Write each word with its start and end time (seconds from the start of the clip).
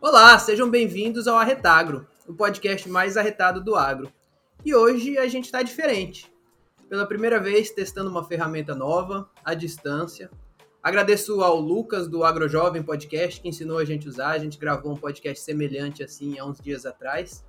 Olá, 0.00 0.38
sejam 0.38 0.70
bem-vindos 0.70 1.26
ao 1.26 1.36
Arretagro, 1.36 2.06
o 2.28 2.34
podcast 2.34 2.88
mais 2.88 3.16
arretado 3.16 3.62
do 3.62 3.74
agro. 3.74 4.12
E 4.64 4.74
hoje 4.74 5.18
a 5.18 5.26
gente 5.26 5.46
está 5.46 5.62
diferente. 5.62 6.32
Pela 6.88 7.04
primeira 7.04 7.40
vez 7.40 7.70
testando 7.70 8.10
uma 8.10 8.22
ferramenta 8.22 8.74
nova, 8.74 9.28
à 9.44 9.54
distância. 9.54 10.30
Agradeço 10.82 11.40
ao 11.42 11.58
Lucas 11.58 12.06
do 12.06 12.22
AgroJovem 12.22 12.82
Podcast 12.82 13.40
que 13.40 13.48
ensinou 13.48 13.78
a 13.78 13.84
gente 13.84 14.06
a 14.06 14.10
usar. 14.10 14.30
A 14.30 14.38
gente 14.38 14.58
gravou 14.58 14.92
um 14.92 14.96
podcast 14.96 15.42
semelhante 15.42 16.02
assim 16.04 16.38
há 16.38 16.44
uns 16.44 16.60
dias 16.60 16.86
atrás. 16.86 17.44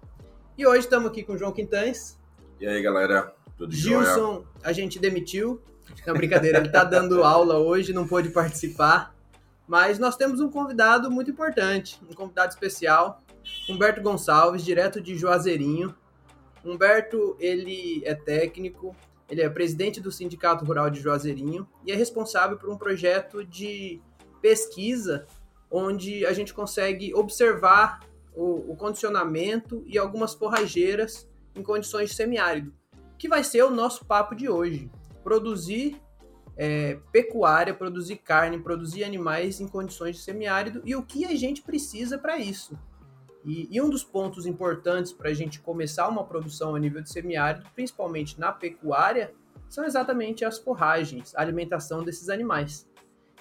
E 0.57 0.65
hoje 0.65 0.79
estamos 0.79 1.11
aqui 1.11 1.21
com 1.21 1.33
o 1.33 1.37
João 1.37 1.51
Quintães. 1.51 2.17
E 2.59 2.65
aí, 2.65 2.81
galera? 2.81 3.35
Tudo 3.57 3.73
Gilson, 3.73 4.33
jóia? 4.33 4.45
a 4.63 4.73
gente 4.73 4.99
demitiu. 4.99 5.61
Não, 6.05 6.13
brincadeira, 6.13 6.57
ele 6.57 6.67
está 6.67 6.84
dando 6.84 7.23
aula 7.23 7.57
hoje, 7.57 7.93
não 7.93 8.07
pôde 8.07 8.30
participar. 8.30 9.16
Mas 9.67 9.97
nós 9.97 10.16
temos 10.16 10.39
um 10.39 10.49
convidado 10.49 11.09
muito 11.09 11.31
importante, 11.31 11.99
um 12.09 12.13
convidado 12.13 12.53
especial, 12.53 13.21
Humberto 13.67 14.02
Gonçalves, 14.02 14.63
direto 14.63 15.02
de 15.02 15.16
Juazeirinho. 15.16 15.95
Humberto, 16.63 17.35
ele 17.39 18.02
é 18.05 18.13
técnico, 18.13 18.95
ele 19.30 19.41
é 19.41 19.49
presidente 19.49 19.99
do 19.99 20.11
Sindicato 20.11 20.66
Rural 20.66 20.89
de 20.89 20.99
Juazeirinho 20.99 21.67
e 21.85 21.91
é 21.91 21.95
responsável 21.95 22.58
por 22.58 22.69
um 22.69 22.77
projeto 22.77 23.44
de 23.44 24.02
pesquisa 24.41 25.25
onde 25.69 26.25
a 26.25 26.33
gente 26.33 26.53
consegue 26.53 27.13
observar 27.13 28.02
o, 28.35 28.72
o 28.72 28.75
condicionamento 28.75 29.83
e 29.88 29.97
algumas 29.97 30.33
forrageiras 30.33 31.27
em 31.55 31.63
condições 31.63 32.09
de 32.09 32.16
semiárido, 32.16 32.73
que 33.17 33.29
vai 33.29 33.43
ser 33.43 33.63
o 33.63 33.69
nosso 33.69 34.05
papo 34.05 34.35
de 34.35 34.49
hoje. 34.49 34.89
Produzir 35.23 36.01
é, 36.57 36.99
pecuária, 37.11 37.73
produzir 37.73 38.17
carne, 38.17 38.59
produzir 38.59 39.03
animais 39.03 39.59
em 39.59 39.67
condições 39.67 40.16
de 40.16 40.22
semiárido 40.22 40.81
e 40.85 40.95
o 40.95 41.03
que 41.03 41.25
a 41.25 41.35
gente 41.35 41.61
precisa 41.61 42.17
para 42.17 42.38
isso. 42.38 42.77
E, 43.44 43.67
e, 43.69 43.80
um 43.80 43.89
dos 43.89 44.03
pontos 44.03 44.47
importantes 44.47 45.13
para 45.13 45.30
a 45.30 45.33
gente 45.33 45.59
começar 45.59 46.07
uma 46.07 46.23
produção 46.23 46.73
a 46.73 46.80
nível 46.80 47.02
de 47.02 47.11
semiárido, 47.11 47.69
principalmente 47.75 48.39
na 48.39 48.52
pecuária, 48.52 49.33
são 49.69 49.85
exatamente 49.85 50.44
as 50.44 50.57
forragens, 50.57 51.35
a 51.35 51.41
alimentação 51.41 52.03
desses 52.03 52.29
animais. 52.29 52.89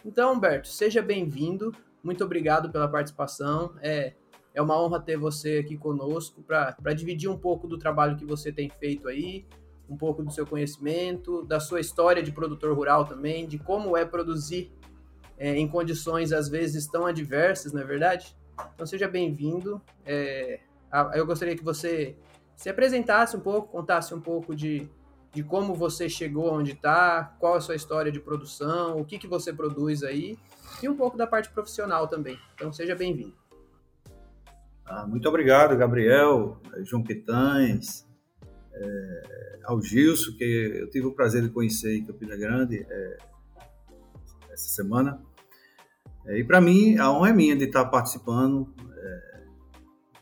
Então, 0.05 0.35
Humberto, 0.35 0.69
seja 0.69 1.01
bem-vindo, 1.01 1.73
muito 2.03 2.23
obrigado 2.23 2.71
pela 2.71 2.87
participação. 2.87 3.75
É, 3.81 4.13
é 4.53 4.61
uma 4.61 4.79
honra 4.79 5.01
ter 5.01 5.17
você 5.17 5.59
aqui 5.59 5.79
conosco 5.79 6.43
para 6.43 6.93
dividir 6.93 7.31
um 7.31 7.39
pouco 7.39 7.67
do 7.67 7.79
trabalho 7.79 8.17
que 8.17 8.27
você 8.27 8.53
tem 8.53 8.69
feito 8.69 9.09
aí, 9.09 9.47
um 9.89 9.97
pouco 9.97 10.23
do 10.23 10.31
seu 10.31 10.47
conhecimento, 10.47 11.45
da 11.45 11.61
sua 11.61 11.81
história 11.81 12.23
de 12.23 12.33
produtor 12.33 12.75
rural 12.75 13.05
também, 13.05 13.47
de 13.47 13.59
como 13.59 13.97
é 13.97 14.05
produzir 14.05 14.73
é, 15.39 15.57
em 15.57 15.69
condições 15.69 16.33
às 16.33 16.49
vezes 16.49 16.87
tão 16.87 17.07
adversas, 17.07 17.73
não 17.73 17.83
é 17.83 17.85
verdade? 17.85 18.37
Então 18.75 18.87
seja 18.87 19.09
bem-vindo. 19.09 19.81
É, 20.07 20.61
eu 21.15 21.27
gostaria 21.27 21.57
que 21.57 21.65
você 21.65 22.17
se 22.57 22.69
apresentasse 22.69 23.37
um 23.37 23.41
pouco, 23.41 23.69
contasse 23.69 24.15
um 24.15 24.21
pouco 24.21 24.55
de, 24.55 24.89
de 25.33 25.43
como 25.43 25.75
você 25.75 26.09
chegou 26.09 26.53
onde 26.53 26.73
está, 26.73 27.35
qual 27.39 27.55
a 27.55 27.61
sua 27.61 27.75
história 27.75 28.13
de 28.13 28.21
produção, 28.21 28.99
o 28.99 29.05
que, 29.05 29.19
que 29.19 29.27
você 29.27 29.53
produz 29.53 30.03
aí, 30.03 30.39
e 30.83 30.89
um 30.89 30.97
pouco 30.97 31.17
da 31.17 31.27
parte 31.27 31.51
profissional 31.51 32.07
também. 32.07 32.39
Então 32.55 32.73
seja 32.73 32.95
bem-vindo. 32.95 33.35
Ah, 34.87 35.07
muito 35.07 35.29
obrigado, 35.29 35.77
Gabriel, 35.77 36.59
João 36.83 37.03
Quitães, 37.03 38.07
é, 38.75 39.59
ao 39.65 39.81
Gilson, 39.81 40.33
que 40.37 40.45
eu 40.45 40.91
tive 40.91 41.07
o 41.07 41.15
prazer 41.15 41.43
de 41.43 41.49
conhecer 41.49 41.97
em 41.97 42.05
Campina 42.05 42.37
Grande 42.37 42.85
é, 42.89 43.19
essa 44.51 44.69
semana. 44.69 45.21
É, 46.27 46.39
e 46.39 46.45
para 46.45 46.61
mim, 46.61 46.97
a 46.99 47.11
honra 47.13 47.31
é 47.31 47.33
minha 47.33 47.57
de 47.57 47.65
estar 47.65 47.85
participando 47.87 48.73
é, 48.97 49.45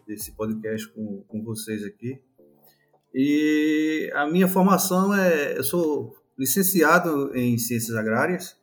desse 0.06 0.32
podcast 0.32 0.88
com, 0.88 1.22
com 1.28 1.42
vocês 1.42 1.84
aqui. 1.84 2.20
E 3.14 4.10
a 4.14 4.26
minha 4.26 4.48
formação 4.48 5.14
é: 5.14 5.56
eu 5.56 5.64
sou 5.64 6.16
licenciado 6.38 7.36
em 7.36 7.58
Ciências 7.58 7.96
Agrárias, 7.96 8.56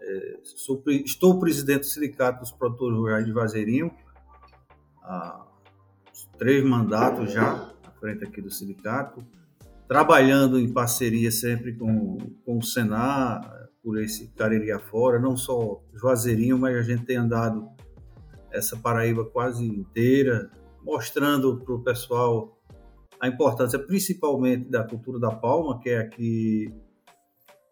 é, 0.00 0.38
sou, 0.42 0.82
estou 0.86 1.38
presidente 1.38 1.80
do 1.80 1.86
Sindicato 1.86 2.40
dos 2.40 2.52
Produtores 2.52 2.96
Rurais 2.96 3.26
de 3.26 3.32
Vazeirinho, 3.32 3.90
há 5.02 5.46
três 6.38 6.64
mandatos 6.64 7.32
já 7.32 7.74
frente 7.98 8.24
aqui 8.24 8.40
do 8.40 8.50
sindicato, 8.50 9.24
trabalhando 9.86 10.58
em 10.58 10.72
parceria 10.72 11.30
sempre 11.30 11.74
com, 11.74 12.18
com 12.44 12.58
o 12.58 12.62
Senar, 12.62 13.68
por 13.82 13.98
esse 14.00 14.28
Cariri 14.36 14.70
afora, 14.70 15.18
não 15.18 15.36
só 15.36 15.82
Juazeirinho, 15.94 16.58
mas 16.58 16.76
a 16.76 16.82
gente 16.82 17.04
tem 17.04 17.16
andado 17.16 17.68
essa 18.52 18.76
Paraíba 18.76 19.24
quase 19.24 19.64
inteira, 19.64 20.50
mostrando 20.82 21.58
para 21.58 21.74
o 21.74 21.82
pessoal 21.82 22.58
a 23.20 23.26
importância 23.26 23.78
principalmente 23.78 24.68
da 24.68 24.84
cultura 24.84 25.18
da 25.18 25.30
palma, 25.30 25.80
que 25.80 25.90
é 25.90 25.98
a 25.98 26.08
que 26.08 26.72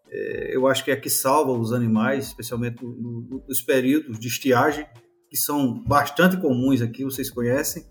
é, 0.09 0.55
eu 0.55 0.67
acho 0.67 0.83
que 0.83 0.91
é 0.91 0.93
a 0.93 0.99
que 0.99 1.09
salva 1.09 1.51
os 1.51 1.73
animais, 1.73 2.27
especialmente 2.27 2.83
no, 2.83 2.91
no, 2.93 3.43
nos 3.47 3.61
períodos 3.61 4.19
de 4.19 4.27
estiagem, 4.27 4.87
que 5.29 5.37
são 5.37 5.83
bastante 5.83 6.37
comuns 6.37 6.81
aqui, 6.81 7.03
vocês 7.03 7.29
conhecem. 7.29 7.85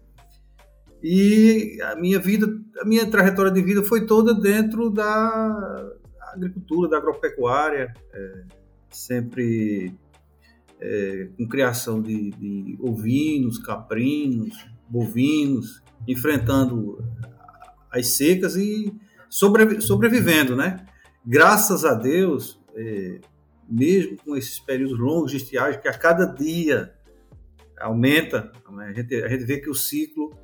E 1.09 1.81
a 1.83 1.95
minha 1.95 2.19
vida, 2.19 2.49
a 2.81 2.85
minha 2.85 3.09
trajetória 3.09 3.53
de 3.53 3.63
vida 3.63 3.81
foi 3.85 4.07
toda 4.07 4.35
dentro 4.35 4.91
da 4.91 5.89
agricultura, 6.33 6.91
da 6.91 6.97
agropecuária, 6.97 7.95
é, 8.13 8.43
sempre 8.91 9.95
é, 10.81 11.29
com 11.39 11.47
criação 11.47 12.03
de, 12.03 12.31
de, 12.33 12.77
ovinos, 12.81 13.57
caprinos, 13.57 14.67
bovinos, 14.89 15.81
enfrentando 16.09 16.99
as 17.89 18.09
secas 18.09 18.57
e 18.57 18.93
sobrevi 19.29 19.81
sobrevivendo, 19.81 20.57
né? 20.57 20.85
Graças 21.25 21.85
a 21.85 21.95
Deus, 21.95 22.61
é, 22.75 23.21
mesmo 23.71 24.17
com 24.25 24.37
esses 24.37 24.59
períodos 24.59 24.99
longos 24.99 25.31
de 25.31 25.37
estiagem, 25.37 25.81
que 25.81 25.87
a 25.87 25.97
cada 25.97 26.25
dia 26.27 26.93
aumenta, 27.79 28.51
né? 28.73 28.89
a 28.89 28.93
gente, 28.93 29.15
a 29.23 29.29
gente 29.29 29.45
vê 29.45 29.61
que 29.61 29.71
o 29.71 29.75
ciclo, 29.75 30.37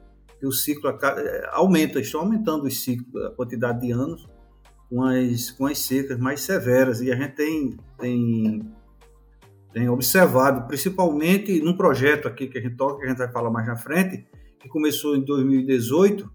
que 0.43 0.47
o 0.49 0.51
ciclo 0.51 0.91
é, 0.91 1.51
aumenta, 1.53 2.01
estão 2.01 2.23
aumentando 2.23 2.65
os 2.65 2.83
ciclos, 2.83 3.25
a 3.27 3.31
quantidade 3.31 3.81
de 3.81 3.93
anos, 3.93 4.29
com 4.91 5.05
as, 5.05 5.53
com 5.53 5.67
as 5.67 5.79
secas 5.79 6.19
mais 6.19 6.41
severas. 6.41 7.01
E 7.01 7.13
a 7.13 7.15
gente 7.15 7.37
tem, 7.37 7.77
tem, 7.97 8.73
tem 9.73 9.89
observado, 9.89 10.67
principalmente 10.67 11.63
num 11.63 11.77
projeto 11.77 12.27
aqui 12.27 12.49
que 12.49 12.59
a 12.59 12.61
gente 12.61 12.75
toca, 12.75 12.99
que 12.99 13.05
a 13.05 13.09
gente 13.11 13.19
vai 13.19 13.31
falar 13.31 13.53
mais 13.53 13.69
na 13.69 13.77
frente, 13.77 14.27
que 14.59 14.69
começou 14.69 15.15
em 15.15 15.25
2018, 15.25 16.29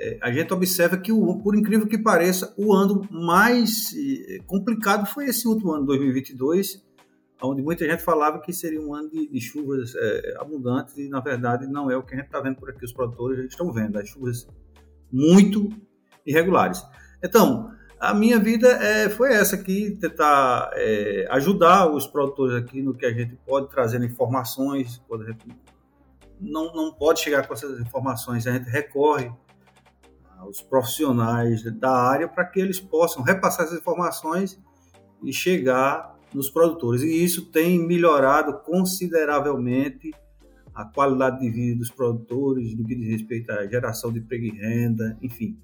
é, 0.00 0.18
a 0.22 0.32
gente 0.32 0.50
observa 0.54 0.96
que, 0.96 1.12
o, 1.12 1.38
por 1.42 1.54
incrível 1.54 1.86
que 1.86 1.98
pareça, 1.98 2.54
o 2.56 2.72
ano 2.72 3.06
mais 3.10 3.94
é, 3.94 4.38
complicado 4.46 5.04
foi 5.04 5.26
esse 5.26 5.46
último 5.46 5.72
ano, 5.72 5.84
2022, 5.84 6.82
onde 7.46 7.62
muita 7.62 7.84
gente 7.84 8.02
falava 8.02 8.40
que 8.40 8.52
seria 8.52 8.80
um 8.80 8.94
ano 8.94 9.10
de, 9.10 9.28
de 9.28 9.40
chuvas 9.40 9.94
é, 9.94 10.34
abundantes 10.38 10.96
e, 10.98 11.08
na 11.08 11.20
verdade, 11.20 11.66
não 11.66 11.90
é 11.90 11.96
o 11.96 12.02
que 12.02 12.14
a 12.14 12.16
gente 12.16 12.26
está 12.26 12.40
vendo 12.40 12.56
por 12.56 12.70
aqui. 12.70 12.84
Os 12.84 12.92
produtores 12.92 13.38
estão 13.44 13.72
vendo 13.72 13.98
as 13.98 14.08
chuvas 14.08 14.46
muito 15.10 15.68
irregulares. 16.26 16.82
Então, 17.22 17.70
a 17.98 18.12
minha 18.12 18.38
vida 18.38 18.68
é, 18.68 19.08
foi 19.08 19.32
essa 19.32 19.54
aqui, 19.54 19.96
tentar 20.00 20.70
é, 20.74 21.26
ajudar 21.30 21.88
os 21.88 22.06
produtores 22.06 22.56
aqui 22.56 22.82
no 22.82 22.94
que 22.94 23.06
a 23.06 23.12
gente 23.12 23.36
pode 23.46 23.68
trazer 23.70 24.02
informações, 24.02 25.00
quando 25.06 25.22
a 25.22 25.26
gente 25.26 25.46
não, 26.40 26.74
não 26.74 26.92
pode 26.92 27.20
chegar 27.20 27.46
com 27.46 27.54
essas 27.54 27.80
informações, 27.80 28.46
a 28.46 28.52
gente 28.52 28.68
recorre 28.68 29.30
aos 30.38 30.60
profissionais 30.60 31.62
da 31.78 31.92
área 31.92 32.26
para 32.26 32.44
que 32.44 32.58
eles 32.58 32.80
possam 32.80 33.22
repassar 33.22 33.66
essas 33.66 33.78
informações 33.78 34.60
e 35.22 35.32
chegar 35.32 36.11
nos 36.34 36.50
produtores. 36.50 37.02
E 37.02 37.22
isso 37.22 37.46
tem 37.50 37.78
melhorado 37.78 38.58
consideravelmente 38.60 40.10
a 40.74 40.84
qualidade 40.84 41.40
de 41.40 41.50
vida 41.50 41.78
dos 41.78 41.90
produtores, 41.90 42.76
no 42.76 42.84
que 42.86 42.94
diz 42.94 43.08
respeito 43.08 43.50
à 43.50 43.66
geração 43.66 44.12
de 44.12 44.20
emprego 44.20 44.46
e 44.46 44.50
renda, 44.50 45.18
enfim. 45.20 45.58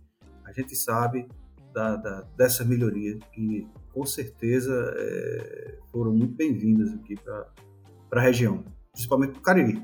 A 0.45 0.53
gente 0.53 0.77
sabe 0.77 1.27
da, 1.73 1.97
da, 1.97 2.21
dessa 2.37 2.65
melhoria, 2.65 3.19
que 3.33 3.67
com 3.93 4.05
certeza 4.05 4.95
é, 4.97 5.79
foram 5.91 6.13
muito 6.13 6.35
bem-vindas 6.35 6.93
aqui 6.93 7.17
para 7.17 7.47
a 8.13 8.21
região, 8.21 8.65
principalmente 8.93 9.33
para 9.33 9.41
o 9.41 9.43
Cariri. 9.43 9.83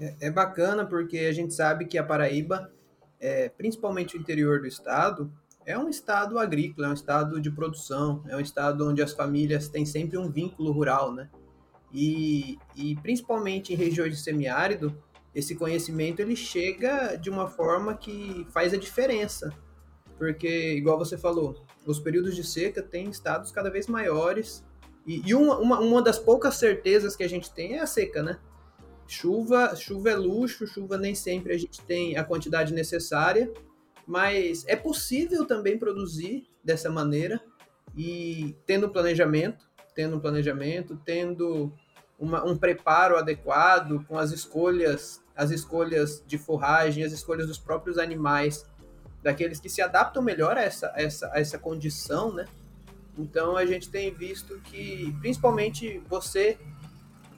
É, 0.00 0.28
é, 0.28 0.30
bacana 0.30 0.86
porque 0.86 1.18
a 1.18 1.32
gente 1.32 1.52
sabe 1.52 1.84
que 1.86 1.98
a 1.98 2.04
Paraíba, 2.04 2.72
é, 3.18 3.48
principalmente 3.48 4.16
o 4.16 4.20
interior 4.20 4.60
do 4.60 4.66
estado, 4.66 5.32
é 5.68 5.78
um 5.78 5.88
estado 5.88 6.38
agrícola, 6.38 6.88
é 6.88 6.90
um 6.90 6.94
estado 6.94 7.40
de 7.40 7.50
produção, 7.50 8.22
é 8.28 8.36
um 8.36 8.40
estado 8.40 8.88
onde 8.88 9.02
as 9.02 9.12
famílias 9.12 9.68
têm 9.68 9.84
sempre 9.84 10.16
um 10.16 10.30
vínculo 10.30 10.72
rural, 10.72 11.12
né? 11.12 11.28
E, 11.92 12.58
e 12.74 12.96
principalmente 12.96 13.72
em 13.72 13.76
regiões 13.76 14.16
de 14.16 14.20
semiárido, 14.22 14.96
esse 15.34 15.54
conhecimento 15.54 16.20
ele 16.20 16.36
chega 16.36 17.16
de 17.16 17.30
uma 17.30 17.48
forma 17.48 17.94
que 17.94 18.46
faz 18.50 18.72
a 18.74 18.76
diferença 18.76 19.52
porque, 20.18 20.74
igual 20.74 20.98
você 20.98 21.16
falou, 21.16 21.64
os 21.86 22.00
períodos 22.00 22.34
de 22.34 22.42
seca 22.42 22.82
têm 22.82 23.08
estados 23.08 23.52
cada 23.52 23.70
vez 23.70 23.86
maiores. 23.86 24.66
E, 25.06 25.22
e 25.24 25.34
uma, 25.34 25.56
uma, 25.58 25.80
uma 25.80 26.02
das 26.02 26.18
poucas 26.18 26.56
certezas 26.56 27.14
que 27.14 27.22
a 27.22 27.28
gente 27.28 27.52
tem 27.52 27.74
é 27.74 27.80
a 27.80 27.86
seca, 27.86 28.22
né? 28.22 28.38
Chuva, 29.06 29.74
chuva 29.76 30.10
é 30.10 30.16
luxo, 30.16 30.66
chuva 30.66 30.98
nem 30.98 31.14
sempre 31.14 31.54
a 31.54 31.58
gente 31.58 31.80
tem 31.82 32.16
a 32.18 32.24
quantidade 32.24 32.74
necessária, 32.74 33.50
mas 34.08 34.64
é 34.66 34.74
possível 34.74 35.44
também 35.44 35.78
produzir 35.78 36.48
dessa 36.64 36.88
maneira 36.88 37.38
e 37.94 38.56
tendo 38.64 38.88
planejamento, 38.88 39.68
tendo 39.94 40.18
planejamento, 40.18 40.98
tendo 41.04 41.70
uma, 42.18 42.42
um 42.42 42.56
preparo 42.56 43.18
adequado 43.18 44.02
com 44.08 44.16
as 44.16 44.32
escolhas, 44.32 45.22
as 45.36 45.50
escolhas 45.50 46.24
de 46.26 46.38
forragem, 46.38 47.04
as 47.04 47.12
escolhas 47.12 47.46
dos 47.48 47.58
próprios 47.58 47.98
animais 47.98 48.64
daqueles 49.22 49.60
que 49.60 49.68
se 49.68 49.82
adaptam 49.82 50.22
melhor 50.22 50.56
a 50.56 50.62
essa, 50.62 50.90
a 50.94 51.02
essa, 51.02 51.30
a 51.34 51.38
essa 51.38 51.58
condição, 51.58 52.32
né? 52.32 52.46
Então 53.18 53.58
a 53.58 53.66
gente 53.66 53.90
tem 53.90 54.10
visto 54.10 54.58
que, 54.60 55.14
principalmente 55.20 56.02
você 56.08 56.58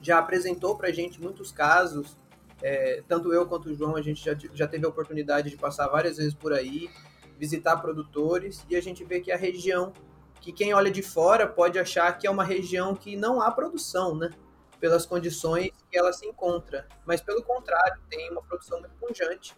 já 0.01 0.21
apresentou 0.21 0.77
para 0.77 0.87
a 0.87 0.93
gente 0.93 1.21
muitos 1.21 1.51
casos, 1.51 2.17
é, 2.63 3.03
tanto 3.09 3.33
eu 3.33 3.47
quanto 3.47 3.71
o 3.71 3.75
João, 3.75 3.97
a 3.97 4.03
gente 4.03 4.25
já, 4.25 4.37
já 4.55 4.67
teve 4.67 4.85
a 4.87 4.89
oportunidade 4.89 5.51
de 5.51 5.57
passar 5.57 5.89
várias 5.89 6.17
vezes 6.17 6.35
por 6.35 6.53
aí, 6.53 6.91
visitar 7.39 7.77
produtores, 7.79 8.65
e 8.69 8.77
a 8.77 8.83
gente 8.83 9.05
vê 9.05 9.21
que 9.21 9.33
a 9.33 9.37
região, 9.37 9.93
que 10.41 10.53
quem 10.53 10.75
olha 10.75 10.91
de 10.91 11.03
fora 11.03 11.47
pode 11.47 11.79
achar 11.79 12.13
que 12.19 12.27
é 12.27 12.31
uma 12.31 12.45
região 12.45 12.95
que 12.95 13.17
não 13.17 13.41
há 13.41 13.51
produção, 13.51 14.15
né? 14.15 14.31
Pelas 14.79 15.05
condições 15.05 15.71
que 15.91 15.99
ela 15.99 16.13
se 16.13 16.27
encontra. 16.27 16.87
Mas 17.07 17.21
pelo 17.21 17.43
contrário, 17.43 18.01
tem 18.09 18.31
uma 18.31 18.43
produção 18.43 18.81
muito 18.81 18.95
pungente 18.97 19.55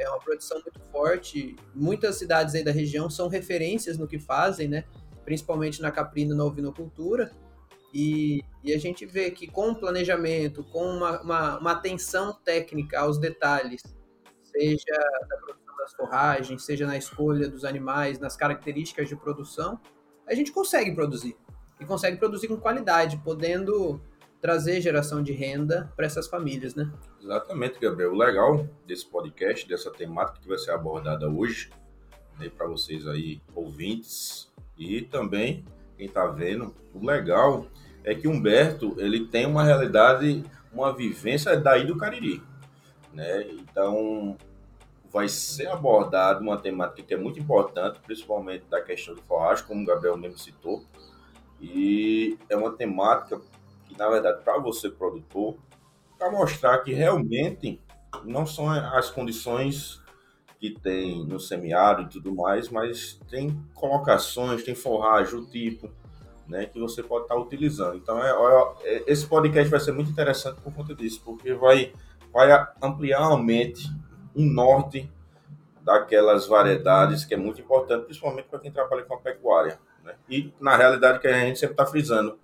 é 0.00 0.08
uma 0.08 0.18
produção 0.18 0.60
muito 0.62 0.80
forte. 0.90 1.56
Muitas 1.74 2.16
cidades 2.16 2.54
aí 2.54 2.64
da 2.64 2.72
região 2.72 3.10
são 3.10 3.28
referências 3.28 3.98
no 3.98 4.08
que 4.08 4.18
fazem, 4.18 4.66
né? 4.66 4.84
Principalmente 5.24 5.82
na 5.82 5.90
caprina 5.90 6.34
na 6.34 6.44
ovinocultura. 6.44 7.30
E, 7.92 8.42
e 8.62 8.72
a 8.72 8.78
gente 8.78 9.04
vê 9.04 9.30
que 9.30 9.46
com 9.46 9.74
planejamento, 9.74 10.62
com 10.64 10.84
uma, 10.84 11.20
uma, 11.22 11.58
uma 11.58 11.72
atenção 11.72 12.32
técnica 12.32 13.00
aos 13.00 13.18
detalhes, 13.18 13.82
seja 14.42 14.96
da 15.28 15.36
produção 15.36 15.76
das 15.76 15.92
forragens, 15.94 16.64
seja 16.64 16.86
na 16.86 16.96
escolha 16.96 17.48
dos 17.48 17.64
animais, 17.64 18.18
nas 18.18 18.36
características 18.36 19.08
de 19.08 19.16
produção, 19.16 19.80
a 20.26 20.34
gente 20.34 20.52
consegue 20.52 20.94
produzir. 20.94 21.36
E 21.80 21.84
consegue 21.84 22.18
produzir 22.18 22.48
com 22.48 22.56
qualidade, 22.56 23.16
podendo 23.24 24.00
trazer 24.40 24.80
geração 24.80 25.22
de 25.22 25.32
renda 25.32 25.92
para 25.96 26.06
essas 26.06 26.26
famílias, 26.26 26.74
né? 26.74 26.90
Exatamente, 27.20 27.78
Gabriel. 27.78 28.12
O 28.12 28.16
legal 28.16 28.66
desse 28.86 29.06
podcast, 29.06 29.68
dessa 29.68 29.90
temática 29.90 30.40
que 30.40 30.48
vai 30.48 30.58
ser 30.58 30.70
abordada 30.70 31.28
hoje, 31.28 31.70
né, 32.38 32.48
para 32.48 32.66
vocês 32.66 33.06
aí, 33.06 33.40
ouvintes, 33.54 34.50
e 34.78 35.02
também 35.02 35.64
quem 35.96 36.06
está 36.06 36.26
vendo, 36.26 36.74
o 36.94 37.04
legal 37.04 37.66
é 38.04 38.14
que 38.14 38.28
Humberto, 38.28 38.94
ele 38.98 39.26
tem 39.26 39.46
uma 39.46 39.62
realidade, 39.62 40.44
uma 40.72 40.92
vivência 40.92 41.56
daí 41.56 41.86
do 41.86 41.96
Cariri, 41.96 42.42
né? 43.12 43.42
Então, 43.50 44.36
vai 45.12 45.28
ser 45.28 45.68
abordada 45.68 46.40
uma 46.40 46.56
temática 46.56 47.02
que 47.02 47.14
é 47.14 47.16
muito 47.16 47.38
importante, 47.40 47.98
principalmente 48.00 48.64
da 48.70 48.80
questão 48.80 49.14
do 49.14 49.22
forragem, 49.22 49.64
como 49.64 49.82
o 49.82 49.86
Gabriel 49.86 50.16
mesmo 50.16 50.38
citou, 50.38 50.84
e 51.60 52.38
é 52.48 52.56
uma 52.56 52.72
temática 52.72 53.40
que, 53.86 53.98
na 53.98 54.08
verdade, 54.08 54.42
para 54.42 54.58
você 54.58 54.88
produtor, 54.88 55.56
para 56.18 56.30
mostrar 56.30 56.78
que 56.78 56.92
realmente 56.92 57.80
não 58.24 58.46
são 58.46 58.70
as 58.70 59.10
condições 59.10 60.00
que 60.58 60.70
tem 60.70 61.24
no 61.24 61.40
semiárido 61.40 62.10
e 62.10 62.12
tudo 62.12 62.34
mais, 62.34 62.68
mas 62.68 63.18
tem 63.30 63.58
colocações, 63.74 64.62
tem 64.62 64.74
forragem, 64.74 65.38
o 65.38 65.46
tipo, 65.46 65.90
né, 66.50 66.66
que 66.66 66.80
você 66.80 67.02
pode 67.02 67.24
estar 67.24 67.36
tá 67.36 67.40
utilizando. 67.40 67.96
Então, 67.96 68.22
é, 68.22 68.74
é, 68.82 69.04
esse 69.06 69.26
podcast 69.26 69.70
vai 69.70 69.78
ser 69.78 69.92
muito 69.92 70.10
interessante 70.10 70.60
por 70.60 70.74
conta 70.74 70.94
disso, 70.94 71.22
porque 71.24 71.54
vai, 71.54 71.92
vai 72.32 72.50
ampliar 72.82 73.32
a 73.32 73.36
mente, 73.38 73.88
norte 74.34 75.10
daquelas 75.82 76.46
variedades 76.46 77.24
que 77.24 77.34
é 77.34 77.36
muito 77.36 77.60
importante, 77.60 78.04
principalmente 78.04 78.48
para 78.48 78.58
quem 78.58 78.72
trabalha 78.72 79.04
com 79.04 79.14
a 79.14 79.18
pecuária. 79.18 79.78
Né? 80.04 80.14
E, 80.28 80.52
na 80.60 80.76
realidade, 80.76 81.20
que 81.20 81.28
a 81.28 81.40
gente 81.40 81.58
sempre 81.58 81.74
está 81.74 81.86
frisando, 81.86 82.38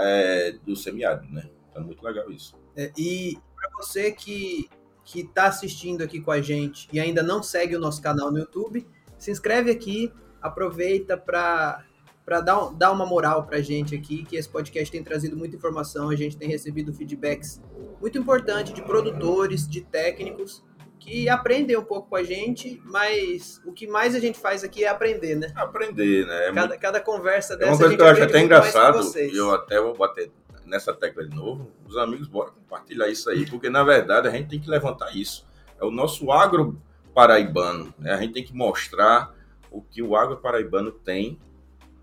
é, 0.00 0.52
do 0.64 0.76
semiárido, 0.76 1.26
né? 1.32 1.48
Então, 1.70 1.82
muito 1.82 2.04
legal 2.04 2.30
isso. 2.30 2.54
É, 2.76 2.92
e 2.96 3.38
para 3.56 3.70
você 3.76 4.12
que 4.12 4.68
que 5.02 5.20
está 5.20 5.46
assistindo 5.46 6.02
aqui 6.02 6.20
com 6.20 6.30
a 6.30 6.42
gente 6.42 6.86
e 6.92 7.00
ainda 7.00 7.22
não 7.22 7.42
segue 7.42 7.74
o 7.74 7.80
nosso 7.80 8.02
canal 8.02 8.30
no 8.30 8.40
YouTube, 8.40 8.86
se 9.16 9.30
inscreve 9.30 9.70
aqui, 9.70 10.12
aproveita 10.38 11.16
para 11.16 11.82
para 12.28 12.42
dar, 12.42 12.74
dar 12.74 12.92
uma 12.92 13.06
moral 13.06 13.44
para 13.44 13.56
a 13.56 13.62
gente 13.62 13.94
aqui, 13.94 14.22
que 14.22 14.36
esse 14.36 14.46
podcast 14.46 14.92
tem 14.92 15.02
trazido 15.02 15.34
muita 15.34 15.56
informação, 15.56 16.10
a 16.10 16.14
gente 16.14 16.36
tem 16.36 16.46
recebido 16.46 16.92
feedbacks 16.92 17.58
muito 17.98 18.18
importantes 18.18 18.74
de 18.74 18.82
produtores, 18.82 19.66
de 19.66 19.80
técnicos, 19.80 20.62
que 20.98 21.26
aprendem 21.26 21.74
um 21.74 21.82
pouco 21.82 22.10
com 22.10 22.16
a 22.16 22.22
gente, 22.22 22.82
mas 22.84 23.62
o 23.64 23.72
que 23.72 23.86
mais 23.86 24.14
a 24.14 24.20
gente 24.20 24.38
faz 24.38 24.62
aqui 24.62 24.84
é 24.84 24.88
aprender, 24.88 25.36
né? 25.36 25.50
Aprender, 25.56 26.26
né? 26.26 26.48
É 26.48 26.52
cada, 26.52 26.68
muito... 26.68 26.80
cada 26.80 27.00
conversa 27.00 27.56
dessa. 27.56 27.70
É 27.70 27.72
uma 27.72 27.78
coisa 27.78 27.96
que 27.96 28.02
eu 28.02 28.06
acho 28.06 28.22
até 28.22 28.40
engraçado, 28.42 29.18
e 29.18 29.34
eu 29.34 29.54
até 29.54 29.80
vou 29.80 29.96
bater 29.96 30.30
nessa 30.66 30.92
tecla 30.92 31.26
de 31.26 31.34
novo. 31.34 31.72
Os 31.86 31.96
amigos, 31.96 32.28
bora 32.28 32.50
compartilhar 32.50 33.08
isso 33.08 33.30
aí, 33.30 33.46
porque 33.46 33.70
na 33.70 33.82
verdade 33.82 34.28
a 34.28 34.30
gente 34.30 34.50
tem 34.50 34.60
que 34.60 34.68
levantar 34.68 35.16
isso. 35.16 35.46
É 35.80 35.84
o 35.84 35.90
nosso 35.90 36.30
agro 36.30 36.78
paraibano, 37.14 37.94
né? 37.98 38.12
A 38.12 38.18
gente 38.18 38.34
tem 38.34 38.44
que 38.44 38.54
mostrar 38.54 39.34
o 39.70 39.80
que 39.80 40.02
o 40.02 40.14
agro 40.14 40.36
paraibano 40.36 40.92
tem 40.92 41.38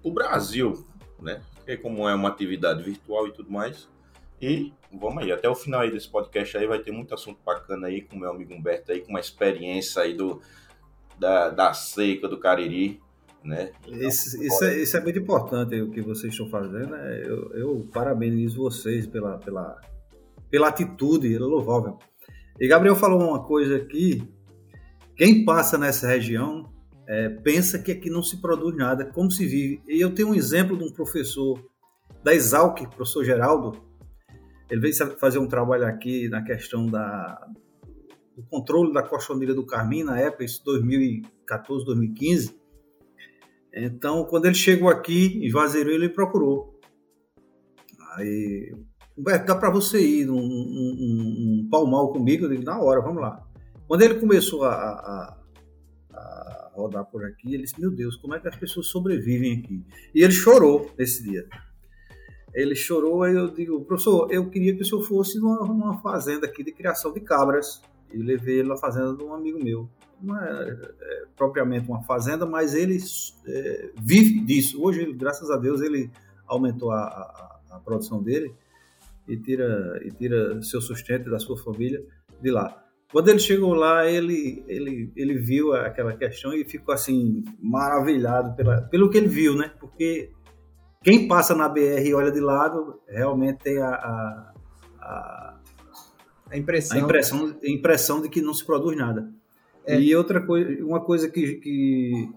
o 0.06 0.12
Brasil, 0.12 0.86
né? 1.20 1.42
Porque 1.56 1.76
como 1.78 2.08
é 2.08 2.14
uma 2.14 2.30
atividade 2.30 2.84
virtual 2.84 3.28
e 3.28 3.34
tudo 3.34 3.52
mais, 3.52 3.90
e 4.40 4.72
vamos 4.94 5.24
aí, 5.24 5.32
até 5.32 5.50
o 5.50 5.56
final 5.56 5.82
aí 5.82 5.90
desse 5.90 6.08
podcast 6.08 6.56
aí 6.56 6.68
vai 6.68 6.78
ter 6.78 6.92
muito 6.92 7.12
assunto 7.16 7.40
bacana 7.44 7.88
aí 7.88 8.04
com 8.04 8.16
o 8.16 8.20
meu 8.20 8.30
amigo 8.30 8.54
Humberto 8.54 8.92
aí, 8.92 9.02
com 9.02 9.10
uma 9.10 9.20
experiência 9.20 10.04
aí 10.04 10.14
do, 10.14 10.40
da, 11.20 11.50
da 11.50 11.74
seca 11.74 12.28
do 12.28 12.38
Cariri, 12.38 13.02
né? 13.44 13.72
Então, 13.88 14.08
isso, 14.08 14.44
isso, 14.44 14.64
é, 14.64 14.78
isso, 14.78 14.96
é, 14.96 15.02
muito 15.02 15.18
importante 15.18 15.82
o 15.82 15.90
que 15.90 16.02
vocês 16.04 16.32
estão 16.32 16.48
fazendo. 16.50 16.90
Né? 16.90 17.24
Eu, 17.26 17.52
eu, 17.54 17.90
parabenizo 17.92 18.62
vocês 18.62 19.08
pela, 19.08 19.40
pela, 19.40 19.82
pela 20.52 20.68
atitude 20.68 21.34
é 21.34 21.40
louvável. 21.40 21.98
E 22.60 22.68
Gabriel 22.68 22.96
falou 22.96 23.28
uma 23.28 23.44
coisa 23.44 23.78
aqui: 23.78 24.24
quem 25.16 25.44
passa 25.44 25.80
nessa 25.80 26.08
região 26.08 26.75
é, 27.08 27.30
pensa 27.30 27.80
que 27.80 27.92
aqui 27.92 28.10
não 28.10 28.24
se 28.24 28.42
produz 28.42 28.76
nada, 28.76 29.06
como 29.06 29.32
se 29.32 29.46
vive. 29.46 29.82
E 29.88 30.02
eu 30.02 30.14
tenho 30.14 30.30
um 30.30 30.36
exemplo 30.36 30.78
de 30.78 30.84
um 30.84 30.92
professor 30.92 31.64
da 32.24 32.34
Exalc, 32.34 32.88
professor 32.96 33.24
Geraldo, 33.24 33.86
ele 34.70 34.82
veio 34.82 34.96
fazer 35.18 35.38
um 35.38 35.48
trabalho 35.48 35.86
aqui 35.86 36.28
na 36.28 36.42
questão 36.44 36.88
da, 36.88 37.40
do 38.36 38.44
controle 38.44 38.92
da 38.92 39.04
cochoneira 39.04 39.54
do 39.54 39.66
Carmim, 39.66 40.04
na 40.04 40.20
época, 40.20 40.44
isso 40.44 40.64
2014, 40.66 41.86
2015. 41.86 42.60
Então, 43.74 44.26
quando 44.26 44.46
ele 44.46 44.56
chegou 44.56 44.90
aqui 44.90 45.40
em 45.46 45.50
Juazeiro, 45.50 45.92
ele 45.92 46.10
procurou. 46.10 46.80
Aí, 48.16 48.74
Humberto, 49.18 49.46
dá 49.46 49.56
para 49.56 49.70
você 49.70 50.02
ir 50.02 50.26
num, 50.26 50.42
num, 50.42 50.96
num 50.98 51.70
palmal 51.70 52.12
comigo? 52.12 52.46
Eu 52.46 52.50
digo, 52.50 52.64
na 52.64 52.80
hora, 52.80 53.02
vamos 53.02 53.22
lá. 53.22 53.46
Quando 53.88 54.02
ele 54.02 54.16
começou 54.16 54.64
a, 54.64 54.74
a, 54.74 55.38
rodar 56.76 57.06
por 57.06 57.24
aqui, 57.24 57.54
ele 57.54 57.64
disse, 57.64 57.80
meu 57.80 57.92
Deus, 57.92 58.16
como 58.18 58.36
é 58.36 58.40
que 58.40 58.48
as 58.48 58.56
pessoas 58.56 58.88
sobrevivem 58.88 59.60
aqui? 59.60 59.84
E 60.14 60.24
ele 60.24 60.34
chorou 60.34 60.92
nesse 60.98 61.24
dia 61.24 61.48
ele 62.56 62.74
chorou, 62.74 63.22
aí 63.22 63.36
eu 63.36 63.50
digo, 63.50 63.84
professor, 63.84 64.32
eu 64.32 64.50
queria 64.50 64.74
que 64.74 64.82
o 64.82 64.86
senhor 64.86 65.02
fosse 65.02 65.38
numa, 65.40 65.68
numa 65.68 65.98
fazenda 66.00 66.48
aqui 66.48 66.64
de 66.64 66.72
criação 66.72 67.12
de 67.12 67.20
cabras. 67.20 67.82
E 68.14 68.18
levei 68.18 68.60
ele 68.60 68.70
na 68.70 68.78
fazenda 68.78 69.14
de 69.14 69.22
um 69.22 69.34
amigo 69.34 69.62
meu. 69.62 69.90
Não 70.22 70.42
é, 70.42 70.72
é 70.72 71.26
propriamente 71.36 71.90
uma 71.90 72.02
fazenda, 72.04 72.46
mas 72.46 72.74
ele 72.74 72.98
é, 73.46 73.92
vive 74.02 74.40
disso. 74.40 74.82
Hoje, 74.82 75.12
graças 75.12 75.52
a 75.52 75.58
Deus, 75.58 75.82
ele 75.82 76.10
aumentou 76.48 76.92
a, 76.92 77.02
a, 77.02 77.60
a, 77.72 77.80
produção 77.80 78.24
dele 78.24 78.56
e 79.28 79.36
tira, 79.36 80.00
e 80.06 80.12
tira 80.12 80.62
seu 80.62 80.80
sustento 80.80 81.30
da 81.30 81.40
sua 81.40 81.58
família 81.58 82.02
de 82.42 82.52
lá. 82.52 82.85
Quando 83.12 83.30
ele 83.30 83.40
chegou 83.40 83.74
lá, 83.74 84.10
ele, 84.10 84.64
ele, 84.68 85.12
ele 85.16 85.38
viu 85.38 85.74
aquela 85.74 86.16
questão 86.16 86.54
e 86.54 86.66
ficou 86.66 86.94
assim 86.94 87.44
maravilhado 87.62 88.56
pela, 88.56 88.82
pelo 88.82 89.10
que 89.10 89.18
ele 89.18 89.28
viu, 89.28 89.56
né? 89.56 89.72
Porque 89.80 90.32
quem 91.04 91.28
passa 91.28 91.56
na 91.56 91.70
BR 91.70 92.04
e 92.04 92.14
olha 92.14 92.32
de 92.32 92.40
lado, 92.40 93.00
realmente 93.08 93.60
tem 93.60 93.80
a, 93.80 93.90
a, 93.90 94.54
a, 95.00 95.60
a 96.50 96.58
impressão. 96.58 96.98
a 96.98 97.02
impressão, 97.02 97.60
a 97.64 97.70
impressão 97.70 98.22
de 98.22 98.30
que 98.30 98.42
não 98.42 98.54
se 98.54 98.66
produz 98.66 98.98
nada. 98.98 99.32
É. 99.86 100.00
E 100.00 100.16
outra 100.16 100.42
coisa, 100.42 100.84
uma 100.84 101.00
coisa 101.00 101.30
que, 101.30 101.56
que, 101.58 102.30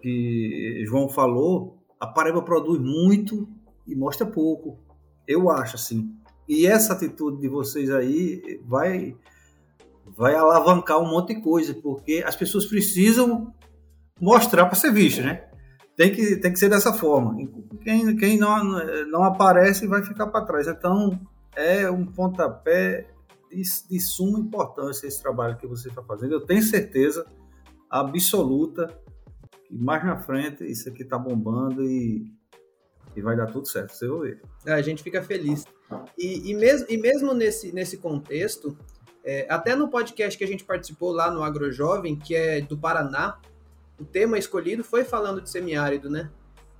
que 0.00 0.84
João 0.84 1.08
falou, 1.08 1.78
a 2.00 2.06
Paraíba 2.06 2.42
produz 2.42 2.80
muito 2.80 3.48
e 3.86 3.94
mostra 3.94 4.26
pouco. 4.26 4.78
Eu 5.26 5.48
acho 5.48 5.76
assim. 5.76 6.12
E 6.48 6.66
essa 6.66 6.94
atitude 6.94 7.40
de 7.40 7.48
vocês 7.48 7.88
aí 7.88 8.60
vai 8.66 9.16
vai 10.06 10.34
alavancar 10.34 11.00
um 11.00 11.08
monte 11.08 11.34
de 11.34 11.40
coisa, 11.40 11.74
porque 11.74 12.22
as 12.26 12.36
pessoas 12.36 12.66
precisam 12.66 13.52
mostrar 14.20 14.66
para 14.66 14.74
ser 14.74 14.92
visto, 14.92 15.22
né? 15.22 15.48
Tem 15.96 16.12
que, 16.12 16.36
tem 16.36 16.52
que 16.52 16.58
ser 16.58 16.68
dessa 16.68 16.92
forma. 16.92 17.36
Quem, 17.82 18.16
quem 18.16 18.38
não, 18.38 18.64
não 19.08 19.24
aparece 19.24 19.86
vai 19.86 20.02
ficar 20.02 20.26
para 20.28 20.44
trás. 20.44 20.66
Então, 20.66 21.20
é 21.54 21.90
um 21.90 22.06
pontapé 22.06 23.08
de, 23.50 23.62
de 23.88 24.00
suma 24.00 24.38
importância 24.38 25.06
esse 25.06 25.20
trabalho 25.20 25.56
que 25.56 25.66
você 25.66 25.88
está 25.88 26.02
fazendo. 26.02 26.32
Eu 26.32 26.46
tenho 26.46 26.62
certeza 26.62 27.26
absoluta 27.90 28.86
que 29.66 29.76
mais 29.76 30.04
na 30.04 30.16
frente 30.18 30.64
isso 30.64 30.88
aqui 30.88 31.02
está 31.02 31.18
bombando 31.18 31.84
e, 31.84 32.32
e 33.14 33.20
vai 33.20 33.36
dar 33.36 33.46
tudo 33.46 33.68
certo. 33.68 33.92
Você 33.92 34.08
vai 34.08 34.30
ver. 34.30 34.42
A 34.66 34.80
gente 34.80 35.02
fica 35.02 35.22
feliz. 35.22 35.64
E, 36.16 36.50
e, 36.50 36.54
mesmo, 36.54 36.86
e 36.88 36.96
mesmo 36.96 37.34
nesse, 37.34 37.70
nesse 37.72 37.98
contexto, 37.98 38.76
é, 39.24 39.46
até 39.48 39.76
no 39.76 39.88
podcast 39.88 40.36
que 40.36 40.44
a 40.44 40.46
gente 40.46 40.64
participou 40.64 41.12
lá 41.12 41.30
no 41.30 41.42
AgroJovem, 41.42 42.16
que 42.16 42.34
é 42.34 42.60
do 42.60 42.76
Paraná, 42.76 43.38
o 43.98 44.04
tema 44.04 44.38
escolhido 44.38 44.82
foi 44.82 45.04
falando 45.04 45.40
de 45.40 45.48
semiárido, 45.48 46.10
né? 46.10 46.30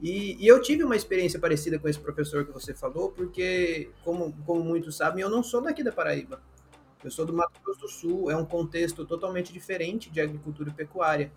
E, 0.01 0.37
e, 0.45 0.49
eu 0.49 0.61
tive 0.61 0.83
uma 0.83 0.97
experiência 0.97 1.39
parecida 1.39 1.79
com 1.79 1.89
esse 1.89 2.01
professor 2.01 2.45
que 2.45 2.51
você 2.51 2.75
falou, 2.75 3.13
porque, 3.13 3.89
como, 4.05 4.33
como 4.45 4.65
muitos 4.65 4.97
sabem, 4.97 5.23
eu 5.23 5.31
não 5.31 5.45
sou 5.45 5.61
daqui 5.61 5.85
da 5.85 5.93
Paraíba. 5.93 6.43
Eu 7.05 7.11
sou 7.11 7.25
do 7.25 7.33
Mato 7.33 7.61
Grosso 7.63 7.81
do 7.81 7.89
Sul, 7.89 8.31
é 8.31 8.37
um 8.37 8.45
contexto 8.45 9.05
totalmente 9.05 9.53
diferente 9.53 10.11
de 10.11 10.21
agricultura 10.21 10.71
e 10.71 10.73
pecuária. 10.73 11.33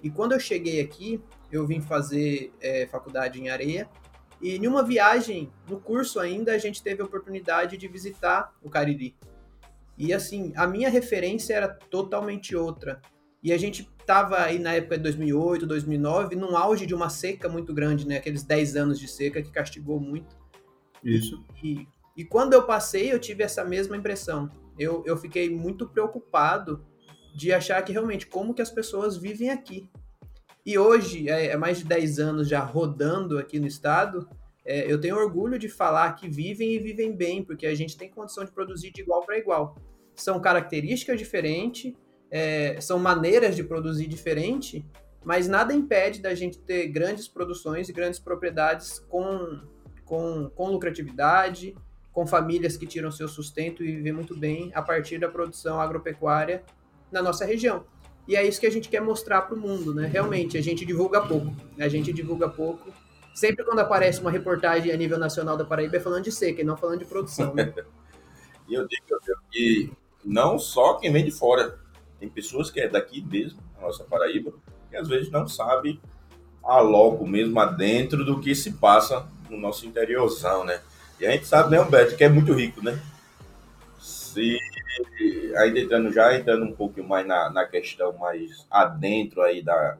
E 0.00 0.08
quando 0.08 0.32
eu 0.32 0.40
cheguei 0.40 0.80
aqui, 0.80 1.20
eu 1.50 1.66
vim 1.66 1.80
fazer 1.80 2.52
é, 2.60 2.86
faculdade 2.86 3.40
em 3.40 3.48
Areia, 3.48 3.88
e 4.40 4.56
em 4.56 4.66
uma 4.68 4.84
viagem, 4.84 5.50
no 5.68 5.80
curso 5.80 6.20
ainda, 6.20 6.52
a 6.52 6.58
gente 6.58 6.82
teve 6.82 7.02
a 7.02 7.04
oportunidade 7.04 7.76
de 7.76 7.88
visitar 7.88 8.54
o 8.62 8.70
Cariri. 8.70 9.16
E 9.96 10.12
assim, 10.12 10.52
a 10.56 10.66
minha 10.66 10.90
referência 10.90 11.54
era 11.54 11.68
totalmente 11.68 12.54
outra. 12.54 13.00
E 13.42 13.52
a 13.52 13.58
gente 13.58 13.88
estava 14.00 14.40
aí 14.40 14.58
na 14.58 14.74
época 14.74 14.96
de 14.96 15.04
2008, 15.04 15.66
2009, 15.66 16.36
num 16.36 16.56
auge 16.56 16.86
de 16.86 16.94
uma 16.94 17.08
seca 17.08 17.48
muito 17.48 17.72
grande, 17.72 18.06
né? 18.06 18.16
Aqueles 18.16 18.42
10 18.42 18.76
anos 18.76 18.98
de 18.98 19.08
seca 19.08 19.42
que 19.42 19.50
castigou 19.50 20.00
muito. 20.00 20.36
Isso. 21.02 21.44
E, 21.62 21.86
e 22.16 22.24
quando 22.24 22.52
eu 22.52 22.64
passei, 22.64 23.12
eu 23.12 23.18
tive 23.18 23.42
essa 23.42 23.64
mesma 23.64 23.96
impressão. 23.96 24.50
Eu, 24.78 25.02
eu 25.06 25.16
fiquei 25.16 25.48
muito 25.48 25.88
preocupado 25.88 26.84
de 27.36 27.52
achar 27.52 27.82
que 27.82 27.92
realmente 27.92 28.26
como 28.26 28.54
que 28.54 28.62
as 28.62 28.70
pessoas 28.70 29.16
vivem 29.16 29.50
aqui. 29.50 29.88
E 30.64 30.76
hoje, 30.78 31.28
é, 31.28 31.46
é 31.46 31.56
mais 31.56 31.78
de 31.78 31.84
10 31.84 32.18
anos 32.18 32.48
já 32.48 32.60
rodando 32.60 33.38
aqui 33.38 33.60
no 33.60 33.66
estado, 33.66 34.28
é, 34.66 34.90
eu 34.90 35.00
tenho 35.00 35.16
orgulho 35.16 35.58
de 35.58 35.68
falar 35.68 36.12
que 36.14 36.28
vivem 36.28 36.74
e 36.74 36.78
vivem 36.78 37.14
bem, 37.14 37.44
porque 37.44 37.66
a 37.66 37.74
gente 37.74 37.96
tem 37.96 38.10
condição 38.10 38.44
de 38.44 38.50
produzir 38.50 38.90
de 38.90 39.00
igual 39.00 39.24
para 39.24 39.38
igual. 39.38 39.76
São 40.16 40.40
características 40.40 41.18
diferentes, 41.18 41.94
é, 42.30 42.80
são 42.80 42.98
maneiras 42.98 43.54
de 43.54 43.62
produzir 43.62 44.08
diferente, 44.08 44.84
mas 45.24 45.46
nada 45.46 45.72
impede 45.72 46.20
da 46.20 46.34
gente 46.34 46.58
ter 46.58 46.88
grandes 46.88 47.28
produções 47.28 47.88
e 47.88 47.92
grandes 47.92 48.18
propriedades 48.18 48.98
com, 49.08 49.60
com, 50.04 50.50
com 50.54 50.70
lucratividade, 50.70 51.76
com 52.12 52.26
famílias 52.26 52.76
que 52.76 52.86
tiram 52.86 53.12
seu 53.12 53.28
sustento 53.28 53.84
e 53.84 53.92
vivem 53.92 54.12
muito 54.12 54.36
bem 54.36 54.72
a 54.74 54.82
partir 54.82 55.18
da 55.18 55.28
produção 55.28 55.80
agropecuária 55.80 56.64
na 57.12 57.22
nossa 57.22 57.44
região. 57.44 57.84
E 58.26 58.34
é 58.34 58.44
isso 58.44 58.58
que 58.58 58.66
a 58.66 58.70
gente 58.70 58.88
quer 58.88 59.00
mostrar 59.00 59.42
para 59.42 59.54
o 59.54 59.60
mundo, 59.60 59.94
né? 59.94 60.08
Realmente, 60.08 60.58
a 60.58 60.60
gente 60.60 60.84
divulga 60.84 61.20
pouco. 61.20 61.54
A 61.78 61.86
gente 61.86 62.12
divulga 62.12 62.48
pouco. 62.48 62.92
Sempre 63.36 63.66
quando 63.66 63.80
aparece 63.80 64.18
uma 64.22 64.30
reportagem 64.30 64.90
a 64.90 64.96
nível 64.96 65.18
nacional 65.18 65.58
da 65.58 65.64
Paraíba 65.66 65.98
é 65.98 66.00
falando 66.00 66.24
de 66.24 66.32
seca 66.32 66.62
e 66.62 66.64
não 66.64 66.74
falando 66.74 67.00
de 67.00 67.04
produção. 67.04 67.52
Né? 67.54 67.70
e 68.66 68.72
eu 68.72 68.88
digo 68.88 69.04
que 69.50 69.92
não 70.24 70.58
só 70.58 70.94
quem 70.94 71.12
vem 71.12 71.22
de 71.22 71.30
fora, 71.30 71.78
tem 72.18 72.30
pessoas 72.30 72.70
que 72.70 72.80
é 72.80 72.88
daqui 72.88 73.20
mesmo, 73.20 73.60
a 73.76 73.82
nossa 73.82 74.04
Paraíba, 74.04 74.54
que 74.88 74.96
às 74.96 75.06
vezes 75.06 75.30
não 75.30 75.46
sabe 75.46 76.00
a 76.64 76.80
logo 76.80 77.26
mesmo 77.26 77.60
adentro 77.60 78.24
do 78.24 78.40
que 78.40 78.54
se 78.54 78.72
passa 78.72 79.28
no 79.50 79.58
nosso 79.58 79.84
interiorzão, 79.84 80.64
né? 80.64 80.80
E 81.20 81.26
a 81.26 81.32
gente 81.32 81.46
sabe, 81.46 81.70
né, 81.70 81.78
Humberto, 81.78 82.16
que 82.16 82.24
é 82.24 82.30
muito 82.30 82.54
rico, 82.54 82.82
né? 82.82 82.98
Se 84.00 84.58
ainda 85.58 85.78
entrando 85.78 86.10
já, 86.10 86.34
entrando 86.34 86.64
um 86.64 86.72
pouco 86.72 87.02
mais 87.04 87.26
na, 87.26 87.50
na 87.50 87.66
questão 87.66 88.14
mais 88.16 88.66
adentro 88.70 89.42
aí 89.42 89.62
da, 89.62 89.98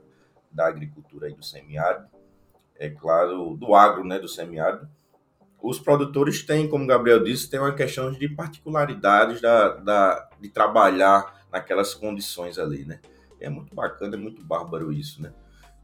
da 0.50 0.66
agricultura 0.66 1.26
aí 1.26 1.35
do 1.35 1.45
semiárido, 1.45 2.15
é 2.78 2.90
claro, 2.90 3.56
do 3.56 3.75
agro, 3.75 4.04
né, 4.04 4.18
do 4.18 4.28
semiárido, 4.28 4.88
os 5.62 5.80
produtores 5.80 6.45
têm, 6.45 6.68
como 6.68 6.85
o 6.85 6.87
Gabriel 6.87 7.23
disse, 7.23 7.50
tem 7.50 7.59
uma 7.59 7.75
questão 7.75 8.12
de 8.12 8.28
particularidades 8.28 9.40
da, 9.40 9.71
da, 9.75 10.28
de 10.40 10.49
trabalhar 10.49 11.45
naquelas 11.50 11.95
condições 11.95 12.59
ali, 12.59 12.85
né? 12.85 13.00
É 13.40 13.49
muito 13.49 13.75
bacana, 13.75 14.14
é 14.14 14.18
muito 14.18 14.45
bárbaro 14.45 14.92
isso, 14.92 15.21
né? 15.21 15.33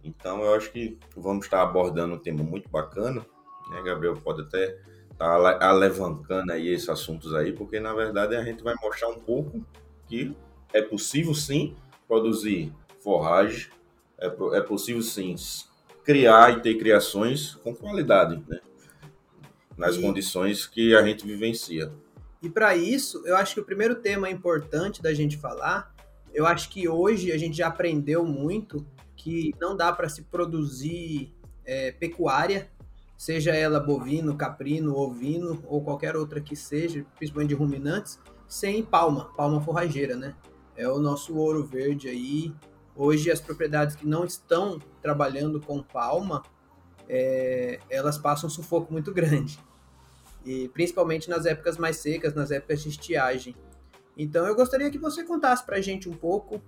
Então 0.04 0.42
eu 0.42 0.54
acho 0.54 0.70
que 0.70 0.98
vamos 1.16 1.46
estar 1.46 1.62
abordando 1.62 2.14
um 2.14 2.18
tema 2.18 2.42
muito 2.42 2.68
bacana, 2.68 3.24
né? 3.70 3.82
Gabriel 3.82 4.14
pode 4.14 4.42
até 4.42 4.78
estar 5.10 5.34
alavancando 5.60 6.52
aí 6.52 6.68
esses 6.68 6.88
assuntos 6.88 7.34
aí, 7.34 7.52
porque 7.52 7.80
na 7.80 7.92
verdade 7.92 8.36
a 8.36 8.44
gente 8.44 8.62
vai 8.62 8.74
mostrar 8.80 9.08
um 9.08 9.18
pouco 9.18 9.64
que 10.06 10.36
é 10.72 10.82
possível 10.82 11.34
sim 11.34 11.76
produzir 12.06 12.72
forragem, 13.00 13.68
é, 14.18 14.26
é 14.26 14.60
possível 14.60 15.02
sim 15.02 15.36
criar 16.04 16.58
e 16.58 16.60
ter 16.60 16.74
criações 16.76 17.54
com 17.56 17.74
qualidade, 17.74 18.42
né? 18.48 18.60
Nas 19.76 19.96
e... 19.96 20.00
condições 20.00 20.66
que 20.66 20.94
a 20.94 21.02
gente 21.02 21.26
vivencia. 21.26 21.92
E 22.42 22.48
para 22.48 22.76
isso, 22.76 23.22
eu 23.24 23.36
acho 23.36 23.54
que 23.54 23.60
o 23.60 23.64
primeiro 23.64 23.96
tema 23.96 24.28
importante 24.28 25.00
da 25.00 25.14
gente 25.14 25.36
falar, 25.36 25.94
eu 26.34 26.46
acho 26.46 26.68
que 26.70 26.88
hoje 26.88 27.30
a 27.30 27.38
gente 27.38 27.56
já 27.56 27.68
aprendeu 27.68 28.24
muito 28.24 28.84
que 29.16 29.54
não 29.60 29.76
dá 29.76 29.92
para 29.92 30.08
se 30.08 30.22
produzir 30.22 31.32
é, 31.64 31.92
pecuária, 31.92 32.68
seja 33.16 33.54
ela 33.54 33.78
bovino, 33.78 34.36
caprino, 34.36 34.96
ovino 34.96 35.62
ou 35.68 35.84
qualquer 35.84 36.16
outra 36.16 36.40
que 36.40 36.56
seja, 36.56 37.06
principalmente 37.16 37.50
de 37.50 37.54
ruminantes, 37.54 38.18
sem 38.48 38.82
palma, 38.82 39.32
palma 39.36 39.60
forrageira, 39.60 40.16
né? 40.16 40.34
É 40.76 40.88
o 40.88 40.98
nosso 40.98 41.36
ouro 41.36 41.64
verde 41.64 42.08
aí. 42.08 42.52
Hoje 42.94 43.30
as 43.30 43.40
propriedades 43.40 43.96
que 43.96 44.06
não 44.06 44.24
estão 44.24 44.78
trabalhando 45.00 45.60
com 45.60 45.82
palma, 45.82 46.42
é, 47.08 47.80
elas 47.88 48.18
passam 48.18 48.48
um 48.48 48.50
sufoco 48.50 48.92
muito 48.92 49.12
grande 49.12 49.58
e 50.44 50.68
principalmente 50.68 51.28
nas 51.28 51.46
épocas 51.46 51.78
mais 51.78 51.96
secas, 51.98 52.34
nas 52.34 52.50
épocas 52.50 52.82
de 52.82 52.88
estiagem. 52.88 53.56
Então 54.16 54.46
eu 54.46 54.54
gostaria 54.54 54.90
que 54.90 54.98
você 54.98 55.24
contasse 55.24 55.64
para 55.64 55.76
a 55.76 55.80
gente 55.80 56.08
um 56.08 56.12
pouco 56.12 56.60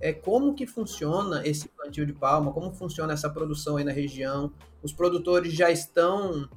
é, 0.00 0.12
como 0.12 0.54
que 0.54 0.66
funciona 0.66 1.46
esse 1.46 1.68
plantio 1.68 2.06
de 2.06 2.12
palma, 2.12 2.52
como 2.52 2.72
funciona 2.72 3.12
essa 3.12 3.30
produção 3.30 3.76
aí 3.76 3.84
na 3.84 3.92
região. 3.92 4.52
Os 4.82 4.92
produtores 4.92 5.52
já 5.52 5.70
estão 5.70 6.48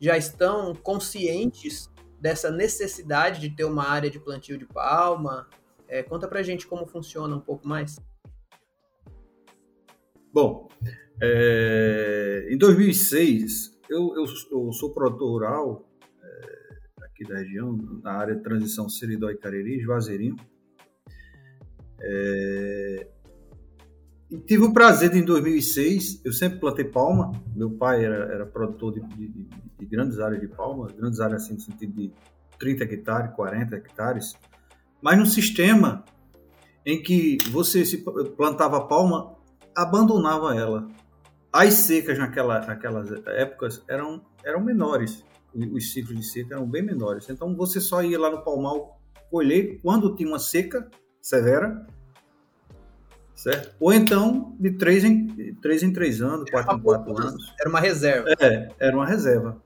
já 0.00 0.16
estão 0.16 0.74
conscientes 0.74 1.88
dessa 2.20 2.50
necessidade 2.50 3.40
de 3.40 3.50
ter 3.50 3.64
uma 3.64 3.88
área 3.88 4.10
de 4.10 4.18
plantio 4.18 4.58
de 4.58 4.66
palma. 4.66 5.48
É, 5.86 6.02
conta 6.02 6.26
para 6.26 6.40
a 6.40 6.42
gente 6.42 6.66
como 6.66 6.86
funciona 6.86 7.36
um 7.36 7.40
pouco 7.40 7.68
mais. 7.68 7.96
Bom, 10.32 10.68
é, 11.20 12.48
em 12.50 12.58
2006 12.58 13.78
eu, 13.88 14.14
eu, 14.16 14.24
eu 14.50 14.72
sou 14.72 14.94
produtor 14.94 15.30
rural 15.30 15.92
aqui 17.22 17.24
da 17.24 17.38
região, 17.38 17.76
na 18.02 18.12
área 18.12 18.34
de 18.34 18.42
transição 18.42 18.88
Seridó 18.88 19.30
e 19.30 19.36
Cariri, 19.36 19.80
Juazeirinho. 19.80 20.36
É... 22.00 23.06
E 24.30 24.38
tive 24.38 24.64
o 24.64 24.72
prazer 24.72 25.10
de, 25.10 25.18
em 25.18 25.24
2006, 25.24 26.22
eu 26.24 26.32
sempre 26.32 26.58
plantei 26.58 26.86
palma, 26.86 27.32
meu 27.54 27.70
pai 27.70 28.04
era, 28.04 28.32
era 28.32 28.46
produtor 28.46 28.94
de, 28.94 29.00
de, 29.08 29.28
de, 29.78 29.86
grandes 29.86 30.18
áreas 30.18 30.40
de 30.40 30.48
palma, 30.48 30.88
grandes 30.96 31.20
áreas 31.20 31.42
assim, 31.42 31.54
no 31.54 31.60
sentido 31.60 31.92
de 31.92 32.12
30 32.58 32.84
hectares, 32.84 33.36
40 33.36 33.76
hectares, 33.76 34.32
mas 35.02 35.18
num 35.18 35.26
sistema 35.26 36.02
em 36.86 37.02
que 37.02 37.36
você 37.50 37.84
se 37.84 38.02
plantava 38.36 38.88
palma, 38.88 39.36
abandonava 39.76 40.56
ela. 40.56 40.88
As 41.52 41.74
secas 41.74 42.18
naquela, 42.18 42.60
naquelas 42.66 43.10
épocas 43.26 43.82
eram, 43.88 44.22
eram 44.44 44.60
menores 44.60 45.24
os 45.54 45.92
ciclos 45.92 46.18
de 46.18 46.24
seca 46.24 46.54
eram 46.54 46.66
bem 46.66 46.82
menores. 46.82 47.28
Então 47.28 47.54
você 47.54 47.80
só 47.80 48.02
ia 48.02 48.18
lá 48.18 48.30
no 48.30 48.42
palmal 48.42 49.00
colher 49.30 49.78
quando 49.82 50.14
tinha 50.14 50.28
uma 50.28 50.38
seca 50.38 50.88
severa, 51.20 51.86
certo? 53.34 53.74
Ou 53.78 53.92
então 53.92 54.56
de 54.58 54.72
três 54.72 55.04
em 55.04 55.54
três, 55.60 55.82
em 55.82 55.92
três 55.92 56.20
anos, 56.22 56.50
quatro 56.50 56.76
em 56.76 56.80
quatro 56.80 57.18
anos. 57.18 57.54
Era 57.60 57.68
uma 57.68 57.80
reserva. 57.80 58.28
É, 58.40 58.68
era 58.78 58.96
uma 58.96 59.06
reserva. 59.06 59.60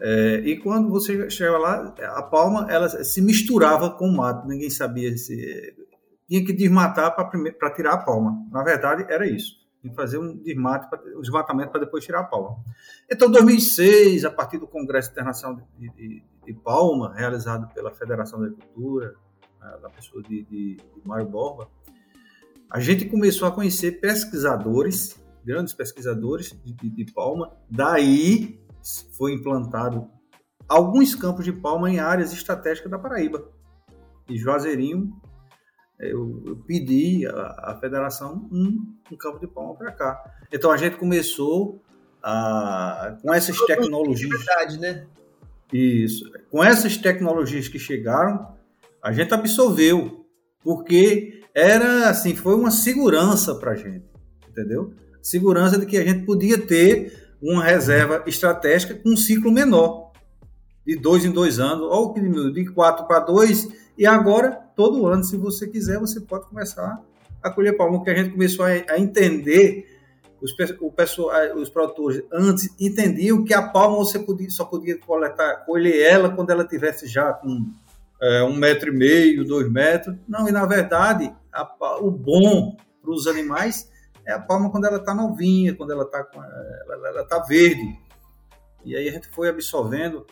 É, 0.00 0.42
e 0.44 0.56
quando 0.58 0.90
você 0.90 1.30
chegava 1.30 1.58
lá, 1.58 1.94
a 2.16 2.22
palma 2.22 2.66
ela 2.70 2.88
se 2.88 3.22
misturava 3.22 3.90
com 3.90 4.08
o 4.08 4.16
mato, 4.16 4.46
ninguém 4.46 4.68
sabia 4.68 5.16
se 5.16 5.74
tinha 6.28 6.44
que 6.44 6.52
desmatar 6.52 7.14
para 7.14 7.70
tirar 7.74 7.94
a 7.94 7.98
palma. 7.98 8.46
Na 8.50 8.62
verdade, 8.62 9.04
era 9.08 9.26
isso 9.26 9.64
em 9.84 9.92
fazer 9.92 10.18
um 10.18 10.34
desmate, 10.36 10.88
um 11.14 11.20
desmatamento 11.20 11.70
para 11.70 11.80
depois 11.80 12.02
tirar 12.02 12.20
a 12.20 12.24
palma. 12.24 12.64
Então, 13.10 13.30
2006, 13.30 14.24
a 14.24 14.30
partir 14.30 14.56
do 14.56 14.66
Congresso 14.66 15.10
Internacional 15.10 15.60
de, 15.78 15.90
de, 15.90 16.24
de 16.46 16.54
Palma, 16.54 17.12
realizado 17.14 17.72
pela 17.74 17.90
Federação 17.90 18.40
da 18.40 18.46
Agricultura, 18.46 19.14
da 19.82 19.90
pessoa 19.90 20.22
de, 20.22 20.42
de, 20.44 20.76
de 20.76 21.08
Mário 21.08 21.26
Borba, 21.26 21.68
a 22.70 22.80
gente 22.80 23.04
começou 23.06 23.46
a 23.46 23.52
conhecer 23.52 24.00
pesquisadores, 24.00 25.22
grandes 25.44 25.74
pesquisadores 25.74 26.58
de, 26.64 26.90
de 26.90 27.12
palma. 27.12 27.54
Daí 27.70 28.60
foi 29.12 29.32
implantado 29.32 30.10
alguns 30.66 31.14
campos 31.14 31.44
de 31.44 31.52
palma 31.52 31.90
em 31.90 31.98
áreas 31.98 32.32
estratégicas 32.32 32.90
da 32.90 32.98
Paraíba. 32.98 33.50
E 34.28 34.36
Juazeirinho, 34.36 35.20
eu, 35.98 36.42
eu 36.44 36.56
pedi 36.56 37.26
à, 37.26 37.76
federação 37.80 38.48
um, 38.50 38.94
um, 39.10 39.16
campo 39.16 39.38
de 39.38 39.46
palma 39.46 39.74
para 39.74 39.92
cá. 39.92 40.24
Então 40.52 40.70
a 40.70 40.76
gente 40.76 40.96
começou 40.96 41.80
a, 42.22 43.16
com 43.22 43.32
essas 43.32 43.56
tecnologias. 43.66 44.30
Verdade, 44.30 44.78
né? 44.78 45.06
Isso. 45.72 46.30
Com 46.50 46.62
essas 46.62 46.96
tecnologias 46.96 47.68
que 47.68 47.78
chegaram, 47.78 48.54
a 49.02 49.12
gente 49.12 49.32
absorveu, 49.32 50.26
porque 50.62 51.42
era 51.54 52.08
assim, 52.08 52.34
foi 52.34 52.54
uma 52.54 52.70
segurança 52.70 53.54
para 53.54 53.72
a 53.72 53.76
gente, 53.76 54.04
entendeu? 54.48 54.92
Segurança 55.22 55.78
de 55.78 55.86
que 55.86 55.96
a 55.96 56.04
gente 56.04 56.24
podia 56.24 56.58
ter 56.58 57.36
uma 57.40 57.62
reserva 57.62 58.24
estratégica 58.26 58.94
com 58.94 59.10
um 59.10 59.16
ciclo 59.16 59.52
menor, 59.52 60.12
de 60.86 60.96
dois 60.96 61.24
em 61.24 61.30
dois 61.30 61.58
anos, 61.58 61.86
ou 61.90 62.12
de 62.14 62.66
quatro 62.66 63.06
para 63.06 63.20
dois, 63.20 63.68
e 63.96 64.06
agora, 64.06 64.63
todo 64.74 65.06
ano, 65.06 65.24
se 65.24 65.36
você 65.36 65.66
quiser, 65.66 65.98
você 65.98 66.20
pode 66.20 66.46
começar 66.46 67.00
a 67.42 67.50
colher 67.50 67.76
palma, 67.76 67.98
porque 67.98 68.10
a 68.10 68.14
gente 68.14 68.30
começou 68.30 68.64
a, 68.64 68.68
a 68.68 68.98
entender, 68.98 69.86
os, 70.40 70.52
o 70.80 70.90
pessoal, 70.90 71.30
os 71.56 71.68
produtores 71.68 72.22
antes 72.32 72.68
entendiam 72.80 73.44
que 73.44 73.52
a 73.52 73.62
palma 73.62 73.96
você 73.96 74.18
podia, 74.18 74.50
só 74.50 74.64
podia 74.64 74.98
coletar, 74.98 75.64
colher 75.64 76.00
ela 76.00 76.30
quando 76.30 76.50
ela 76.50 76.66
tivesse 76.66 77.06
já 77.06 77.32
com 77.32 77.70
é, 78.20 78.42
um 78.44 78.56
metro 78.56 78.90
e 78.90 78.96
meio, 78.96 79.44
dois 79.44 79.70
metros. 79.70 80.16
Não, 80.26 80.48
e 80.48 80.52
na 80.52 80.64
verdade, 80.64 81.34
a, 81.52 81.98
o 82.00 82.10
bom 82.10 82.76
para 83.02 83.10
os 83.10 83.26
animais 83.26 83.90
é 84.26 84.32
a 84.32 84.40
palma 84.40 84.70
quando 84.70 84.86
ela 84.86 84.96
está 84.96 85.14
novinha, 85.14 85.74
quando 85.74 85.92
ela 85.92 86.04
está 86.04 86.26
ela, 86.88 87.08
ela 87.08 87.24
tá 87.24 87.40
verde. 87.40 87.98
E 88.84 88.96
aí 88.96 89.08
a 89.08 89.12
gente 89.12 89.28
foi 89.28 89.48
absorvendo 89.48 90.26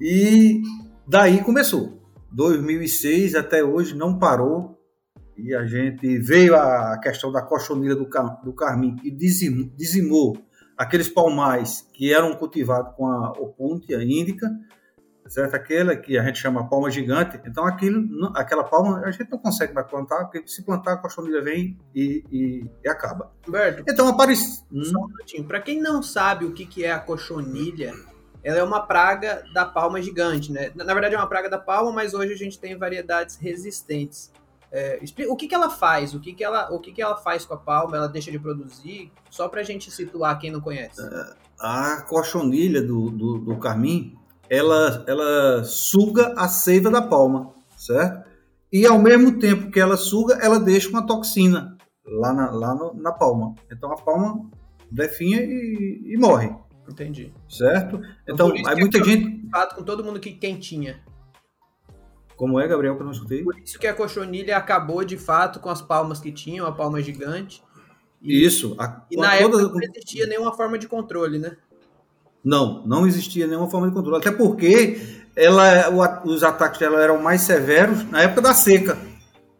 e 0.00 0.62
daí 1.06 1.42
começou. 1.42 1.98
2006 2.30 3.34
até 3.34 3.62
hoje 3.62 3.94
não 3.94 4.18
parou 4.18 4.78
e 5.36 5.54
a 5.54 5.64
gente 5.64 6.18
veio 6.18 6.56
a 6.56 6.98
questão 6.98 7.30
da 7.30 7.42
cochonilha 7.42 7.94
do, 7.94 8.08
do 8.44 8.52
carmim 8.52 8.96
que 8.96 9.10
dizimou, 9.10 9.70
dizimou 9.76 10.38
aqueles 10.76 11.08
palmais 11.08 11.88
que 11.92 12.12
eram 12.12 12.34
cultivados 12.34 12.94
com 12.96 13.06
a 13.06 13.30
opuntia 13.32 14.02
índica 14.02 14.48
certo? 15.28 15.54
Aquela 15.54 15.94
que 15.94 16.18
a 16.18 16.22
gente 16.24 16.38
chama 16.38 16.68
palma 16.68 16.90
gigante. 16.90 17.40
Então, 17.46 17.64
aquilo, 17.64 18.32
aquela 18.34 18.64
palma 18.64 19.00
a 19.04 19.10
gente 19.10 19.30
não 19.30 19.38
consegue 19.38 19.72
mais 19.72 19.86
plantar, 19.86 20.24
porque 20.24 20.46
se 20.46 20.62
plantar, 20.62 20.94
a 20.94 20.96
cochonilha 20.96 21.42
vem 21.42 21.78
e, 21.94 22.24
e, 22.30 22.70
e 22.84 22.88
acaba. 22.88 23.30
Roberto, 23.44 23.84
então, 23.88 24.08
aparece. 24.08 24.64
Só 24.82 24.98
um 24.98 25.06
minutinho. 25.08 25.44
Para 25.44 25.60
quem 25.60 25.80
não 25.80 26.02
sabe 26.02 26.44
o 26.44 26.52
que, 26.52 26.66
que 26.66 26.84
é 26.84 26.92
a 26.92 26.98
cochonilha, 26.98 27.94
ela 28.48 28.60
é 28.60 28.62
uma 28.62 28.80
praga 28.80 29.44
da 29.52 29.66
palma 29.66 30.00
gigante, 30.00 30.50
né? 30.50 30.72
Na 30.74 30.94
verdade, 30.94 31.14
é 31.14 31.18
uma 31.18 31.26
praga 31.26 31.50
da 31.50 31.58
palma, 31.58 31.92
mas 31.92 32.14
hoje 32.14 32.32
a 32.32 32.36
gente 32.36 32.58
tem 32.58 32.74
variedades 32.78 33.36
resistentes. 33.36 34.32
É, 34.72 34.98
o 35.28 35.36
que, 35.36 35.46
que 35.46 35.54
ela 35.54 35.68
faz? 35.68 36.14
O 36.14 36.20
que, 36.20 36.32
que 36.32 36.42
ela, 36.42 36.72
o 36.72 36.80
que, 36.80 36.90
que 36.90 37.02
ela 37.02 37.14
faz 37.14 37.44
com 37.44 37.52
a 37.52 37.58
palma? 37.58 37.98
Ela 37.98 38.08
deixa 38.08 38.30
de 38.30 38.38
produzir? 38.38 39.12
Só 39.28 39.48
para 39.48 39.60
a 39.60 39.62
gente 39.62 39.90
situar 39.90 40.38
quem 40.38 40.50
não 40.50 40.62
conhece. 40.62 40.98
É, 40.98 41.34
a 41.60 42.00
cochonilha 42.08 42.80
do, 42.80 43.10
do, 43.10 43.38
do 43.38 43.56
carmim, 43.58 44.16
ela, 44.48 45.04
ela 45.06 45.62
suga 45.64 46.32
a 46.34 46.48
seiva 46.48 46.90
da 46.90 47.02
palma, 47.02 47.52
certo? 47.76 48.26
E 48.72 48.86
ao 48.86 48.98
mesmo 48.98 49.38
tempo 49.38 49.70
que 49.70 49.78
ela 49.78 49.98
suga, 49.98 50.38
ela 50.40 50.58
deixa 50.58 50.88
uma 50.88 51.06
toxina 51.06 51.76
lá 52.06 52.32
na, 52.32 52.50
lá 52.50 52.74
no, 52.74 52.94
na 52.94 53.12
palma. 53.12 53.54
Então 53.70 53.92
a 53.92 53.96
palma 53.96 54.48
definha 54.90 55.38
e, 55.42 56.14
e 56.14 56.16
morre. 56.16 56.50
Entendi. 56.88 57.32
Certo? 57.48 58.00
Então, 58.26 58.54
então 58.56 58.70
aí 58.70 58.80
muita 58.80 59.02
gente. 59.04 59.48
Fato 59.50 59.76
com 59.76 59.82
todo 59.82 60.02
mundo 60.02 60.18
que 60.18 60.32
quem 60.32 60.58
tinha. 60.58 61.00
Como 62.36 62.58
é, 62.60 62.68
Gabriel, 62.68 62.94
que 62.94 63.02
eu 63.02 63.04
não 63.04 63.12
escutei? 63.12 63.42
Por 63.42 63.58
isso 63.58 63.78
que 63.78 63.86
a 63.86 63.94
cochonilha 63.94 64.56
acabou 64.56 65.04
de 65.04 65.16
fato 65.16 65.58
com 65.58 65.68
as 65.68 65.82
palmas 65.82 66.20
que 66.20 66.30
tinham, 66.30 66.66
a 66.66 66.72
palma 66.72 67.02
gigante. 67.02 67.62
E, 68.22 68.44
isso. 68.46 68.76
A, 68.78 69.04
e 69.10 69.16
na 69.16 69.34
época 69.34 69.62
não 69.62 69.82
existia 69.82 70.26
nenhuma 70.26 70.54
forma 70.54 70.78
de 70.78 70.86
controle, 70.86 71.38
né? 71.38 71.56
Não, 72.44 72.86
não 72.86 73.06
existia 73.06 73.46
nenhuma 73.46 73.68
forma 73.68 73.88
de 73.88 73.94
controle. 73.94 74.18
Até 74.18 74.30
porque 74.30 75.00
ela, 75.34 75.90
os 76.24 76.42
ataques 76.44 76.78
dela 76.78 77.02
eram 77.02 77.20
mais 77.20 77.42
severos 77.42 78.08
na 78.10 78.22
época 78.22 78.42
da 78.42 78.54
seca. 78.54 78.96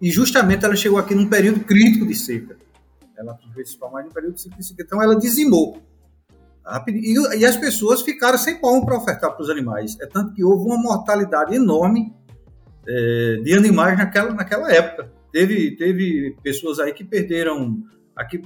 E 0.00 0.10
justamente 0.10 0.64
ela 0.64 0.76
chegou 0.76 0.98
aqui 0.98 1.14
num 1.14 1.28
período 1.28 1.60
crítico 1.60 2.06
de 2.06 2.14
seca. 2.14 2.56
Ela 3.16 3.36
esse 3.56 3.76
mais 3.92 4.06
num 4.06 4.12
período 4.12 4.34
de 4.34 4.64
seca. 4.64 4.82
Então 4.82 5.02
ela 5.02 5.16
dizimou. 5.16 5.82
E, 6.88 7.44
as 7.46 7.56
pessoas 7.56 8.02
ficaram 8.02 8.36
sem 8.36 8.60
pão 8.60 8.84
para 8.84 8.96
ofertar 8.96 9.32
para 9.32 9.42
os 9.42 9.48
animais. 9.48 9.98
É 10.00 10.06
tanto 10.06 10.34
que 10.34 10.44
houve 10.44 10.64
uma 10.64 10.76
mortalidade 10.76 11.54
enorme 11.54 12.12
é, 12.86 13.40
de 13.42 13.54
animais 13.54 13.96
naquela, 13.96 14.32
naquela 14.32 14.72
época. 14.72 15.10
Teve, 15.32 15.76
teve 15.76 16.36
pessoas 16.42 16.78
aí 16.78 16.92
que 16.92 17.04
perderam, 17.04 17.82
aqui 18.16 18.40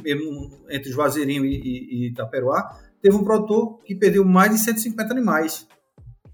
entre 0.70 0.90
Juazeirinho 0.90 1.44
e, 1.44 1.56
e, 1.56 2.06
e 2.06 2.08
Itaperuá, 2.08 2.76
teve 3.00 3.16
um 3.16 3.24
produtor 3.24 3.78
que 3.84 3.94
perdeu 3.94 4.24
mais 4.24 4.52
de 4.52 4.58
150 4.58 5.12
animais, 5.12 5.66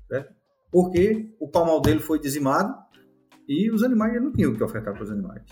certo? 0.09 0.35
porque 0.71 1.31
o 1.41 1.49
palmal 1.49 1.81
dele 1.81 2.01
foi 2.01 2.19
dizimado 2.19 2.75
e 3.49 3.71
os 3.71 3.83
animais 3.83 4.21
não 4.23 4.33
tinham 4.33 4.53
o 4.53 4.57
que 4.57 4.63
ofertar 4.63 4.93
para 4.93 5.03
os 5.03 5.11
animais. 5.11 5.43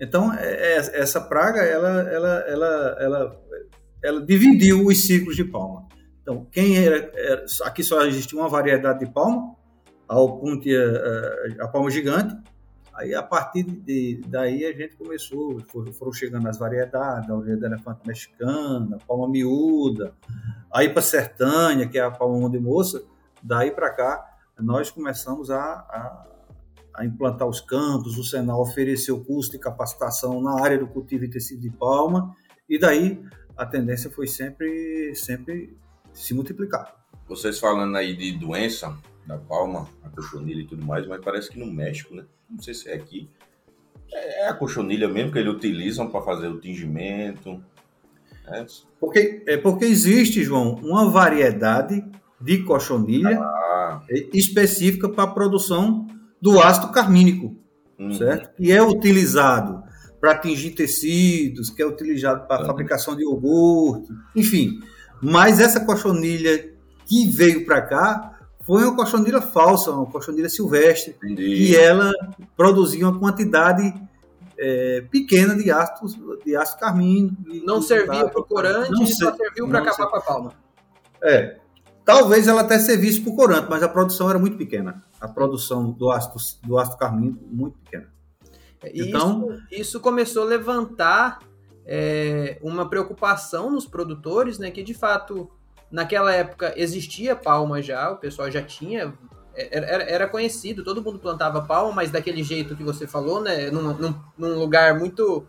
Então, 0.00 0.32
é, 0.32 0.74
é, 0.74 0.76
essa 0.76 1.20
praga, 1.20 1.60
ela, 1.62 2.02
ela, 2.02 2.38
ela, 2.46 2.96
ela, 3.00 3.42
ela 4.04 4.24
dividiu 4.24 4.86
os 4.86 5.06
ciclos 5.06 5.34
de 5.34 5.44
palma. 5.44 5.88
Então, 6.22 6.46
quem 6.50 6.78
era, 6.78 7.10
era 7.14 7.44
aqui 7.62 7.82
só 7.82 8.04
existia 8.04 8.38
uma 8.38 8.48
variedade 8.48 9.00
de 9.00 9.06
palma, 9.06 9.56
a 10.08 10.18
opuntia, 10.20 10.78
eh, 10.78 11.56
a 11.60 11.66
palma 11.68 11.90
gigante, 11.90 12.36
Aí, 12.96 13.12
a 13.12 13.22
partir 13.22 13.64
de, 13.64 14.20
daí, 14.28 14.64
a 14.64 14.72
gente 14.72 14.96
começou, 14.96 15.60
foram 15.98 16.12
chegando 16.12 16.48
as 16.48 16.56
variedades, 16.56 17.28
a 17.28 17.34
orelha 17.34 17.56
do 17.56 17.66
elefante 17.66 18.06
mexicana, 18.06 18.96
a 18.96 19.04
palma 19.04 19.28
miúda, 19.28 20.14
aí 20.72 20.88
para 20.88 21.02
sertânia, 21.02 21.88
que 21.88 21.98
é 21.98 22.02
a 22.02 22.10
palma 22.10 22.48
de 22.48 22.60
moça, 22.60 23.02
daí 23.42 23.72
para 23.72 23.90
cá, 23.90 24.24
nós 24.60 24.92
começamos 24.92 25.50
a, 25.50 25.60
a, 25.60 26.26
a, 26.94 27.04
implantar 27.04 27.48
os 27.48 27.60
campos, 27.60 28.16
o 28.16 28.22
Senal 28.22 28.60
ofereceu 28.60 29.24
curso 29.24 29.50
de 29.50 29.58
capacitação 29.58 30.40
na 30.40 30.62
área 30.62 30.78
do 30.78 30.86
cultivo 30.86 31.24
intensivo 31.24 31.60
de 31.60 31.70
palma, 31.70 32.32
e 32.68 32.78
daí 32.78 33.20
a 33.56 33.66
tendência 33.66 34.10
foi 34.10 34.26
sempre, 34.26 35.14
sempre 35.14 35.76
se 36.12 36.34
multiplicar. 36.34 36.94
Vocês 37.28 37.58
falando 37.58 37.96
aí 37.96 38.14
de 38.14 38.32
doença 38.32 38.96
da 39.26 39.38
palma, 39.38 39.88
a 40.02 40.08
cochonilha 40.10 40.62
e 40.62 40.66
tudo 40.66 40.84
mais, 40.84 41.06
mas 41.06 41.24
parece 41.24 41.50
que 41.50 41.58
no 41.58 41.66
México, 41.66 42.14
né? 42.14 42.24
não 42.50 42.60
sei 42.60 42.74
se 42.74 42.88
é 42.88 42.94
aqui, 42.94 43.28
é 44.12 44.48
a 44.48 44.54
cochonilha 44.54 45.08
mesmo 45.08 45.32
que 45.32 45.38
eles 45.38 45.52
utilizam 45.52 46.08
para 46.08 46.22
fazer 46.22 46.48
o 46.48 46.60
tingimento. 46.60 47.62
É. 48.46 48.66
Porque, 49.00 49.42
é 49.46 49.56
porque 49.56 49.84
existe, 49.84 50.42
João, 50.42 50.74
uma 50.74 51.08
variedade 51.10 52.04
de 52.40 52.62
cochonilha 52.62 53.40
ah. 53.40 54.02
específica 54.32 55.08
para 55.08 55.24
a 55.24 55.32
produção 55.32 56.06
do 56.40 56.60
ácido 56.60 56.92
carmínico, 56.92 57.56
uhum. 57.98 58.12
certo? 58.12 58.50
E 58.58 58.70
é 58.70 58.82
utilizado 58.82 59.83
para 60.24 60.38
tingir 60.38 60.70
tecidos, 60.70 61.68
que 61.68 61.82
é 61.82 61.86
utilizado 61.86 62.46
para 62.46 62.56
a 62.56 62.60
uhum. 62.60 62.66
fabricação 62.66 63.14
de 63.14 63.24
iogurte, 63.24 64.10
enfim. 64.34 64.80
Mas 65.20 65.60
essa 65.60 65.80
cochonilha 65.80 66.72
que 67.04 67.28
veio 67.28 67.66
para 67.66 67.82
cá 67.82 68.38
foi 68.62 68.84
uma 68.84 68.96
cochonilha 68.96 69.42
falsa, 69.42 69.90
uma 69.90 70.06
cochonilha 70.06 70.48
silvestre, 70.48 71.14
Entendi. 71.22 71.42
e 71.42 71.76
ela 71.76 72.10
produzia 72.56 73.06
uma 73.06 73.18
quantidade 73.20 73.92
é, 74.56 75.04
pequena 75.10 75.54
de 75.54 75.70
ácido, 75.70 76.38
de 76.42 76.56
ácido 76.56 76.80
carmino. 76.80 77.36
Não 77.66 77.82
servia 77.82 78.26
para 78.26 78.40
o 78.40 78.44
corante, 78.44 78.92
não 78.92 79.06
só 79.06 79.36
serviu 79.36 79.68
para 79.68 79.80
acabar 79.80 80.06
com 80.06 80.16
a 80.16 80.20
palma. 80.22 80.52
É, 81.22 81.58
talvez 82.02 82.48
ela 82.48 82.62
até 82.62 82.78
servisse 82.78 83.20
para 83.20 83.30
o 83.30 83.36
corante, 83.36 83.66
mas 83.68 83.82
a 83.82 83.88
produção 83.90 84.30
era 84.30 84.38
muito 84.38 84.56
pequena. 84.56 85.04
A 85.20 85.28
produção 85.28 85.90
do 85.90 86.10
ácido, 86.10 86.36
do 86.66 86.78
ácido 86.78 86.96
carmino 86.96 87.38
muito 87.52 87.76
pequena. 87.80 88.14
Então, 88.92 89.52
isso, 89.52 89.62
isso 89.70 90.00
começou 90.00 90.42
a 90.42 90.46
levantar 90.46 91.38
é, 91.86 92.58
uma 92.62 92.88
preocupação 92.88 93.70
nos 93.70 93.86
produtores, 93.86 94.58
né, 94.58 94.70
que 94.70 94.82
de 94.82 94.94
fato 94.94 95.50
Naquela 95.94 96.32
época 96.32 96.74
existia 96.76 97.36
palma 97.36 97.80
já, 97.80 98.10
o 98.10 98.16
pessoal 98.16 98.50
já 98.50 98.60
tinha. 98.60 99.16
É, 99.54 99.78
era, 99.78 100.02
era 100.02 100.28
conhecido, 100.28 100.82
todo 100.82 101.00
mundo 101.00 101.20
plantava 101.20 101.62
palma, 101.62 101.92
mas 101.92 102.10
daquele 102.10 102.42
jeito 102.42 102.74
que 102.74 102.82
você 102.82 103.06
falou, 103.06 103.40
né? 103.40 103.70
Num, 103.70 103.94
num, 103.94 104.14
num 104.36 104.58
lugar 104.58 104.98
muito 104.98 105.46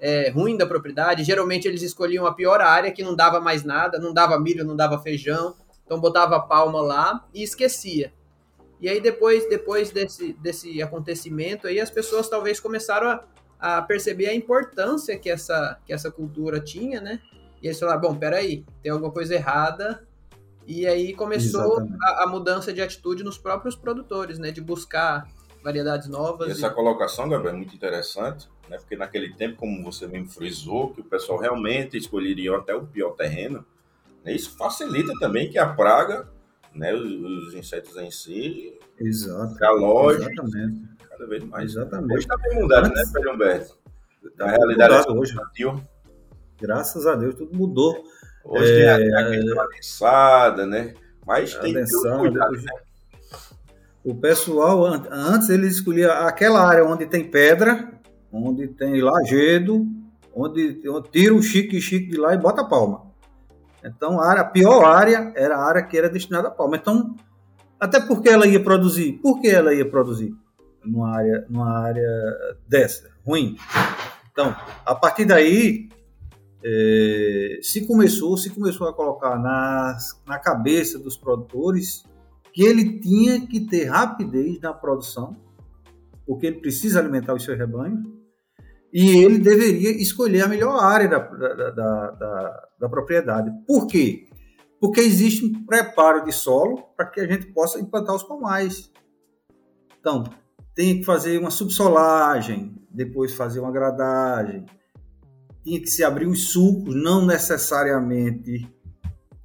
é, 0.00 0.30
ruim 0.30 0.56
da 0.56 0.66
propriedade. 0.66 1.22
Geralmente 1.22 1.68
eles 1.68 1.80
escolhiam 1.80 2.26
a 2.26 2.34
pior 2.34 2.60
área, 2.60 2.90
que 2.90 3.04
não 3.04 3.14
dava 3.14 3.38
mais 3.38 3.62
nada, 3.62 4.00
não 4.00 4.12
dava 4.12 4.36
milho, 4.36 4.64
não 4.64 4.74
dava 4.74 4.98
feijão. 4.98 5.54
Então 5.86 6.00
botava 6.00 6.40
palma 6.40 6.80
lá 6.80 7.24
e 7.32 7.44
esquecia. 7.44 8.12
E 8.80 8.88
aí 8.88 9.00
depois, 9.00 9.48
depois 9.48 9.90
desse, 9.90 10.32
desse 10.34 10.82
acontecimento 10.82 11.66
aí, 11.66 11.80
as 11.80 11.90
pessoas 11.90 12.28
talvez 12.28 12.60
começaram 12.60 13.08
a, 13.08 13.78
a 13.78 13.82
perceber 13.82 14.26
a 14.26 14.34
importância 14.34 15.18
que 15.18 15.30
essa, 15.30 15.78
que 15.86 15.92
essa 15.92 16.10
cultura 16.10 16.60
tinha, 16.60 17.00
né? 17.00 17.20
E 17.62 17.66
eles 17.66 17.78
falaram, 17.78 18.00
bom, 18.00 18.14
peraí, 18.14 18.64
tem 18.82 18.92
alguma 18.92 19.10
coisa 19.10 19.34
errada. 19.34 20.06
E 20.66 20.86
aí 20.86 21.14
começou 21.14 21.80
a, 22.02 22.24
a, 22.24 22.26
mudança 22.26 22.72
de 22.72 22.82
atitude 22.82 23.22
nos 23.22 23.38
próprios 23.38 23.74
produtores, 23.74 24.38
né? 24.38 24.50
De 24.50 24.60
buscar 24.60 25.26
variedades 25.62 26.08
novas. 26.08 26.48
E 26.48 26.52
essa 26.52 26.66
e... 26.66 26.74
colocação, 26.74 27.28
Gabriel, 27.28 27.54
é 27.54 27.56
muito 27.56 27.74
interessante, 27.74 28.48
né? 28.68 28.76
Porque 28.76 28.96
naquele 28.96 29.32
tempo, 29.32 29.56
como 29.56 29.82
você 29.82 30.06
mesmo 30.06 30.28
frisou, 30.28 30.92
que 30.92 31.00
o 31.00 31.04
pessoal 31.04 31.38
realmente 31.38 31.96
escolheria 31.96 32.54
até 32.56 32.74
o 32.74 32.86
pior 32.86 33.12
terreno, 33.12 33.64
né? 34.22 34.34
isso 34.34 34.56
facilita 34.56 35.12
também 35.18 35.50
que 35.50 35.58
a 35.58 35.66
praga, 35.66 36.28
né? 36.74 36.94
Os, 36.94 37.04
os 37.04 37.54
insetos 37.54 37.96
em 37.96 38.10
si, 38.10 38.78
Exato. 38.98 39.54
Calógicos, 39.56 40.26
Exatamente. 40.32 40.88
cada 41.08 41.26
vez 41.26 41.44
mais. 41.44 41.70
Exatamente. 41.70 42.12
Hoje 42.12 42.20
está 42.20 42.36
bem 42.36 42.60
mudado, 42.60 42.88
né, 42.88 43.02
Pedro 43.12 43.34
Humberto? 43.34 43.78
A 44.40 44.50
realidade 44.50 45.10
hoje. 45.10 45.36
Graças 46.60 47.06
a 47.06 47.14
Deus, 47.14 47.34
tudo 47.34 47.56
mudou. 47.56 48.04
Hoje 48.44 48.72
é, 48.72 48.96
tem 48.98 49.14
a, 49.14 49.30
questão 49.30 49.60
adensada, 49.60 50.66
né? 50.66 50.94
Mas 51.26 51.54
tem 51.54 51.76
adensada, 51.76 52.18
cuidado, 52.18 52.52
né? 52.52 52.72
O 54.04 54.14
pessoal, 54.14 54.84
antes 55.10 55.48
eles 55.48 55.76
escolhiam 55.76 56.12
aquela 56.12 56.62
área 56.66 56.84
onde 56.84 57.06
tem 57.06 57.28
pedra, 57.30 57.90
onde 58.30 58.68
tem 58.68 59.00
lajedo, 59.00 59.86
onde, 60.34 60.82
onde 60.88 61.08
tira 61.10 61.34
o 61.34 61.42
chique 61.42 61.80
chique 61.80 62.08
de 62.08 62.18
lá 62.18 62.34
e 62.34 62.38
bota 62.38 62.60
a 62.62 62.68
palma. 62.68 63.03
Então, 63.84 64.18
a, 64.20 64.26
área, 64.26 64.42
a 64.42 64.46
pior 64.46 64.84
área 64.84 65.32
era 65.36 65.56
a 65.56 65.64
área 65.64 65.82
que 65.82 65.96
era 65.96 66.08
destinada 66.08 66.48
a 66.48 66.50
palma. 66.50 66.76
Então, 66.76 67.14
até 67.78 68.00
porque 68.00 68.28
ela 68.28 68.46
ia 68.46 68.62
produzir? 68.62 69.14
Por 69.22 69.40
que 69.40 69.48
ela 69.48 69.74
ia 69.74 69.88
produzir 69.88 70.34
numa 70.84 71.14
área, 71.14 71.46
numa 71.48 71.78
área 71.78 72.08
dessa, 72.66 73.10
ruim? 73.26 73.56
Então, 74.32 74.56
a 74.86 74.94
partir 74.94 75.26
daí, 75.26 75.88
é, 76.64 77.58
se 77.62 77.86
começou, 77.86 78.36
se 78.38 78.48
começou 78.50 78.88
a 78.88 78.92
colocar 78.94 79.38
nas, 79.38 80.18
na 80.26 80.38
cabeça 80.38 80.98
dos 80.98 81.16
produtores 81.16 82.04
que 82.52 82.62
ele 82.62 83.00
tinha 83.00 83.46
que 83.46 83.60
ter 83.60 83.84
rapidez 83.84 84.58
na 84.60 84.72
produção, 84.72 85.36
porque 86.26 86.46
ele 86.46 86.60
precisa 86.60 87.00
alimentar 87.00 87.34
os 87.34 87.44
seus 87.44 87.58
rebanhos, 87.58 88.08
e 88.94 89.16
ele 89.24 89.38
deveria 89.38 89.90
escolher 89.90 90.42
a 90.42 90.48
melhor 90.48 90.78
área 90.80 91.08
da, 91.08 91.18
da, 91.18 91.70
da, 91.70 92.10
da, 92.12 92.68
da 92.78 92.88
propriedade. 92.88 93.50
Por 93.66 93.88
quê? 93.88 94.28
Porque 94.80 95.00
existe 95.00 95.44
um 95.44 95.66
preparo 95.66 96.24
de 96.24 96.32
solo 96.32 96.80
para 96.96 97.06
que 97.06 97.20
a 97.20 97.26
gente 97.26 97.46
possa 97.52 97.80
implantar 97.80 98.14
os 98.14 98.22
pomais. 98.22 98.92
Então, 99.98 100.22
tem 100.76 100.98
que 101.00 101.04
fazer 101.04 101.38
uma 101.38 101.50
subsolagem, 101.50 102.76
depois 102.88 103.34
fazer 103.34 103.58
uma 103.58 103.72
gradagem, 103.72 104.64
tinha 105.64 105.80
que 105.80 105.88
se 105.88 106.04
abrir 106.04 106.26
os 106.26 106.52
sulcos, 106.52 106.94
não 106.94 107.26
necessariamente 107.26 108.72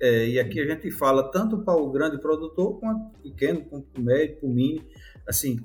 é, 0.01 0.29
e 0.29 0.39
aqui 0.39 0.61
a 0.61 0.65
gente 0.65 0.89
fala 0.91 1.29
tanto 1.29 1.57
para 1.57 1.75
o 1.75 1.91
grande 1.91 2.17
produtor 2.19 2.79
quanto 2.79 3.07
o 3.07 3.21
pequeno, 3.21 3.65
quanto 3.65 3.99
o 3.99 4.01
médio, 4.01 4.37
o 4.41 4.49
mini. 4.49 4.87
Assim, 5.27 5.59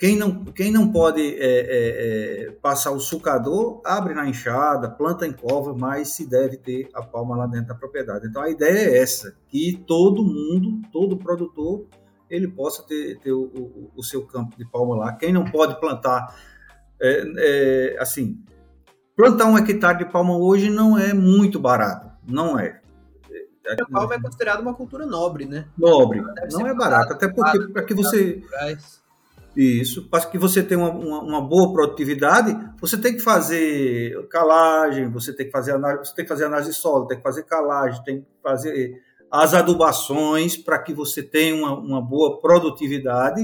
quem 0.00 0.16
não, 0.16 0.44
quem 0.46 0.72
não 0.72 0.90
pode 0.90 1.20
é, 1.20 1.36
é, 1.36 2.46
é, 2.46 2.50
passar 2.52 2.90
o 2.90 2.98
sucador, 2.98 3.82
abre 3.84 4.14
na 4.14 4.26
enxada, 4.26 4.88
planta 4.88 5.26
em 5.26 5.32
cova, 5.32 5.74
mas 5.76 6.08
se 6.08 6.26
deve 6.26 6.56
ter 6.56 6.88
a 6.94 7.02
palma 7.02 7.36
lá 7.36 7.46
dentro 7.46 7.66
da 7.66 7.74
propriedade. 7.74 8.26
Então 8.26 8.40
a 8.40 8.48
ideia 8.48 8.78
é 8.78 8.96
essa, 8.96 9.36
que 9.46 9.84
todo 9.86 10.24
mundo, 10.24 10.80
todo 10.90 11.18
produtor, 11.18 11.84
ele 12.30 12.48
possa 12.48 12.82
ter, 12.82 13.18
ter 13.18 13.32
o, 13.32 13.42
o, 13.42 13.90
o, 13.94 14.02
seu 14.02 14.26
campo 14.26 14.56
de 14.56 14.64
palma 14.64 14.96
lá. 14.96 15.12
Quem 15.12 15.34
não 15.34 15.44
pode 15.44 15.78
plantar, 15.78 16.34
é, 16.98 17.24
é, 17.36 17.96
assim, 18.00 18.42
plantar 19.14 19.44
um 19.48 19.58
hectare 19.58 19.98
de 19.98 20.10
palma 20.10 20.34
hoje 20.34 20.70
não 20.70 20.98
é 20.98 21.12
muito 21.12 21.60
barato, 21.60 22.10
não 22.26 22.58
é. 22.58 22.80
A 23.68 23.92
palma 23.92 24.14
é 24.14 24.20
considerada 24.20 24.62
uma 24.62 24.72
cultura 24.72 25.04
nobre, 25.04 25.44
né? 25.44 25.66
Nobre. 25.76 26.22
Não 26.52 26.66
é 26.66 26.74
barato, 26.74 27.12
até 27.12 27.28
porque 27.28 27.68
para 27.70 27.84
que 27.84 27.92
você 27.92 28.42
isso, 29.56 30.08
para 30.08 30.24
que 30.26 30.38
você 30.38 30.62
tenha 30.62 30.80
uma, 30.80 30.90
uma, 30.90 31.22
uma, 31.22 31.40
boa 31.40 31.72
produtividade, 31.72 32.56
você 32.80 32.96
tem 32.96 33.14
que 33.14 33.20
fazer 33.20 34.26
calagem, 34.28 35.10
você 35.10 35.32
tem 35.32 35.46
que 35.46 35.52
fazer 35.52 35.72
análise, 35.72 36.08
você 36.08 36.14
tem 36.14 36.24
que 36.24 36.28
fazer 36.28 36.44
análise 36.44 36.70
de 36.70 36.76
solo, 36.76 37.06
tem 37.06 37.16
que 37.16 37.22
fazer 37.22 37.42
calagem, 37.42 38.02
tem 38.04 38.20
que 38.20 38.26
fazer 38.42 39.02
as 39.30 39.54
adubações 39.54 40.56
para 40.56 40.78
que 40.78 40.92
você 40.92 41.22
tenha 41.22 41.54
uma, 41.54 41.78
uma 41.78 42.00
boa 42.00 42.40
produtividade. 42.40 43.42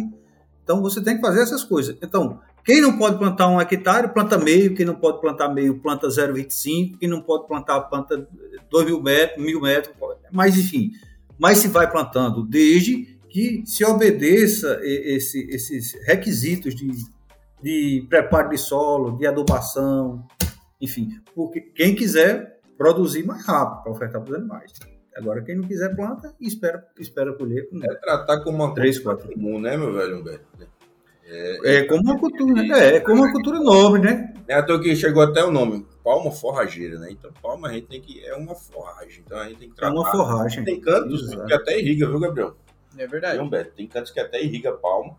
Então 0.62 0.81
você 0.81 1.03
tem 1.03 1.16
que 1.16 1.21
fazer 1.21 1.42
essas 1.42 1.62
coisas. 1.62 1.97
Então, 2.03 2.40
quem 2.64 2.81
não 2.81 2.99
pode 2.99 3.16
plantar 3.16 3.49
um 3.49 3.61
hectare, 3.61 4.12
planta 4.12 4.37
meio. 4.37 4.75
Quem 4.75 4.85
não 4.85 4.97
pode 4.97 5.21
plantar 5.21 5.49
meio, 5.49 5.79
planta 5.79 6.09
0,25. 6.09 6.99
Quem 6.99 7.09
não 7.09 7.23
pode 7.23 7.47
plantar, 7.47 7.81
planta 7.83 8.29
2 8.69 8.87
mil 8.87 9.01
metros, 9.01 9.45
mil 9.45 9.61
metros. 9.61 9.95
Mas, 10.33 10.59
enfim, 10.59 10.90
mas 11.38 11.59
se 11.59 11.69
vai 11.69 11.88
plantando 11.88 12.42
desde 12.45 13.15
que 13.37 13.62
se 13.66 13.85
obedeça 13.85 14.81
esse, 14.83 15.46
esses 15.51 15.92
requisitos 16.07 16.75
de, 16.75 16.88
de 17.62 18.07
preparo 18.09 18.49
de 18.49 18.57
solo, 18.57 19.18
de 19.18 19.27
adubação, 19.27 20.27
enfim. 20.81 21.11
Porque 21.35 21.61
quem 21.61 21.94
quiser 21.94 22.61
produzir 22.79 23.27
mais 23.27 23.44
rápido 23.44 23.83
para 23.83 23.92
ofertar 23.92 24.22
para 24.22 24.31
os 24.31 24.38
animais. 24.38 24.72
Agora, 25.14 25.42
quem 25.42 25.55
não 25.55 25.68
quiser, 25.68 25.94
planta 25.94 26.35
e 26.40 26.46
espera, 26.46 26.83
espera 26.99 27.35
colher. 27.35 27.68
Com 27.68 27.77
é 27.85 27.94
tratar 27.96 28.42
como 28.42 28.64
uma 28.64 28.75
3, 28.75 29.01
coisa 29.01 29.29
comum, 29.29 29.61
né, 29.61 29.77
meu 29.77 29.92
velho 29.92 30.20
Humberto? 30.20 30.46
É, 31.27 31.77
é 31.77 31.85
como 31.85 32.05
uma 32.05 32.18
cultura, 32.18 32.62
é, 32.62 32.96
é 32.96 33.01
como 33.01 33.22
uma 33.22 33.33
cultura 33.33 33.61
nobre, 33.61 34.01
né? 34.01 34.33
É 34.49 34.55
à 34.55 34.62
toa 34.62 34.81
que 34.81 34.96
chegou 34.96 35.22
até 35.22 35.44
o 35.44 35.51
nome, 35.51 35.87
palma 36.03 36.31
forrageira, 36.31 36.99
né? 36.99 37.09
Então, 37.11 37.31
palma 37.42 37.68
a 37.68 37.72
gente 37.75 37.88
tem 37.88 38.01
que. 38.01 38.25
É 38.25 38.35
uma 38.35 38.55
forragem. 38.55 39.22
Então 39.27 39.38
a 39.38 39.49
gente 39.49 39.59
tem 39.59 39.68
que 39.68 39.77
tratar. 39.77 39.92
É 39.92 39.99
uma 39.99 40.11
forragem. 40.11 40.64
Tem 40.64 40.81
cantos 40.81 41.22
Exato. 41.25 41.46
que 41.46 41.53
até 41.53 41.79
irriga, 41.79 42.09
viu, 42.09 42.20
Gabriel? 42.20 42.57
É 42.98 43.06
verdade. 43.06 43.38
Tem, 43.38 43.48
Beto, 43.48 43.74
tem 43.76 43.87
cantos 43.87 44.11
que 44.11 44.20
até 44.20 44.42
irriga 44.42 44.72
palma, 44.72 45.16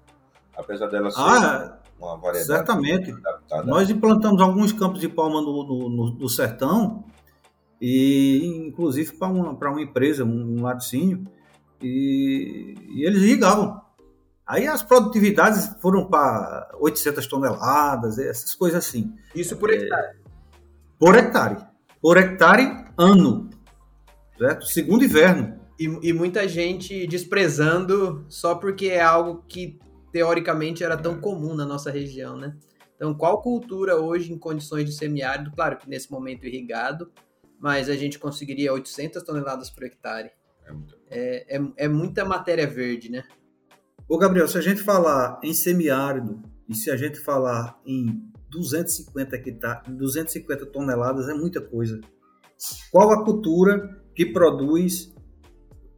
apesar 0.55 0.87
dela 0.87 1.11
ser 1.11 1.19
ah, 1.19 1.79
uma 1.99 2.17
variedade. 2.17 2.45
Certamente. 2.45 3.11
Adaptada. 3.11 3.63
Nós 3.63 3.89
implantamos 3.89 4.41
alguns 4.41 4.71
campos 4.71 4.99
de 4.99 5.09
palma 5.09 5.41
no, 5.41 5.63
no, 5.63 5.89
no, 5.89 6.11
no 6.11 6.29
sertão, 6.29 7.03
e 7.81 8.65
inclusive 8.67 9.13
para 9.17 9.27
uma, 9.27 9.51
uma 9.51 9.81
empresa, 9.81 10.23
um, 10.23 10.57
um 10.57 10.63
laticínio, 10.63 11.23
e, 11.81 12.75
e 12.89 13.05
eles 13.05 13.21
irrigavam. 13.21 13.81
Aí 14.45 14.65
as 14.65 14.81
produtividades 14.81 15.75
foram 15.81 16.05
para 16.05 16.71
800 16.79 17.27
toneladas, 17.27 18.17
essas 18.17 18.55
coisas 18.55 18.85
assim. 18.85 19.13
Isso 19.35 19.57
por 19.57 19.69
hectare? 19.69 20.07
É, 20.07 20.13
por 20.97 21.15
hectare. 21.15 21.57
Por 22.01 22.17
hectare, 22.17 22.85
ano. 22.97 23.49
Certo? 24.37 24.65
Segundo 24.67 25.03
inverno. 25.03 25.57
E, 25.79 25.85
e, 26.09 26.13
muita 26.13 26.47
gente 26.47 27.05
desprezando 27.05 28.25
só 28.27 28.55
porque 28.55 28.87
é 28.87 29.01
algo 29.01 29.43
que 29.47 29.79
teoricamente 30.11 30.83
era 30.83 30.97
tão 30.97 31.19
comum 31.19 31.53
na 31.53 31.65
nossa 31.65 31.91
região, 31.91 32.35
né? 32.35 32.57
Então, 32.95 33.13
qual 33.13 33.41
cultura 33.41 33.95
hoje 33.95 34.33
em 34.33 34.39
condições 34.39 34.85
de 34.85 34.91
semiárido, 34.91 35.51
claro 35.51 35.77
que 35.77 35.87
nesse 35.87 36.11
momento 36.11 36.47
irrigado, 36.47 37.11
mas 37.59 37.89
a 37.89 37.95
gente 37.95 38.17
conseguiria 38.17 38.73
800 38.73 39.21
toneladas 39.21 39.69
por 39.69 39.83
hectare. 39.83 40.31
É, 41.09 41.57
é, 41.57 41.61
é 41.77 41.87
muita 41.87 42.25
matéria 42.25 42.67
verde, 42.67 43.11
né? 43.11 43.23
Ô, 44.09 44.17
Gabriel, 44.17 44.47
se 44.47 44.57
a 44.57 44.61
gente 44.61 44.81
falar 44.81 45.39
em 45.43 45.53
semiárido 45.53 46.41
e 46.67 46.75
se 46.75 46.89
a 46.89 46.97
gente 46.97 47.19
falar 47.19 47.79
em 47.85 48.31
250 48.49 49.35
hectares, 49.35 49.95
250 49.95 50.65
toneladas 50.67 51.29
é 51.29 51.33
muita 51.33 51.61
coisa. 51.61 51.99
Qual 52.91 53.11
a 53.11 53.23
cultura 53.23 54.01
que 54.15 54.25
produz 54.25 55.13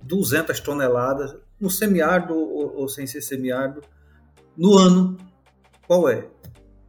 200 0.02 0.60
toneladas 0.60 1.36
no 1.60 1.70
semiárido 1.70 2.36
ou, 2.36 2.76
ou 2.76 2.90
sem 2.90 3.06
ser 3.06 3.22
semiárido 3.22 3.82
no 4.58 4.78
ano? 4.78 5.18
Qual 5.88 6.10
é? 6.10 6.28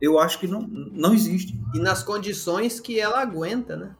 Eu 0.00 0.18
acho 0.18 0.38
que 0.38 0.46
não, 0.46 0.62
não 0.62 1.14
existe. 1.14 1.60
E 1.74 1.78
nas 1.78 2.02
condições 2.02 2.80
que 2.80 2.98
ela 2.98 3.20
aguenta, 3.20 3.76
né? 3.76 3.94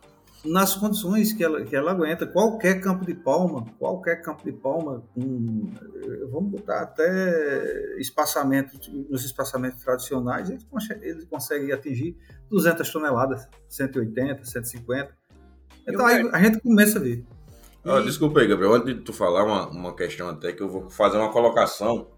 nas 0.44 0.74
condições 0.74 1.32
que 1.32 1.44
ela, 1.44 1.62
que 1.64 1.76
ela 1.76 1.90
aguenta. 1.90 2.26
Qualquer 2.26 2.80
campo 2.80 3.04
de 3.04 3.14
palma, 3.14 3.66
qualquer 3.78 4.22
campo 4.22 4.42
de 4.44 4.52
palma, 4.52 5.02
um, 5.16 5.70
vamos 6.30 6.50
botar 6.50 6.82
até 6.82 7.98
espaçamento, 7.98 8.78
nos 9.08 9.24
espaçamentos 9.24 9.82
tradicionais, 9.82 10.50
eles, 10.50 11.24
conseguem 11.24 11.72
atingir 11.72 12.16
200 12.48 12.90
toneladas, 12.90 13.46
180, 13.68 14.44
150. 14.44 15.14
Então 15.86 16.06
aí 16.06 16.28
a 16.32 16.42
gente 16.42 16.60
começa 16.60 16.98
a 16.98 17.02
ver. 17.02 17.24
Oh, 17.84 18.00
desculpa 18.00 18.40
aí, 18.40 18.46
Gabriel, 18.46 18.74
antes 18.74 18.94
de 18.94 19.00
tu 19.00 19.12
falar 19.12 19.44
uma, 19.44 19.68
uma 19.68 19.94
questão 19.94 20.28
até 20.28 20.52
que 20.52 20.62
eu 20.62 20.68
vou 20.68 20.90
fazer 20.90 21.16
uma 21.16 21.32
colocação. 21.32 22.08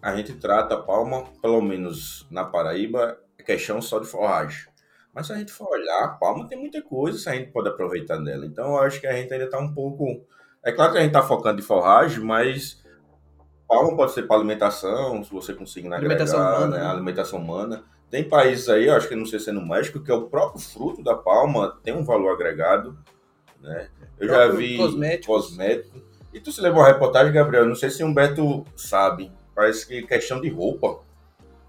A 0.00 0.14
gente 0.14 0.34
trata 0.34 0.74
a 0.74 0.82
palma, 0.82 1.24
pelo 1.40 1.60
menos 1.60 2.26
na 2.30 2.44
Paraíba, 2.44 3.18
é 3.38 3.42
questão 3.42 3.82
só 3.82 3.98
de 3.98 4.06
forragem. 4.06 4.66
Mas 5.12 5.26
se 5.26 5.32
a 5.32 5.36
gente 5.36 5.52
for 5.52 5.68
olhar, 5.68 6.04
a 6.04 6.08
palma 6.08 6.46
tem 6.46 6.58
muita 6.58 6.80
coisa 6.80 7.22
que 7.22 7.28
a 7.28 7.34
gente 7.34 7.50
pode 7.50 7.68
aproveitar 7.68 8.16
dela. 8.18 8.46
Então 8.46 8.76
eu 8.76 8.78
acho 8.78 9.00
que 9.00 9.06
a 9.06 9.12
gente 9.12 9.32
ainda 9.32 9.46
está 9.46 9.58
um 9.58 9.74
pouco. 9.74 10.24
É 10.64 10.72
claro 10.72 10.92
que 10.92 10.98
a 10.98 11.00
gente 11.00 11.10
está 11.10 11.22
focando 11.22 11.60
em 11.60 11.64
forragem, 11.64 12.20
mas 12.24 12.82
palma 13.72 13.96
pode 13.96 14.12
ser 14.12 14.24
para 14.24 14.36
alimentação, 14.36 15.24
se 15.24 15.30
você 15.32 15.54
conseguir 15.54 15.88
na 15.88 15.96
alimentação 15.96 16.38
agregar, 16.38 16.58
humana, 16.58 16.76
né? 16.76 16.82
né? 16.84 16.90
alimentação 16.90 17.38
humana. 17.38 17.84
tem 18.10 18.28
países 18.28 18.68
aí, 18.68 18.90
acho 18.90 19.08
que 19.08 19.16
não 19.16 19.24
sei 19.24 19.40
se 19.40 19.48
é 19.48 19.52
no 19.52 19.66
México, 19.66 20.00
que 20.00 20.10
é 20.10 20.14
o 20.14 20.28
próprio 20.28 20.60
fruto 20.60 21.02
da 21.02 21.14
palma 21.14 21.78
tem 21.82 21.94
um 21.94 22.04
valor 22.04 22.34
agregado, 22.34 22.98
né? 23.62 23.88
Eu 24.18 24.28
já 24.28 24.48
vi 24.48 24.76
cosmético. 24.76 26.02
E 26.32 26.40
tu 26.40 26.50
se 26.50 26.60
lembra 26.60 26.80
uma 26.80 26.88
reportagem, 26.88 27.32
Gabriel? 27.32 27.66
Não 27.66 27.74
sei 27.74 27.90
se 27.90 28.02
o 28.02 28.06
Humberto 28.06 28.64
sabe. 28.76 29.30
Parece 29.54 29.86
que 29.86 30.02
questão 30.02 30.40
de 30.40 30.48
roupa. 30.48 31.00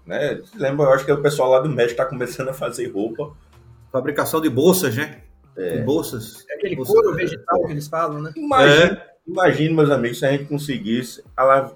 Né? 0.06 0.40
Se 0.44 0.58
lembra, 0.58 0.86
eu 0.86 0.92
acho 0.92 1.04
que 1.04 1.12
o 1.12 1.22
pessoal 1.22 1.50
lá 1.50 1.60
do 1.60 1.68
México 1.68 1.92
está 1.92 2.06
começando 2.06 2.48
a 2.48 2.54
fazer 2.54 2.88
roupa. 2.88 3.32
Fabricação 3.92 4.40
de 4.40 4.48
bolsas, 4.48 4.96
né? 4.96 5.22
É. 5.56 5.76
De 5.76 5.82
bolsas. 5.82 6.44
É 6.50 6.54
aquele 6.54 6.76
couro 6.76 7.12
é. 7.12 7.16
vegetal 7.16 7.64
que 7.64 7.72
eles 7.72 7.86
falam, 7.86 8.22
né? 8.22 8.32
Imagina, 8.34 8.92
é. 8.94 9.14
imagina, 9.26 9.74
meus 9.74 9.90
amigos, 9.90 10.18
se 10.18 10.26
a 10.26 10.32
gente 10.32 10.46
conseguisse 10.46 11.22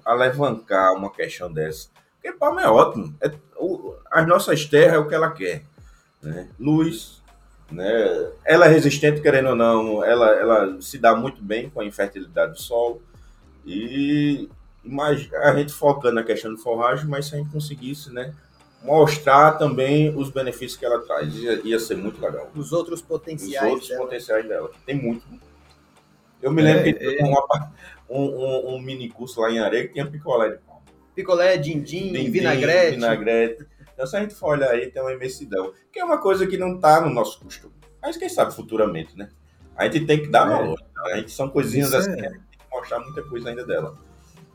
alavancar 0.03 0.93
uma 0.93 1.11
questão 1.11 1.51
dessa. 1.51 1.89
Porque 2.15 2.37
palma 2.37 2.61
é 2.61 2.67
ótimo. 2.67 3.15
É, 3.21 3.31
o, 3.55 3.95
as 4.11 4.27
nossas 4.27 4.65
terras 4.65 4.95
é 4.95 4.97
o 4.97 5.07
que 5.07 5.15
ela 5.15 5.31
quer. 5.31 5.63
Né? 6.21 6.49
Luz, 6.59 7.18
né? 7.71 8.31
Ela 8.45 8.65
é 8.65 8.69
resistente, 8.69 9.21
querendo 9.21 9.49
ou 9.49 9.55
não, 9.55 10.03
ela, 10.03 10.27
ela 10.35 10.81
se 10.81 10.97
dá 10.97 11.15
muito 11.15 11.41
bem 11.41 11.69
com 11.69 11.81
a 11.81 11.85
infertilidade 11.85 12.53
do 12.53 12.61
solo. 12.61 13.01
E 13.65 14.49
a 15.43 15.55
gente 15.55 15.71
focando 15.71 16.15
na 16.15 16.23
questão 16.23 16.53
de 16.53 16.61
forragem, 16.61 17.05
mas 17.07 17.27
se 17.27 17.35
a 17.35 17.37
gente 17.37 17.51
conseguisse 17.51 18.11
né, 18.11 18.33
mostrar 18.83 19.53
também 19.53 20.15
os 20.15 20.29
benefícios 20.29 20.77
que 20.77 20.85
ela 20.85 20.99
traz, 21.01 21.35
ia, 21.35 21.61
ia 21.63 21.79
ser 21.79 21.97
muito 21.97 22.21
legal. 22.21 22.49
Os 22.55 22.71
outros 22.71 23.01
potenciais. 23.01 23.65
Os 23.65 23.71
outros 23.71 23.89
dela. 23.89 24.01
potenciais 24.03 24.47
dela, 24.47 24.71
tem 24.85 24.95
muito. 24.95 25.25
Eu 26.41 26.51
me 26.51 26.61
lembro 26.61 26.87
é, 26.87 26.93
que 26.93 27.05
é... 27.05 27.23
Uma, 27.23 27.71
um, 28.09 28.23
um, 28.23 28.75
um, 28.75 28.81
mini 28.81 29.09
curso 29.09 29.41
lá 29.41 29.51
em 29.51 29.59
Areia 29.59 29.87
que 29.87 29.93
tinha 29.93 30.05
picolé 30.05 30.51
de 30.51 30.57
palma. 30.59 30.81
Picolé, 31.13 31.57
din-din, 31.57 32.31
vinagrete. 32.31 32.95
vinagrete. 32.95 33.65
Então, 33.99 34.07
se 34.07 34.15
a 34.15 34.21
gente 34.21 34.33
for 34.33 34.51
olhar 34.51 34.69
aí, 34.69 34.89
tem 34.89 35.01
uma 35.01 35.11
imensidão. 35.11 35.73
Que 35.91 35.99
é 35.99 36.05
uma 36.05 36.21
coisa 36.21 36.47
que 36.47 36.57
não 36.57 36.75
está 36.75 37.01
no 37.01 37.09
nosso 37.09 37.37
costume. 37.41 37.73
Mas 38.01 38.15
quem 38.15 38.29
sabe 38.29 38.55
futuramente, 38.55 39.17
né? 39.17 39.27
A 39.75 39.83
gente 39.89 40.05
tem 40.05 40.21
que 40.21 40.29
dar 40.29 40.49
é. 40.49 40.55
valor. 40.55 40.81
A 41.07 41.17
gente 41.17 41.31
são 41.31 41.49
coisinhas 41.49 41.89
Isso 41.89 41.97
assim, 41.97 42.11
é. 42.11 42.13
a 42.13 42.29
gente 42.29 42.39
tem 42.49 42.59
que 42.59 42.65
mostrar 42.71 42.99
muita 43.01 43.21
coisa 43.23 43.49
ainda 43.49 43.65
dela. 43.65 43.97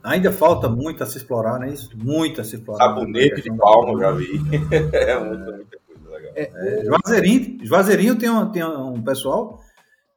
Ainda 0.03 0.33
falta 0.33 0.67
muito 0.67 1.03
a 1.03 1.07
se 1.07 1.19
explorar, 1.19 1.59
não 1.59 1.67
é 1.67 1.75
isso? 1.75 1.91
Muito 1.95 2.41
a 2.41 2.45
se 2.45 2.57
explorar. 2.57 2.87
Sabonete 2.87 3.43
de 3.43 3.55
palma, 3.55 4.01
já 4.01 4.13
vi. 4.13 4.33
é 4.95 5.19
muita, 5.19 5.53
muita 5.53 5.79
coisa 5.87 6.09
legal. 6.09 6.33
É, 6.35 6.51
é, 6.55 6.85
Juazeirinho, 6.87 7.67
Juazeirinho 7.67 8.19
tem, 8.19 8.31
um, 8.31 8.51
tem 8.51 8.65
um 8.65 9.03
pessoal 9.03 9.61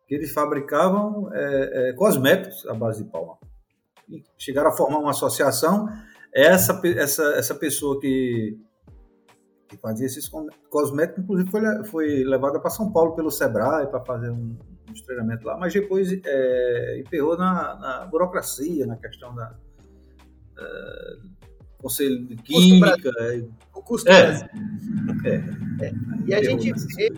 que 0.08 0.16
eles 0.16 0.32
fabricavam 0.32 1.30
é, 1.34 1.90
é, 1.90 1.94
cosméticos 1.94 2.66
à 2.66 2.74
base 2.74 3.04
de 3.04 3.10
palma. 3.10 3.38
E 4.08 4.24
chegaram 4.38 4.70
a 4.70 4.74
formar 4.74 5.00
uma 5.00 5.12
associação. 5.12 5.90
Essa, 6.34 6.80
essa, 6.86 7.24
essa 7.36 7.56
pessoa 7.56 8.00
que 8.00 8.58
que 9.68 9.78
fazia 9.78 10.06
esses 10.06 10.30
cosméticos, 10.70 11.24
inclusive 11.24 11.50
foi, 11.52 11.84
foi 11.86 12.24
levada 12.24 12.60
para 12.60 12.70
São 12.70 12.92
Paulo 12.92 13.16
pelo 13.16 13.30
Sebrae 13.30 13.88
para 13.88 14.04
fazer 14.04 14.30
um, 14.30 14.58
um 14.90 14.94
treinamento 15.06 15.46
lá, 15.46 15.58
mas 15.58 15.74
depois 15.74 16.10
é, 16.26 17.00
emperrou 17.00 17.38
na, 17.38 17.76
na, 17.76 18.06
burocracia, 18.06 18.86
na 18.86 18.96
questão 18.96 19.36
da 19.36 19.56
é, 20.58 21.18
conselho 21.78 22.26
de 22.26 22.36
química. 22.38 23.12
O 23.74 23.82
custo 23.82 24.10
é. 24.10 24.50
é. 25.26 25.86
é. 25.86 25.94
E 26.26 26.34
a 26.34 26.44
gente 26.44 26.72
vê 26.96 27.12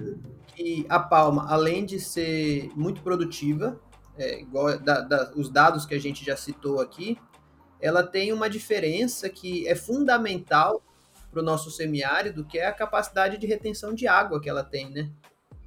que 0.55 0.85
a 0.89 0.99
palma, 0.99 1.45
além 1.49 1.85
de 1.85 1.99
ser 1.99 2.69
muito 2.75 3.01
produtiva, 3.01 3.79
é, 4.17 4.41
igual 4.41 4.77
da, 4.79 5.01
da, 5.01 5.31
os 5.35 5.49
dados 5.49 5.85
que 5.85 5.95
a 5.95 5.99
gente 5.99 6.25
já 6.25 6.35
citou 6.35 6.81
aqui, 6.81 7.17
ela 7.79 8.03
tem 8.03 8.33
uma 8.33 8.49
diferença 8.49 9.29
que 9.29 9.65
é 9.67 9.75
fundamental 9.75 10.83
para 11.31 11.41
o 11.41 11.45
nosso 11.45 11.69
semiárido, 11.69 12.45
que 12.45 12.57
é 12.57 12.67
a 12.67 12.73
capacidade 12.73 13.37
de 13.37 13.45
retenção 13.45 13.93
de 13.93 14.07
água 14.07 14.41
que 14.41 14.49
ela 14.49 14.63
tem, 14.63 14.89
né? 14.89 15.11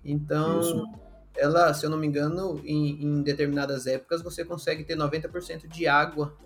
Então, 0.04 0.60
Isso. 0.60 0.88
ela, 1.36 1.72
se 1.72 1.86
eu 1.86 1.90
não 1.90 1.98
me 1.98 2.06
engano, 2.06 2.60
em, 2.64 3.04
em 3.04 3.22
determinadas 3.22 3.86
épocas 3.86 4.22
você 4.22 4.44
consegue 4.44 4.84
ter 4.84 4.96
90% 4.96 5.68
de 5.68 5.86
água 5.86 6.36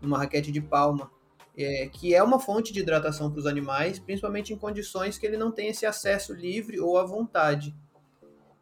numa 0.00 0.18
raquete 0.18 0.50
de 0.50 0.60
palma, 0.60 1.10
é, 1.56 1.88
que 1.92 2.14
é 2.14 2.22
uma 2.22 2.38
fonte 2.38 2.72
de 2.72 2.80
hidratação 2.80 3.30
para 3.30 3.40
os 3.40 3.46
animais, 3.46 3.98
principalmente 3.98 4.52
em 4.52 4.58
condições 4.58 5.18
que 5.18 5.26
ele 5.26 5.36
não 5.36 5.52
tem 5.52 5.68
esse 5.68 5.84
acesso 5.84 6.32
livre 6.32 6.80
ou 6.80 6.98
à 6.98 7.04
vontade. 7.04 7.76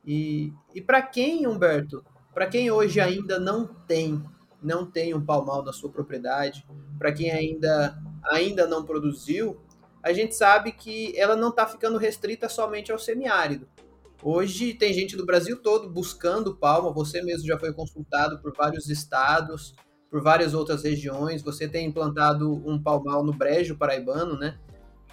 E, 0.05 0.53
e 0.75 0.81
para 0.81 1.01
quem, 1.01 1.47
Humberto, 1.47 2.05
para 2.35 2.47
quem 2.47 2.71
hoje 2.71 3.01
ainda 3.01 3.39
não 3.39 3.67
tem, 3.67 4.23
não 4.61 4.85
tem 4.85 5.15
um 5.15 5.25
palmal 5.25 5.63
na 5.63 5.73
sua 5.73 5.91
propriedade, 5.91 6.67
para 6.99 7.13
quem 7.13 7.31
ainda 7.31 7.97
ainda 8.23 8.67
não 8.67 8.85
produziu, 8.85 9.59
a 10.03 10.13
gente 10.13 10.35
sabe 10.35 10.73
que 10.73 11.17
ela 11.19 11.37
não 11.37 11.51
está 11.51 11.67
ficando 11.67 11.99
restrita 11.99 12.49
somente 12.49 12.91
ao 12.91 12.99
semiárido. 12.99 13.69
Hoje 14.23 14.75
tem 14.75 14.93
gente 14.93 15.17
do 15.17 15.25
Brasil 15.25 15.63
todo 15.63 15.89
buscando 15.89 16.57
palma, 16.57 16.93
você 16.93 17.23
mesmo 17.23 17.47
já 17.47 17.59
foi 17.59 17.73
consultado 17.73 18.41
por 18.41 18.55
vários 18.55 18.89
estados, 18.89 19.75
por 20.11 20.23
várias 20.23 20.55
outras 20.55 20.83
regiões, 20.83 21.43
você 21.43 21.69
tem 21.69 21.87
implantado 21.87 22.53
um 22.69 22.83
palmal 22.83 23.25
no 23.25 23.33
Brejo 23.33 23.77
Paraibano, 23.77 24.37
né? 24.37 24.59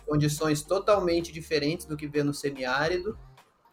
Condições 0.05 0.61
totalmente 0.61 1.31
diferentes 1.31 1.85
do 1.85 1.95
que 1.95 2.07
vê 2.07 2.23
no 2.23 2.33
semiárido. 2.33 3.17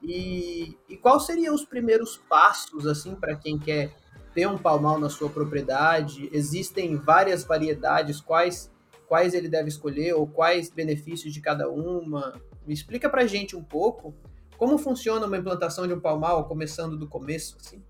E, 0.02 0.76
e 0.88 0.96
quais 0.96 1.24
seriam 1.24 1.54
os 1.54 1.64
primeiros 1.64 2.16
passos, 2.28 2.86
assim, 2.86 3.14
para 3.14 3.34
quem 3.34 3.58
quer 3.58 3.94
ter 4.34 4.46
um 4.46 4.58
palmal 4.58 5.00
na 5.00 5.08
sua 5.08 5.30
propriedade? 5.30 6.28
Existem 6.30 6.96
várias 6.96 7.42
variedades, 7.44 8.20
quais 8.20 8.70
quais 9.08 9.34
ele 9.34 9.48
deve 9.48 9.68
escolher 9.68 10.14
ou 10.14 10.26
quais 10.26 10.70
benefícios 10.70 11.32
de 11.32 11.40
cada 11.40 11.68
uma. 11.68 12.40
Me 12.66 12.74
explica 12.74 13.08
pra 13.08 13.26
gente 13.26 13.56
um 13.56 13.62
pouco 13.62 14.14
como 14.56 14.78
funciona 14.78 15.26
uma 15.26 15.36
implantação 15.36 15.86
de 15.86 15.92
um 15.92 16.00
palmal, 16.00 16.46
começando 16.46 16.96
do 16.96 17.06
começo, 17.08 17.56
assim. 17.60 17.82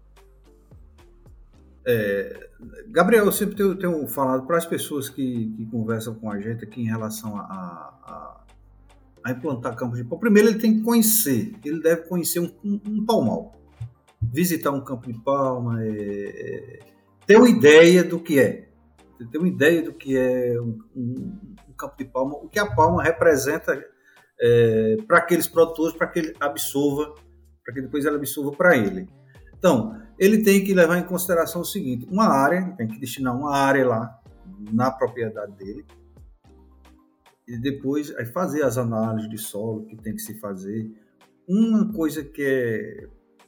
É, 1.87 2.49
Gabriel, 2.89 3.27
eu 3.27 3.33
sempre 3.33 3.57
tenho, 3.57 3.77
tenho 3.77 4.07
falado 4.07 4.47
para 4.47 4.57
as 4.57 4.65
pessoas 4.65 5.09
que, 5.11 5.53
que, 5.55 5.67
conversam 5.67 6.15
com 6.15 6.31
a 6.31 6.41
gente 6.41 6.65
aqui 6.65 6.81
em 6.81 6.87
relação 6.87 7.37
a, 7.37 7.43
a, 7.43 8.45
a, 9.23 9.31
implantar 9.31 9.77
campos 9.77 9.99
de 9.99 10.05
palma. 10.05 10.21
Primeiro, 10.21 10.49
ele 10.49 10.59
tem 10.59 10.79
que 10.79 10.83
conhecer, 10.83 11.53
ele 11.63 11.81
deve 11.81 12.03
conhecer 12.09 12.41
um, 12.41 12.51
um, 12.65 12.81
um 12.89 13.05
palmal, 13.05 13.55
visitar 14.23 14.71
um 14.71 14.81
campo 14.81 15.13
de 15.13 15.19
palma, 15.21 15.85
é, 15.85 15.91
é, 15.91 16.79
ter 17.27 17.37
uma 17.37 17.51
ideia 17.51 18.03
do 18.03 18.19
que 18.19 18.39
é 18.39 18.69
ter 19.31 19.39
uma 19.39 19.49
ideia 19.49 19.83
do 19.83 19.93
que 19.93 20.17
é 20.17 20.61
um, 20.61 20.79
um, 20.95 21.57
um, 21.69 21.73
campo 21.79 21.97
de 21.97 22.05
palma, 22.05 22.35
o 22.35 22.49
que 22.49 22.59
a 22.59 22.67
palma 22.67 23.03
representa 23.03 23.83
é, 24.41 24.97
para 25.07 25.19
aqueles 25.19 25.47
produtores, 25.47 25.97
para 25.97 26.07
que 26.09 26.19
ele 26.19 26.35
absorva, 26.41 27.15
para 27.65 27.75
que 27.75 27.83
depois 27.83 28.05
ele 28.05 28.17
absorva 28.17 28.53
para 28.53 28.77
ele. 28.77 29.09
Então, 29.57 29.97
ele 30.19 30.43
tem 30.43 30.65
que 30.65 30.75
levar 30.75 30.99
em 30.99 31.05
consideração 31.05 31.61
o 31.63 31.65
seguinte: 31.65 32.07
uma 32.11 32.27
área, 32.27 32.75
tem 32.77 32.89
que 32.89 32.99
destinar 32.99 33.37
uma 33.37 33.57
área 33.57 33.87
lá 33.87 34.21
na 34.73 34.91
propriedade 34.91 35.53
dele, 35.53 35.85
e 37.47 37.59
depois 37.59 38.15
aí 38.17 38.27
fazer 38.27 38.63
as 38.63 38.79
análises 38.79 39.29
de 39.31 39.39
solo 39.39 39.87
que 39.87 39.97
tem 39.97 40.15
que 40.15 40.23
se 40.23 40.39
fazer. 40.41 40.91
Uma 41.47 41.93
coisa 41.93 42.25
que 42.25 42.43
é 42.43 43.07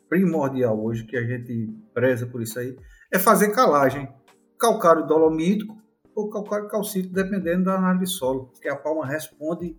primordial 0.09 0.79
hoje, 0.83 1.05
que 1.05 1.16
a 1.16 1.24
gente 1.24 1.74
preza 1.94 2.26
por 2.26 2.42
isso 2.42 2.59
aí, 2.59 2.76
é 3.11 3.18
fazer 3.18 3.50
calagem 3.52 4.09
calcário 4.59 5.07
dolomítico 5.07 5.77
ou 6.14 6.31
calcário 6.31 6.69
calcítico, 6.69 7.14
dependendo 7.14 7.64
da 7.64 7.77
análise 7.77 8.05
de 8.05 8.11
solo, 8.11 8.47
porque 8.47 8.69
a 8.69 8.77
palma 8.77 9.07
responde 9.07 9.77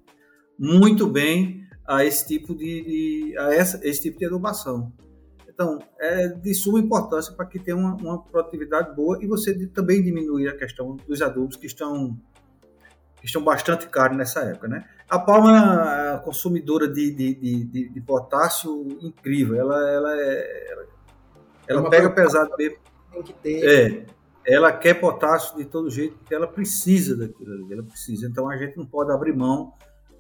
muito 0.58 1.08
bem 1.08 1.68
a 1.86 2.04
esse 2.04 2.28
tipo 2.28 2.54
de, 2.54 2.84
de 2.84 3.38
a 3.38 3.54
essa, 3.54 3.80
esse 3.88 4.02
tipo 4.02 4.20
de 4.20 4.26
adubação. 4.26 4.92
Então, 5.48 5.80
é 6.00 6.28
de 6.28 6.54
suma 6.54 6.80
importância 6.80 7.34
para 7.34 7.46
que 7.48 7.58
tenha 7.58 7.76
uma, 7.76 7.96
uma, 7.96 8.24
produtividade 8.24 8.96
boa 8.96 9.18
e 9.20 9.26
você 9.26 9.68
também 9.70 10.04
diminuir 10.04 10.50
a 10.50 10.56
questão 10.56 10.96
dos 11.08 11.20
adubos 11.20 11.56
que 11.56 11.66
estão, 11.66 12.16
que 13.20 13.26
estão 13.26 13.44
bastante 13.44 13.88
caros 13.88 14.16
nessa 14.16 14.42
época. 14.42 14.68
Né? 14.68 14.86
A 15.10 15.18
palma 15.18 16.16
é 16.16 16.18
consumidora 16.20 16.88
de, 16.88 17.10
de, 17.10 17.34
de, 17.34 17.90
de, 17.90 18.02
potássio 18.02 18.88
incrível, 19.02 19.56
ela, 19.60 19.90
ela, 19.90 20.22
é, 20.22 20.72
ela, 20.72 20.86
ela 21.68 21.90
pega 21.90 22.12
pesado 22.12 22.52
mesmo. 22.56 22.78
Tem 23.12 23.24
que 23.24 23.34
ter. 23.34 23.66
É, 23.66 24.06
ela 24.48 24.72
quer 24.72 24.94
potássio 24.94 25.58
de 25.58 25.66
todo 25.66 25.90
jeito, 25.90 26.18
porque 26.18 26.34
ela 26.34 26.48
precisa 26.48 27.18
daquilo 27.18 27.52
ali, 27.52 27.74
ela 27.74 27.84
precisa. 27.84 28.26
Então 28.28 28.50
a 28.50 28.56
gente 28.56 28.78
não 28.78 28.86
pode 28.86 29.12
abrir 29.12 29.36
mão 29.36 29.74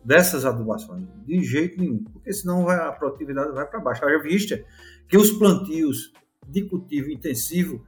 dessas 0.04 0.46
adubações, 0.46 1.08
de 1.26 1.42
jeito 1.44 1.80
nenhum, 1.80 2.04
porque 2.04 2.34
senão 2.34 2.66
vai, 2.66 2.78
a 2.78 2.92
produtividade 2.92 3.54
vai 3.54 3.66
para 3.66 3.80
baixo. 3.80 4.04
Haja 4.06 4.22
vista 4.22 4.63
que 5.08 5.18
os 5.18 5.32
plantios 5.32 6.12
de 6.46 6.63
cultivo 6.63 7.10
intensivo, 7.10 7.86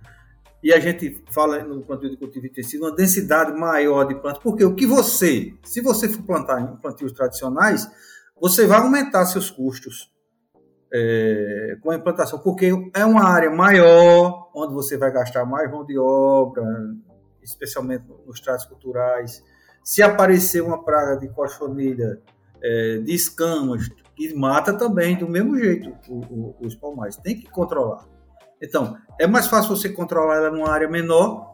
e 0.64 0.72
a 0.72 0.80
gente 0.80 1.22
fala 1.30 1.62
no 1.64 1.82
plantio 1.82 2.10
de 2.10 2.18
cultivo 2.18 2.46
intensivo, 2.46 2.86
uma 2.86 2.96
densidade 2.96 3.58
maior 3.58 4.06
de 4.06 4.16
plantas, 4.16 4.42
porque 4.42 4.64
o 4.64 4.76
que 4.76 4.86
você, 4.86 5.54
se 5.64 5.82
você 5.82 6.08
for 6.08 6.24
plantar 6.24 6.62
em 6.62 6.76
plantios 6.78 7.12
tradicionais, 7.12 7.90
você 8.40 8.66
vai 8.66 8.80
aumentar 8.80 9.26
seus 9.26 9.50
custos 9.50 10.10
é, 10.92 11.78
com 11.82 11.92
a 11.92 11.96
implantação, 11.96 12.40
porque 12.40 12.72
é 12.94 13.06
uma 13.06 13.24
área 13.24 13.50
maior, 13.50 14.50
onde 14.54 14.74
você 14.74 14.98
vai 14.98 15.12
gastar 15.12 15.46
mais 15.46 15.70
mão 15.72 15.86
de 15.86 15.98
obra, 15.98 16.64
especialmente 17.42 18.06
nos 18.26 18.40
tratos 18.40 18.66
culturais. 18.66 19.44
Se 19.84 20.02
aparecer 20.02 20.62
uma 20.62 20.84
praga 20.84 21.20
de 21.20 21.28
cochonilha, 21.30 22.22
é, 22.62 22.98
de 22.98 23.14
escamas, 23.14 23.90
que 24.16 24.34
mata 24.36 24.74
também 24.78 25.18
do 25.18 25.28
mesmo 25.28 25.58
jeito 25.58 25.96
o, 26.10 26.16
o, 26.16 26.56
os 26.62 26.76
palmais. 26.76 27.16
Tem 27.16 27.40
que 27.40 27.50
controlar. 27.50 28.06
Então, 28.62 28.98
é 29.18 29.26
mais 29.26 29.48
fácil 29.48 29.76
você 29.76 29.90
controlar 29.90 30.36
ela 30.36 30.52
numa 30.52 30.70
área 30.70 30.90
menor 30.90 31.54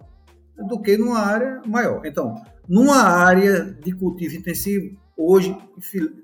do 0.57 0.81
que 0.81 0.97
numa 0.97 1.19
área 1.19 1.61
maior. 1.65 2.03
Então, 2.05 2.35
numa 2.67 3.03
área 3.03 3.65
de 3.65 3.91
cultivo 3.91 4.35
intensivo, 4.35 4.97
hoje, 5.15 5.55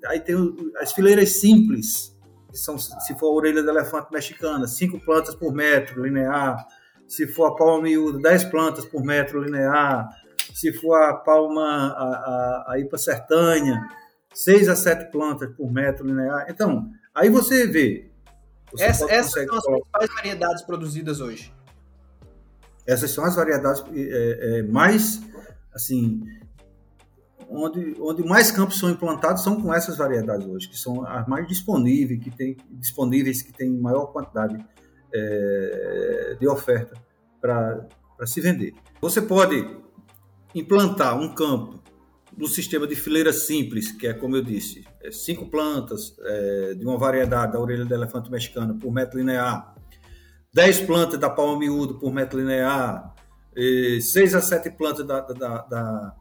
aí 0.08 0.20
tem 0.20 0.36
as 0.78 0.92
fileiras 0.92 1.40
simples, 1.40 2.18
são, 2.54 2.78
se 2.78 3.18
for 3.18 3.28
a 3.28 3.36
orelha 3.36 3.64
do 3.64 3.70
elefante 3.70 4.12
mexicana, 4.12 4.68
cinco 4.68 5.00
plantas 5.00 5.36
por 5.36 5.54
metro 5.54 6.04
linear, 6.04 6.66
se 7.08 7.28
for 7.28 7.48
a 7.48 7.56
palma 7.56 7.84
miúda, 7.84 8.20
10 8.20 8.46
plantas 8.46 8.86
por 8.86 9.04
metro 9.04 9.42
linear, 9.42 10.10
se 10.54 10.72
for 10.72 10.96
a 10.96 11.14
palma, 11.14 11.62
a, 11.62 12.04
a, 12.04 12.74
a 12.74 12.80
ipa 12.80 12.98
sertânia, 12.98 13.82
6 14.34 14.70
a 14.70 14.76
7 14.76 15.12
plantas 15.12 15.54
por 15.56 15.72
metro 15.72 16.06
linear. 16.06 16.46
Então, 16.50 16.90
aí 17.14 17.30
você 17.30 17.68
vê. 17.68 18.10
Você 18.72 18.86
Essa, 18.86 19.12
essas 19.12 19.46
são 19.46 19.58
as 19.58 19.66
principais 19.66 20.16
variedades 20.16 20.62
produzidas 20.64 21.20
hoje. 21.20 21.54
Essas 22.88 23.12
são 23.12 23.26
as 23.26 23.36
variedades 23.36 23.84
é, 23.94 24.60
é, 24.60 24.64
mais, 24.64 25.22
assim, 25.74 26.24
onde, 27.52 27.96
onde 28.00 28.24
mais 28.24 28.50
campos 28.50 28.80
são 28.80 28.90
implantados 28.90 29.44
são 29.44 29.62
com 29.62 29.74
essas 29.74 29.98
variedades 29.98 30.48
hoje, 30.48 30.70
que 30.70 30.78
são 30.78 31.06
as 31.06 31.28
mais 31.28 31.48
disponíveis, 31.48 32.24
que 32.24 32.32
tem, 32.32 32.58
disponíveis, 32.72 33.42
que 33.42 33.52
têm 33.52 33.70
maior 33.70 34.08
quantidade 34.08 34.64
é, 35.14 36.38
de 36.40 36.48
oferta 36.48 36.96
para 37.40 37.88
se 38.26 38.40
vender. 38.40 38.74
Você 39.02 39.22
pode 39.22 39.68
implantar 40.56 41.20
um 41.20 41.34
campo 41.34 41.82
no 42.38 42.48
sistema 42.48 42.88
de 42.88 42.96
fileira 42.96 43.34
simples, 43.34 43.92
que 43.92 44.08
é 44.08 44.14
como 44.14 44.38
eu 44.38 44.42
disse, 44.42 44.86
é 45.02 45.12
cinco 45.12 45.50
plantas 45.50 46.16
é, 46.22 46.74
de 46.76 46.86
uma 46.86 46.98
variedade 46.98 47.54
da 47.54 47.60
orelha 47.60 47.84
do 47.84 47.94
elefante 47.94 48.32
mexicano 48.32 48.80
por 48.80 48.92
metro 48.92 49.20
linear, 49.20 49.76
dez 50.54 50.80
plantas 50.80 51.20
da 51.20 51.30
palma 51.30 51.60
miúda 51.60 51.94
por 51.96 52.14
metro 52.14 52.40
linear, 52.40 53.14
seis 54.02 54.34
a 54.34 54.42
sete 54.42 54.70
plantas 54.70 55.06
da, 55.06 55.20
da, 55.20 55.58
da, 55.64 56.16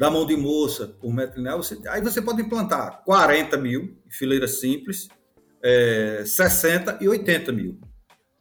da, 0.00 0.10
mão 0.10 0.24
de 0.24 0.34
moça 0.34 0.86
por 0.98 1.12
metro 1.12 1.36
linear. 1.36 1.58
Você, 1.58 1.78
aí 1.88 2.00
você 2.00 2.22
pode 2.22 2.40
implantar 2.40 3.04
40 3.04 3.58
mil 3.58 3.98
fileiras 4.08 4.58
simples, 4.58 5.08
é, 5.62 6.22
60 6.24 6.96
e 7.02 7.08
80 7.08 7.52
mil 7.52 7.78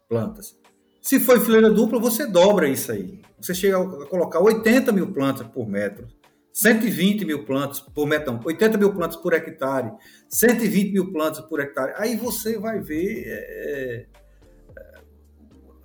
plantas. 0.08 0.58
Se 1.02 1.20
for 1.20 1.38
em 1.38 1.42
fileira 1.42 1.70
dupla, 1.70 2.00
você 2.00 2.26
dobra 2.26 2.70
isso 2.70 2.90
aí. 2.94 3.22
Você 3.42 3.54
chega 3.54 3.78
a 3.78 4.06
colocar 4.06 4.40
80 4.40 4.94
mil 4.94 5.12
plantas 5.12 5.46
por 5.48 5.68
metro, 5.68 6.08
120 6.54 7.26
mil 7.26 7.44
plantas 7.44 7.82
por 7.82 8.08
metro, 8.08 8.32
não, 8.32 8.42
80 8.42 8.78
mil 8.78 8.94
plantas 8.94 9.18
por 9.18 9.34
hectare, 9.34 9.92
120 10.30 10.94
mil 10.94 11.12
plantas 11.12 11.42
por 11.42 11.60
hectare. 11.60 11.94
Aí 11.98 12.16
você 12.16 12.58
vai 12.58 12.80
ver, 12.80 13.24
é, 13.28 14.06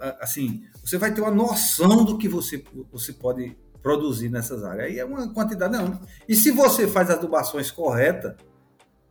é, 0.01 0.17
assim, 0.21 0.63
você 0.85 0.99
vai 0.99 1.13
ter 1.13 1.21
uma 1.21 1.33
noção 1.33 2.05
do 2.05 2.17
que 2.17 2.29
você, 2.29 2.63
você 2.93 3.13
pode 3.13 3.57
produzir 3.85 4.31
nessas 4.31 4.65
áreas. 4.65 4.87
Aí 4.87 4.99
é 4.99 5.05
uma 5.05 5.29
quantidade, 5.29 5.77
não. 5.77 6.01
E 6.27 6.35
se 6.35 6.51
você 6.51 6.89
faz 6.89 7.11
as 7.11 7.19
adubações 7.19 7.71
corretas, 7.71 8.35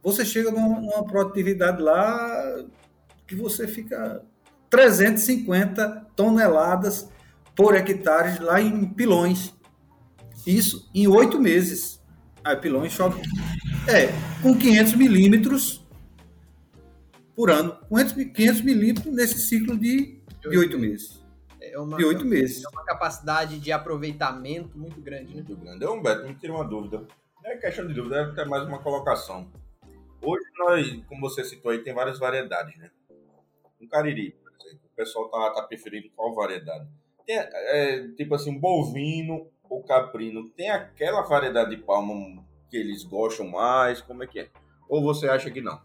você 0.02 0.26
chega 0.26 0.50
numa, 0.50 0.82
numa 0.82 1.06
produtividade 1.06 1.80
lá 1.80 2.66
que 3.28 3.36
você 3.36 3.68
fica 3.68 4.24
350 4.72 6.08
toneladas 6.16 7.08
por 7.56 7.76
hectare 7.76 8.44
lá 8.44 8.60
em 8.60 8.86
Pilões. 8.88 9.54
Isso 10.46 10.90
em 10.94 11.08
oito 11.08 11.40
meses. 11.40 12.02
Aí 12.44 12.58
Pilões 12.58 12.92
chove. 12.92 13.22
É, 13.88 14.08
com 14.42 14.58
500 14.58 14.96
milímetros 14.96 15.88
por 17.36 17.52
ano. 17.52 17.78
500 18.36 18.62
milímetros 18.62 19.14
nesse 19.14 19.40
ciclo 19.40 19.78
de 19.78 20.20
oito 20.48 20.80
meses. 20.80 21.23
É 21.74 21.80
uma, 21.80 21.98
oito 21.98 22.24
meses. 22.24 22.64
É 22.64 22.70
uma 22.70 22.86
capacidade 22.86 23.60
de 23.60 23.72
aproveitamento 23.72 24.78
muito 24.78 25.02
grande, 25.02 25.30
né? 25.30 25.42
Muito 25.42 25.56
grande. 25.58 25.84
Um 25.88 26.04
Beto, 26.04 26.28
me 26.28 26.36
tira 26.36 26.54
uma 26.54 26.64
dúvida. 26.64 27.08
Não 27.44 27.52
é 27.52 27.58
questão 27.58 27.88
de 27.88 27.96
dúvida, 27.96 28.18
é 28.18 28.22
até 28.26 28.46
mais 28.46 28.64
uma 28.64 28.78
colocação. 28.78 29.52
Hoje, 30.22 30.46
nós, 30.60 31.04
como 31.08 31.22
você 31.22 31.44
citou 31.44 31.72
aí, 31.72 31.80
tem 31.80 31.92
várias 31.92 32.20
variedades, 32.20 32.78
né? 32.78 32.92
Um 33.82 33.88
cariri, 33.88 34.32
por 34.32 34.52
exemplo, 34.54 34.86
o 34.86 34.96
pessoal 34.96 35.30
tá, 35.30 35.50
tá 35.50 35.64
preferindo 35.64 36.12
qual 36.16 36.36
variedade? 36.36 36.88
Tem, 37.26 37.38
é, 37.38 38.08
tipo 38.16 38.36
assim, 38.36 38.58
bovino 38.60 39.48
ou 39.68 39.84
caprino, 39.84 40.50
tem 40.52 40.70
aquela 40.70 41.24
variedade 41.24 41.76
de 41.76 41.82
palma 41.82 42.14
que 42.70 42.78
eles 42.78 43.04
gostam 43.04 43.48
mais? 43.48 44.00
Como 44.00 44.24
é 44.24 44.28
que 44.28 44.42
é? 44.42 44.50
Ou 44.88 45.02
você 45.02 45.28
acha 45.28 45.50
que 45.50 45.60
não? 45.60 45.82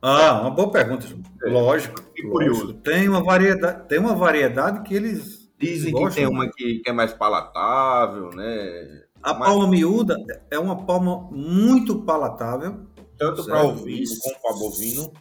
Ah, 0.00 0.40
uma 0.40 0.50
boa 0.50 0.70
pergunta. 0.70 1.06
É. 1.44 1.50
Lógico. 1.50 2.02
Que 2.14 2.22
curioso. 2.22 2.74
Tem 2.74 3.08
uma 3.08 3.22
variedade, 3.22 3.88
tem 3.88 3.98
uma 3.98 4.14
variedade 4.14 4.82
que 4.82 4.94
eles 4.94 5.50
dizem 5.58 5.92
que 5.92 6.14
tem 6.14 6.26
uma 6.26 6.48
que, 6.48 6.78
que, 6.78 6.90
é 6.90 6.92
mais 6.92 7.12
palatável, 7.12 8.30
né? 8.30 9.02
A 9.22 9.34
mais... 9.34 9.50
palma 9.50 9.66
miúda 9.68 10.16
é 10.50 10.58
uma 10.58 10.84
palma 10.86 11.28
muito 11.32 12.02
palatável, 12.02 12.86
tanto 13.16 13.44
para 13.44 13.64
ovino 13.64 14.06
como 14.22 14.40
para 14.40 14.52
bovino. 14.56 15.12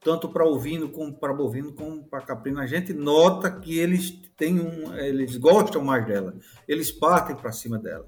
Tanto 0.00 0.28
para 0.28 0.44
ovino 0.44 0.88
como 0.90 1.12
para 1.12 1.34
bovino 1.34 1.72
como 1.72 2.04
para 2.04 2.20
caprino. 2.20 2.60
A 2.60 2.66
gente 2.66 2.92
nota 2.92 3.50
que 3.50 3.78
eles 3.78 4.10
têm 4.36 4.60
um, 4.60 4.94
eles 4.96 5.36
gostam 5.36 5.82
mais 5.82 6.06
dela. 6.06 6.34
Eles 6.68 6.92
partem 6.92 7.34
para 7.34 7.50
cima 7.50 7.78
dela. 7.78 8.06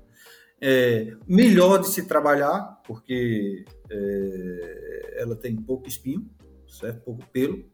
É, 0.61 1.15
melhor 1.27 1.79
de 1.79 1.89
se 1.89 2.07
trabalhar, 2.07 2.81
porque 2.87 3.65
é, 3.91 5.17
ela 5.23 5.37
tem 5.37 5.57
pouco 5.57 5.89
espinho, 5.89 6.29
certo? 6.69 7.03
pouco 7.03 7.27
pelo. 7.33 7.65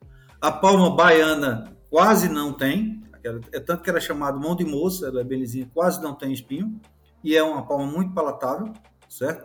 A 0.41 0.51
palma 0.51 0.95
baiana 0.95 1.77
quase 1.91 2.29
não 2.29 2.53
tem, 2.53 3.03
é 3.53 3.61
tanto 3.61 3.83
que 3.83 3.91
ela 3.91 3.99
é 3.99 4.03
chamada 4.03 4.39
mão 4.39 4.55
de 4.55 4.65
moça, 4.65 5.07
ela 5.07 5.21
é 5.21 5.25
belezinha, 5.25 5.71
quase 5.73 6.03
não 6.03 6.15
tem 6.15 6.33
espinho, 6.33 6.81
e 7.23 7.37
é 7.37 7.43
uma 7.43 7.67
palma 7.67 7.87
muito 7.87 8.15
palatável, 8.15 8.73
certo? 9.09 9.45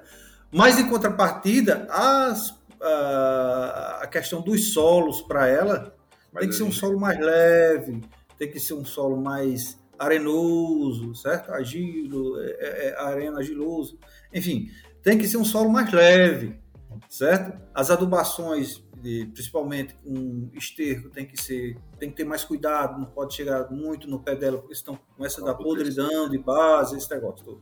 Mas, 0.51 0.77
em 0.77 0.88
contrapartida, 0.88 1.88
as, 1.89 2.60
a, 2.81 3.99
a 4.03 4.07
questão 4.07 4.41
dos 4.41 4.73
solos 4.73 5.21
para 5.21 5.47
ela 5.47 5.95
Mas 6.31 6.41
tem 6.41 6.49
que 6.49 6.55
ser 6.55 6.63
um 6.63 6.71
solo 6.71 6.99
mais 6.99 7.19
leve, 7.19 8.01
tem 8.38 8.51
que 8.51 8.60
ser 8.60 8.73
um 8.73 8.86
solo 8.86 9.17
mais 9.17 9.79
arenoso, 9.97 11.15
certo? 11.15 11.51
Agilo, 11.51 12.39
é, 12.41 12.49
é, 12.49 12.88
é, 12.89 12.99
arena 12.99 13.39
agiloso, 13.39 13.97
enfim, 14.34 14.69
tem 15.01 15.17
que 15.17 15.27
ser 15.27 15.38
um 15.38 15.45
solo 15.45 15.69
mais 15.69 15.91
leve, 15.91 16.60
certo? 17.10 17.60
As 17.73 17.89
adubações, 17.89 18.84
principalmente 19.34 19.93
com 19.95 20.49
esterco, 20.54 21.10
tem 21.10 21.25
que 21.25 21.41
ser, 21.41 21.77
tem 21.99 22.10
que 22.10 22.15
ter 22.15 22.23
mais 22.23 22.43
cuidado, 22.43 22.99
não 22.99 23.08
pode 23.08 23.34
chegar 23.34 23.69
muito 23.71 24.10
no 24.10 24.19
pé 24.19 24.36
dela, 24.36 24.58
porque 24.58 24.75
senão 24.75 24.99
começa 25.15 25.41
a 25.41 25.45
dar 25.45 25.56
podridão 25.56 26.30
de 26.30 26.38
base, 26.38 26.97
esse 26.97 27.10
negócio 27.10 27.45
todo. 27.45 27.62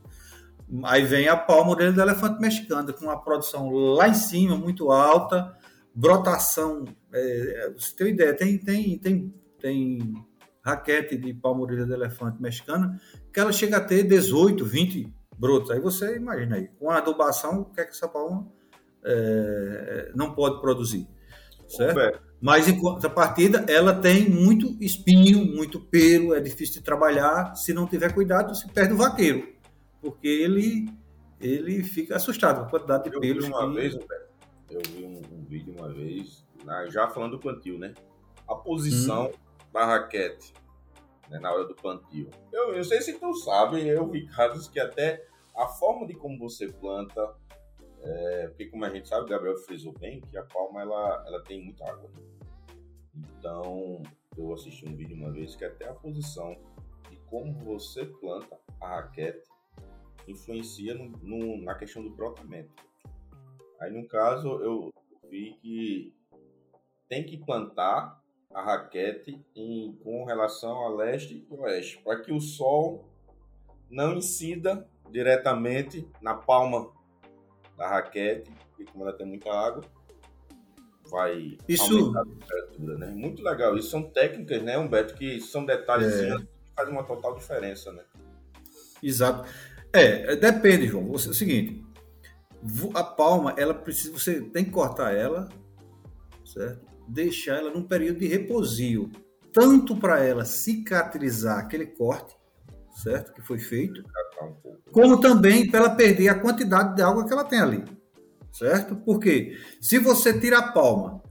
Aí 0.84 1.04
vem 1.04 1.28
a 1.28 1.36
palma 1.36 1.74
dele 1.74 1.92
do 1.92 2.00
elefante 2.00 2.40
mexicano, 2.40 2.92
com 2.92 3.04
uma 3.04 3.20
produção 3.20 3.70
lá 3.70 4.08
em 4.08 4.14
cima, 4.14 4.56
muito 4.56 4.90
alta, 4.92 5.56
brotação. 5.94 6.84
É, 7.12 7.72
você 7.76 7.94
tem 7.96 8.08
ideia, 8.08 8.36
tem, 8.36 8.56
tem, 8.58 8.98
tem, 8.98 9.34
tem 9.60 10.14
raquete 10.62 11.16
de 11.16 11.34
palma-orelha 11.34 11.86
do 11.86 11.94
elefante 11.94 12.40
mexicana 12.40 13.00
que 13.32 13.40
ela 13.40 13.52
chega 13.52 13.78
a 13.78 13.80
ter 13.80 14.04
18, 14.04 14.64
20 14.64 15.12
brotos. 15.36 15.70
Aí 15.70 15.80
você 15.80 16.16
imagina 16.16 16.56
aí, 16.56 16.68
com 16.78 16.90
a 16.90 16.98
adubação, 16.98 17.62
o 17.62 17.64
que 17.64 17.80
é 17.80 17.84
que 17.84 17.90
essa 17.90 18.06
palma 18.06 18.46
é, 19.04 20.12
não 20.14 20.34
pode 20.34 20.60
produzir? 20.60 21.06
Certo? 21.68 22.20
Mas 22.40 22.66
em 22.66 22.78
contrapartida, 22.78 23.64
ela 23.68 23.94
tem 23.94 24.28
muito 24.28 24.76
espinho, 24.80 25.44
muito 25.44 25.78
pelo, 25.78 26.34
é 26.34 26.40
difícil 26.40 26.76
de 26.76 26.82
trabalhar. 26.82 27.54
Se 27.54 27.72
não 27.72 27.86
tiver 27.86 28.12
cuidado, 28.12 28.54
você 28.54 28.66
perde 28.66 28.94
o 28.94 28.96
vaqueiro 28.96 29.60
porque 30.00 30.26
ele, 30.26 30.92
ele 31.40 31.82
fica 31.84 32.16
assustado 32.16 32.60
com 32.60 32.66
a 32.66 32.70
quantidade 32.70 33.08
de 33.08 33.14
eu 33.14 33.20
pelos. 33.20 33.44
Vi 33.44 33.50
uma 33.50 33.68
que... 33.68 33.74
vez, 33.74 33.94
eu 34.70 34.80
vi 34.88 35.04
um, 35.04 35.18
um, 35.34 35.44
vídeo 35.44 35.74
uma 35.78 35.88
vez, 35.88 36.46
já 36.88 37.08
falando 37.08 37.32
do 37.32 37.38
plantio, 37.38 37.78
né? 37.78 37.94
A 38.48 38.54
posição 38.54 39.26
hum. 39.26 39.32
da 39.72 39.84
raquete 39.84 40.52
né, 41.28 41.38
na 41.38 41.52
hora 41.52 41.66
do 41.66 41.74
plantio. 41.74 42.28
Eu 42.52 42.74
não 42.74 42.84
sei 42.84 43.00
se 43.00 43.18
tu 43.18 43.32
sabe, 43.34 43.86
eu 43.86 44.08
vi 44.08 44.26
casos 44.26 44.68
que 44.68 44.80
até 44.80 45.24
a 45.56 45.66
forma 45.66 46.06
de 46.06 46.14
como 46.14 46.38
você 46.38 46.68
planta, 46.68 47.34
é, 48.02 48.48
porque 48.48 48.66
como 48.66 48.84
a 48.84 48.90
gente 48.90 49.08
sabe, 49.08 49.24
o 49.24 49.28
Gabriel 49.28 49.56
frisou 49.58 49.92
bem, 49.92 50.20
que 50.20 50.36
a 50.36 50.44
palma 50.44 50.82
ela, 50.82 51.24
ela 51.26 51.42
tem 51.44 51.62
muita 51.62 51.84
água. 51.84 52.10
Né? 52.10 52.22
Então, 53.38 54.02
eu 54.36 54.52
assisti 54.52 54.88
um 54.88 54.96
vídeo 54.96 55.16
uma 55.16 55.30
vez 55.30 55.54
que 55.54 55.64
até 55.64 55.88
a 55.88 55.94
posição 55.94 56.56
de 57.10 57.16
como 57.26 57.52
você 57.52 58.06
planta 58.06 58.58
a 58.80 58.88
raquete 58.88 59.48
influencia 60.26 60.94
no, 60.94 61.10
no, 61.22 61.62
na 61.62 61.74
questão 61.74 62.02
do 62.02 62.10
brotamento. 62.10 62.72
Aí, 63.80 63.90
no 63.90 64.06
caso, 64.06 64.48
eu 64.62 64.92
vi 65.28 65.54
que 65.60 66.14
tem 67.08 67.24
que 67.24 67.36
plantar 67.36 68.20
a 68.52 68.62
raquete 68.62 69.44
em, 69.54 69.92
com 70.02 70.24
relação 70.24 70.84
a 70.84 70.88
leste 70.88 71.46
e 71.50 71.54
oeste, 71.54 71.98
para 72.02 72.20
que 72.20 72.32
o 72.32 72.40
sol 72.40 73.04
não 73.88 74.14
incida 74.14 74.88
diretamente 75.10 76.08
na 76.20 76.34
palma 76.34 76.92
da 77.80 77.88
raquete, 77.88 78.50
e 78.78 78.84
como 78.84 79.04
ela 79.04 79.16
tem 79.16 79.26
muita 79.26 79.50
água, 79.50 79.82
vai 81.10 81.56
isso... 81.66 81.98
aumentar 81.98 82.20
a 82.20 82.24
temperatura, 82.26 82.98
né? 82.98 83.06
Muito 83.06 83.42
legal. 83.42 83.74
Isso 83.78 83.88
são 83.88 84.02
técnicas, 84.02 84.62
né, 84.62 84.76
Humberto, 84.76 85.14
que 85.14 85.40
são 85.40 85.64
detalhes 85.64 86.12
é. 86.12 86.36
que 86.36 86.46
fazem 86.76 86.92
uma 86.92 87.04
total 87.04 87.34
diferença, 87.34 87.90
né? 87.90 88.02
Exato. 89.02 89.48
É, 89.94 90.36
depende, 90.36 90.88
João. 90.88 91.08
Você, 91.08 91.28
é 91.28 91.30
o 91.30 91.34
seguinte, 91.34 91.82
a 92.94 93.02
palma, 93.02 93.54
ela 93.56 93.72
precisa, 93.72 94.12
você 94.12 94.42
tem 94.42 94.66
que 94.66 94.70
cortar 94.70 95.14
ela, 95.14 95.48
certo? 96.44 96.86
Deixar 97.08 97.56
ela 97.56 97.70
num 97.70 97.82
período 97.82 98.18
de 98.18 98.26
repousio, 98.26 99.10
tanto 99.54 99.96
para 99.96 100.22
ela 100.22 100.44
cicatrizar 100.44 101.58
aquele 101.58 101.86
corte, 101.86 102.36
certo? 103.02 103.32
Que 103.32 103.40
foi 103.40 103.58
feito, 103.58 104.04
como 104.92 105.20
também 105.20 105.70
para 105.70 105.80
ela 105.80 105.90
perder 105.90 106.28
a 106.28 106.38
quantidade 106.38 106.96
de 106.96 107.02
água 107.02 107.26
que 107.26 107.32
ela 107.32 107.44
tem 107.44 107.60
ali 107.60 107.84
certo? 108.52 108.96
Porque 108.96 109.56
se 109.80 109.98
você 109.98 110.38
tira 110.38 110.58
a 110.58 110.72
palma, 110.72 111.22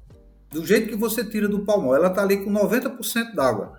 do 0.49 0.65
jeito 0.65 0.89
que 0.89 0.95
você 0.95 1.23
tira 1.23 1.47
do 1.47 1.63
palmol, 1.63 1.95
ela 1.95 2.07
está 2.07 2.21
ali 2.21 2.43
com 2.43 2.51
90% 2.51 3.35
d'água. 3.35 3.77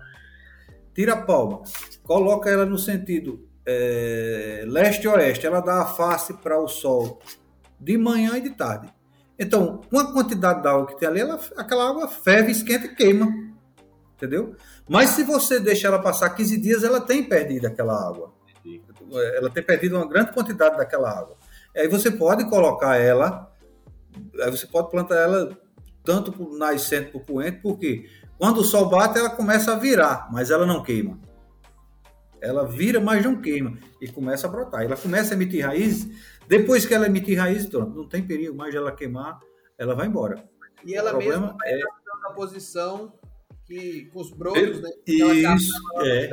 Tira 0.93 1.13
a 1.13 1.21
palma, 1.21 1.61
coloca 2.03 2.49
ela 2.49 2.65
no 2.65 2.77
sentido 2.77 3.47
é, 3.65 4.63
leste-oeste, 4.67 5.45
ela 5.45 5.61
dá 5.61 5.81
a 5.81 5.85
face 5.85 6.33
para 6.35 6.59
o 6.59 6.67
sol 6.67 7.21
de 7.79 7.97
manhã 7.97 8.37
e 8.37 8.41
de 8.41 8.51
tarde. 8.51 8.89
Então, 9.39 9.81
com 9.89 9.97
a 9.97 10.13
quantidade 10.13 10.61
d'água 10.61 10.87
que 10.87 10.97
tem 10.97 11.07
ali, 11.07 11.21
ela, 11.21 11.39
aquela 11.57 11.89
água 11.89 12.07
ferve, 12.07 12.51
esquenta 12.51 12.85
e 12.85 12.95
queima. 12.95 13.27
Entendeu? 14.15 14.55
Mas 14.87 15.11
se 15.11 15.23
você 15.23 15.59
deixar 15.59 15.87
ela 15.87 16.01
passar 16.01 16.29
15 16.29 16.57
dias, 16.59 16.83
ela 16.83 17.01
tem 17.01 17.23
perdido 17.23 17.65
aquela 17.65 18.07
água. 18.07 18.33
Ela 19.19 19.49
tem 19.49 19.63
perdido 19.63 19.97
uma 19.97 20.07
grande 20.07 20.33
quantidade 20.33 20.77
daquela 20.77 21.09
água. 21.09 21.37
Aí 21.75 21.87
você 21.87 22.11
pode 22.11 22.49
colocar 22.49 22.97
ela, 22.97 23.51
aí 24.41 24.51
você 24.51 24.67
pode 24.67 24.89
plantar 24.89 25.15
ela 25.15 25.57
tanto 26.03 26.31
para 26.31 26.45
nascente 26.57 27.11
o 27.15 27.19
poente, 27.19 27.59
porque 27.61 28.09
quando 28.37 28.59
o 28.59 28.63
sol 28.63 28.89
bate, 28.89 29.19
ela 29.19 29.29
começa 29.29 29.73
a 29.73 29.77
virar, 29.77 30.27
mas 30.31 30.49
ela 30.49 30.65
não 30.65 30.83
queima. 30.83 31.19
Ela 32.41 32.67
vira, 32.67 32.99
mas 32.99 33.23
não 33.23 33.39
queima. 33.39 33.77
E 34.01 34.07
começa 34.07 34.47
a 34.47 34.49
brotar. 34.49 34.81
Ela 34.81 34.97
começa 34.97 35.33
a 35.33 35.35
emitir 35.35 35.63
raízes. 35.63 36.09
Depois 36.47 36.85
que 36.85 36.93
ela 36.93 37.05
emitir 37.05 37.37
raízes, 37.37 37.67
pronto, 37.67 37.95
não 37.95 38.09
tem 38.09 38.25
perigo 38.25 38.55
mais 38.55 38.71
de 38.71 38.77
ela 38.77 38.91
queimar, 38.91 39.39
ela 39.77 39.93
vai 39.93 40.07
embora. 40.07 40.43
E 40.83 40.95
ela 40.95 41.13
mesma 41.13 41.55
vai 41.55 41.71
é... 41.71 41.79
na 42.23 42.31
posição 42.31 43.13
que, 43.65 44.09
com 44.11 44.21
os 44.21 44.31
brotos, 44.31 44.81
né? 44.81 44.89
Isso, 45.05 45.71
é. 46.03 46.29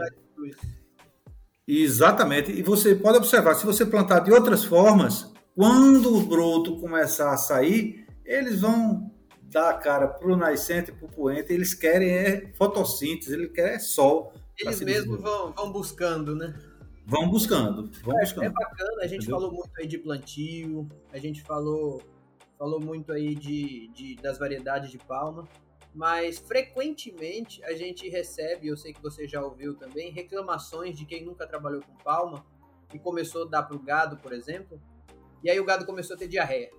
Exatamente. 1.69 2.51
E 2.51 2.63
você 2.63 2.95
pode 2.95 3.19
observar, 3.19 3.55
se 3.55 3.67
você 3.67 3.85
plantar 3.85 4.21
de 4.21 4.33
outras 4.33 4.65
formas, 4.65 5.31
quando 5.55 6.17
o 6.17 6.23
broto 6.23 6.81
começar 6.81 7.31
a 7.31 7.37
sair, 7.37 8.07
eles 8.25 8.63
vão 8.63 9.13
dar 9.43 9.71
a 9.71 9.75
cara 9.75 10.09
para 10.09 10.33
o 10.33 10.37
nascente, 10.37 10.91
para 10.91 11.07
o 11.07 11.11
poente, 11.11 11.53
eles 11.53 11.75
querem 11.75 12.11
é 12.11 12.53
fotossíntese, 12.55 13.35
eles 13.35 13.53
querem 13.53 13.75
é 13.75 13.79
sol. 13.79 14.33
Eles 14.59 14.81
mesmos 14.81 15.21
vão, 15.21 15.53
vão 15.53 15.71
buscando, 15.71 16.35
né? 16.35 16.55
Vão 17.05 17.29
buscando, 17.29 17.91
vão 18.03 18.19
é, 18.19 18.21
buscando. 18.21 18.47
É 18.47 18.51
bacana, 18.51 19.03
a 19.03 19.07
gente 19.07 19.25
Entendeu? 19.25 19.41
falou 19.41 19.53
muito 19.53 19.71
aí 19.79 19.87
de 19.87 19.99
plantio, 19.99 20.89
a 21.13 21.19
gente 21.19 21.43
falou, 21.43 22.03
falou 22.59 22.81
muito 22.81 23.13
aí 23.13 23.35
de, 23.35 23.89
de, 23.89 24.17
das 24.17 24.39
variedades 24.39 24.91
de 24.91 24.99
palma 24.99 25.47
mas 25.99 26.39
frequentemente 26.39 27.61
a 27.65 27.75
gente 27.75 28.09
recebe, 28.09 28.69
eu 28.69 28.77
sei 28.77 28.93
que 28.93 29.03
você 29.03 29.27
já 29.27 29.43
ouviu 29.43 29.75
também, 29.75 30.13
reclamações 30.13 30.97
de 30.97 31.05
quem 31.05 31.25
nunca 31.25 31.45
trabalhou 31.45 31.83
com 31.83 31.93
palma 32.05 32.47
e 32.95 33.01
começou 33.01 33.43
a 33.43 33.49
dar 33.49 33.65
para 33.65 33.75
o 33.75 33.81
gado, 33.81 34.17
por 34.19 34.33
exemplo, 34.33 34.81
e 35.43 35.51
aí 35.51 35.59
o 35.59 35.65
gado 35.65 35.85
começou 35.85 36.15
a 36.15 36.19
ter 36.19 36.29
diarreia. 36.29 36.71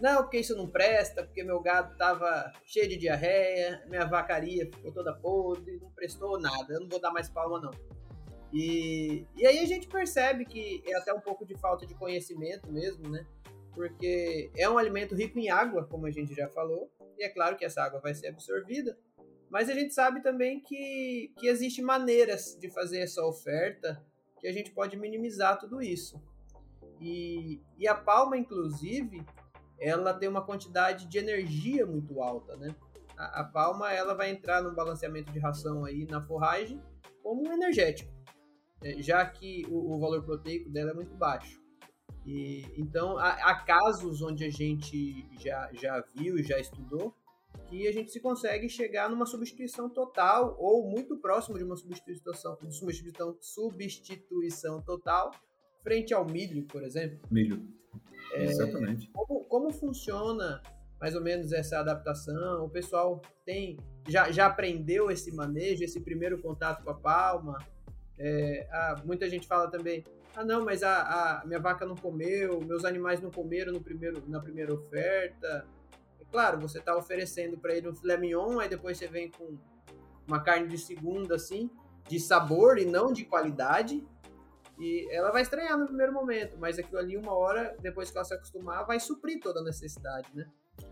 Não, 0.00 0.24
porque 0.24 0.38
isso 0.38 0.56
não 0.56 0.68
presta, 0.68 1.22
porque 1.22 1.44
meu 1.44 1.60
gado 1.60 1.92
estava 1.92 2.52
cheio 2.64 2.88
de 2.88 2.96
diarreia, 2.96 3.84
minha 3.86 4.04
vacaria 4.04 4.68
ficou 4.74 4.90
toda 4.90 5.14
podre, 5.14 5.78
não 5.80 5.90
prestou 5.92 6.36
nada, 6.40 6.74
eu 6.74 6.80
não 6.80 6.88
vou 6.88 7.00
dar 7.00 7.12
mais 7.12 7.30
palma 7.30 7.60
não. 7.60 7.70
E, 8.52 9.24
e 9.36 9.46
aí 9.46 9.60
a 9.60 9.66
gente 9.66 9.86
percebe 9.86 10.44
que 10.44 10.82
é 10.84 10.96
até 10.96 11.14
um 11.14 11.20
pouco 11.20 11.46
de 11.46 11.56
falta 11.60 11.86
de 11.86 11.94
conhecimento 11.94 12.72
mesmo, 12.72 13.08
né? 13.08 13.24
Porque 13.72 14.50
é 14.56 14.68
um 14.68 14.78
alimento 14.78 15.14
rico 15.14 15.38
em 15.38 15.48
água, 15.48 15.84
como 15.84 16.06
a 16.06 16.10
gente 16.10 16.34
já 16.34 16.48
falou, 16.48 16.90
e 17.18 17.24
é 17.24 17.28
claro 17.28 17.56
que 17.56 17.64
essa 17.64 17.82
água 17.82 18.00
vai 18.00 18.14
ser 18.14 18.28
absorvida, 18.28 18.98
mas 19.50 19.68
a 19.68 19.74
gente 19.74 19.94
sabe 19.94 20.22
também 20.22 20.60
que, 20.60 21.32
que 21.38 21.46
existem 21.46 21.84
maneiras 21.84 22.56
de 22.60 22.68
fazer 22.70 22.98
essa 22.98 23.24
oferta 23.24 24.04
que 24.40 24.46
a 24.46 24.52
gente 24.52 24.70
pode 24.72 24.96
minimizar 24.96 25.58
tudo 25.58 25.80
isso. 25.80 26.20
E, 27.00 27.60
e 27.78 27.86
a 27.86 27.94
palma, 27.94 28.36
inclusive, 28.36 29.24
ela 29.78 30.14
tem 30.14 30.28
uma 30.28 30.44
quantidade 30.44 31.06
de 31.06 31.18
energia 31.18 31.86
muito 31.86 32.20
alta, 32.20 32.56
né? 32.56 32.74
A, 33.16 33.40
a 33.40 33.44
palma 33.44 33.92
ela 33.92 34.14
vai 34.14 34.30
entrar 34.30 34.62
no 34.62 34.74
balanceamento 34.74 35.32
de 35.32 35.38
ração 35.38 35.84
aí 35.84 36.06
na 36.06 36.20
forragem 36.20 36.82
como 37.22 37.48
um 37.48 37.52
energético, 37.52 38.12
né? 38.82 39.02
já 39.02 39.24
que 39.24 39.66
o, 39.68 39.94
o 39.94 39.98
valor 39.98 40.22
proteico 40.22 40.70
dela 40.70 40.90
é 40.90 40.94
muito 40.94 41.14
baixo. 41.14 41.60
E, 42.26 42.64
então, 42.76 43.16
há, 43.18 43.30
há, 43.30 43.54
casos 43.64 44.20
onde 44.20 44.44
a 44.44 44.50
gente 44.50 45.24
já, 45.38 45.70
já 45.72 46.04
viu 46.14 46.36
e 46.36 46.42
já 46.42 46.58
estudou 46.58 47.14
que 47.68 47.86
a 47.86 47.92
gente 47.92 48.10
se 48.10 48.20
consegue 48.20 48.68
chegar 48.68 49.08
numa 49.08 49.26
substituição 49.26 49.88
total 49.88 50.56
ou 50.58 50.88
muito 50.90 51.16
próximo 51.18 51.56
de 51.56 51.64
uma 51.64 51.76
substituição, 51.76 52.58
substituição, 52.68 53.36
substituição 53.40 54.82
total 54.82 55.30
frente 55.82 56.12
ao 56.12 56.24
milho, 56.26 56.64
por 56.64 56.82
exemplo. 56.82 57.18
Milho. 57.30 57.64
É, 58.32 58.44
Exatamente. 58.44 59.08
Como, 59.12 59.44
como 59.44 59.72
funciona 59.72 60.60
mais 61.00 61.14
ou 61.14 61.22
menos 61.22 61.52
essa 61.52 61.78
adaptação? 61.78 62.64
O 62.64 62.68
pessoal 62.68 63.22
tem 63.44 63.78
já, 64.08 64.30
já 64.30 64.46
aprendeu 64.46 65.10
esse 65.10 65.32
manejo, 65.32 65.84
esse 65.84 66.00
primeiro 66.00 66.40
contato 66.40 66.82
com 66.82 66.90
a 66.90 66.94
palma? 66.94 67.58
É, 68.18 68.68
ah, 68.72 69.02
muita 69.04 69.28
gente 69.28 69.46
fala 69.46 69.70
também, 69.70 70.02
ah 70.36 70.44
não, 70.44 70.62
mas 70.62 70.82
a, 70.82 71.40
a 71.40 71.46
minha 71.46 71.58
vaca 71.58 71.86
não 71.86 71.96
comeu, 71.96 72.60
meus 72.60 72.84
animais 72.84 73.22
não 73.22 73.30
comeram 73.30 73.72
no 73.72 73.80
primeiro, 73.80 74.22
na 74.28 74.38
primeira 74.38 74.72
oferta. 74.74 75.66
É 76.20 76.24
claro, 76.30 76.60
você 76.60 76.78
está 76.78 76.94
oferecendo 76.94 77.56
para 77.56 77.74
ele 77.74 77.88
um 77.88 77.94
filé 77.94 78.18
mignon, 78.18 78.60
aí 78.60 78.68
depois 78.68 78.98
você 78.98 79.08
vem 79.08 79.30
com 79.30 79.56
uma 80.28 80.38
carne 80.42 80.68
de 80.68 80.76
segunda, 80.76 81.36
assim, 81.36 81.70
de 82.06 82.20
sabor 82.20 82.76
e 82.76 82.84
não 82.84 83.14
de 83.14 83.24
qualidade. 83.24 84.06
E 84.78 85.08
ela 85.10 85.30
vai 85.30 85.40
estranhar 85.40 85.78
no 85.78 85.86
primeiro 85.86 86.12
momento, 86.12 86.58
mas 86.58 86.78
aquilo 86.78 86.98
ali, 86.98 87.16
uma 87.16 87.32
hora, 87.32 87.74
depois 87.80 88.10
que 88.10 88.18
ela 88.18 88.24
se 88.26 88.34
acostumar, 88.34 88.84
vai 88.84 89.00
suprir 89.00 89.40
toda 89.40 89.60
a 89.60 89.64
necessidade, 89.64 90.28
né? 90.34 90.46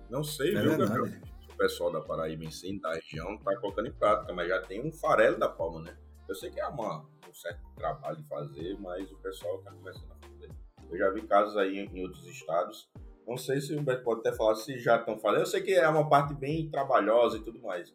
Não 0.09 0.24
sei, 0.24 0.57
é 0.57 0.62
viu, 0.62 0.78
Gabriel? 0.78 1.05
O 1.53 1.57
pessoal 1.57 1.92
da 1.92 2.01
Paraíba 2.01 2.45
em 2.45 2.51
si, 2.51 2.80
da 2.80 2.95
região, 2.95 3.36
tá 3.38 3.55
colocando 3.61 3.88
em 3.88 3.92
prática, 3.92 4.32
mas 4.32 4.49
já 4.49 4.62
tem 4.62 4.80
um 4.80 4.90
farelo 4.90 5.38
da 5.38 5.51
palma, 5.51 5.82
né? 5.82 5.95
Eu 6.29 6.35
sei 6.35 6.51
que 6.51 6.61
é 6.61 6.66
uma, 6.66 7.07
certo 7.35 7.61
trabalho 7.77 8.16
de 8.16 8.29
fazer, 8.29 8.79
mas 8.81 9.11
o 9.11 9.16
pessoal 9.16 9.59
está 9.59 9.72
começando 9.72 10.12
a 10.12 10.27
fazer. 10.27 10.51
Eu 10.91 10.99
já 10.99 11.11
vi 11.11 11.22
casos 11.22 11.57
aí 11.57 11.79
em, 11.79 12.03
outros 12.03 12.25
estados. 12.27 12.89
Não 13.27 13.37
sei 13.37 13.61
se 13.61 13.75
o 13.75 13.81
Humberto 13.81 14.05
pode 14.05 14.20
até 14.20 14.33
falar 14.33 14.55
se 14.55 14.79
já 14.79 14.97
estão 14.97 15.18
falando. 15.18 15.41
Eu 15.41 15.47
sei 15.47 15.62
que 15.62 15.72
é 15.72 15.89
uma 15.89 16.09
parte 16.09 16.35
bem 16.35 16.70
trabalhosa 16.70 17.39
e 17.39 17.43
tudo 17.43 17.61
mais. 17.61 17.93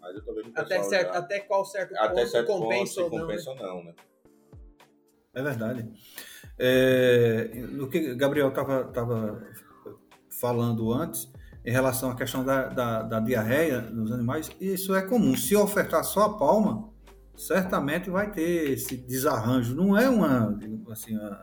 Mas 0.00 0.16
eu 0.16 0.24
tô 0.24 0.34
vendo 0.34 0.50
até, 0.56 0.82
certo, 0.82 1.12
já... 1.12 1.18
até 1.18 1.40
qual 1.40 1.64
certo 1.64 1.94
até 1.94 2.08
ponto 2.08 2.28
certo 2.28 2.46
compensa, 2.46 3.02
ponto, 3.02 3.14
ou, 3.14 3.20
compensa 3.20 3.50
ou 3.50 3.56
não, 3.56 3.84
né? 3.84 3.94
É 5.34 5.42
verdade. 5.42 5.92
É, 6.58 7.50
no 7.70 7.88
que 7.88 8.14
Gabriel 8.14 8.48
estava 8.48 8.84
tava 8.86 9.46
falando 10.40 10.92
antes, 10.92 11.30
em 11.64 11.70
relação 11.70 12.10
à 12.10 12.16
questão 12.16 12.44
da, 12.44 12.68
da, 12.68 13.02
da, 13.02 13.20
diarreia 13.20 13.80
nos 13.80 14.10
animais, 14.10 14.50
isso 14.60 14.94
é 14.94 15.02
comum. 15.02 15.36
Se 15.36 15.54
ofertar 15.54 16.02
só 16.02 16.22
a 16.22 16.38
palma, 16.38 16.91
certamente 17.36 18.10
vai 18.10 18.30
ter 18.30 18.72
esse 18.72 18.96
desarranjo. 18.96 19.74
Não 19.74 19.96
é 19.96 20.08
uma, 20.08 20.58
assim, 20.90 21.16
uma, 21.16 21.42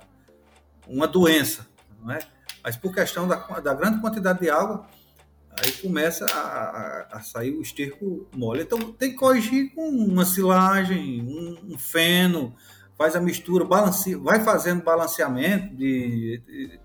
uma 0.88 1.08
doença, 1.08 1.68
não 2.02 2.12
é? 2.12 2.20
mas 2.64 2.76
por 2.76 2.94
questão 2.94 3.28
da, 3.28 3.36
da 3.60 3.74
grande 3.74 4.02
quantidade 4.02 4.40
de 4.40 4.50
água, 4.50 4.86
aí 5.52 5.72
começa 5.74 6.26
a, 6.26 7.18
a, 7.18 7.22
sair 7.22 7.52
o 7.52 7.62
esterco 7.62 8.28
mole. 8.36 8.62
Então 8.62 8.92
tem 8.94 9.12
que 9.12 9.18
corrigir 9.18 9.74
com 9.74 9.88
uma 9.88 10.26
silagem, 10.26 11.22
um, 11.22 11.74
um 11.74 11.78
feno, 11.78 12.56
faz 12.98 13.16
a 13.16 13.22
mistura, 13.22 13.66
balance, 13.66 14.14
vai 14.16 14.44
fazendo 14.44 14.84
balanceamento 14.84 15.76
de, 15.76 16.42
de, 16.46 16.80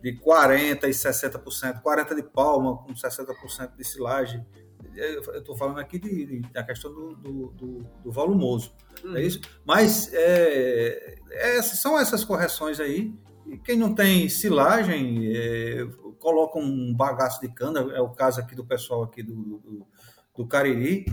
de 0.00 0.18
40% 0.20 0.84
e 0.84 0.90
60%, 0.90 1.82
40% 1.82 2.14
de 2.14 2.22
palma 2.22 2.78
com 2.78 2.92
60% 2.92 3.76
de 3.76 3.84
silagem, 3.84 4.46
eu 4.94 5.38
estou 5.38 5.56
falando 5.56 5.78
aqui 5.78 5.98
de, 5.98 6.26
de, 6.26 6.40
da 6.52 6.62
questão 6.62 6.92
do, 6.92 7.14
do, 7.16 7.46
do, 7.48 7.86
do 8.04 8.12
volumoso, 8.12 8.72
uhum. 9.04 9.16
é 9.16 9.22
isso? 9.22 9.40
Mas 9.64 10.12
é, 10.12 11.16
é, 11.30 11.62
são 11.62 11.98
essas 11.98 12.24
correções 12.24 12.80
aí. 12.80 13.14
E 13.46 13.58
quem 13.58 13.76
não 13.76 13.94
tem 13.94 14.28
silagem, 14.28 15.32
é, 15.34 15.86
coloca 16.18 16.58
um 16.58 16.94
bagaço 16.94 17.40
de 17.40 17.48
cana, 17.48 17.80
é 17.92 18.00
o 18.00 18.10
caso 18.10 18.40
aqui 18.40 18.54
do 18.54 18.64
pessoal 18.64 19.02
aqui 19.02 19.22
do, 19.22 19.84
do, 20.34 20.46
Cariri, 20.46 21.04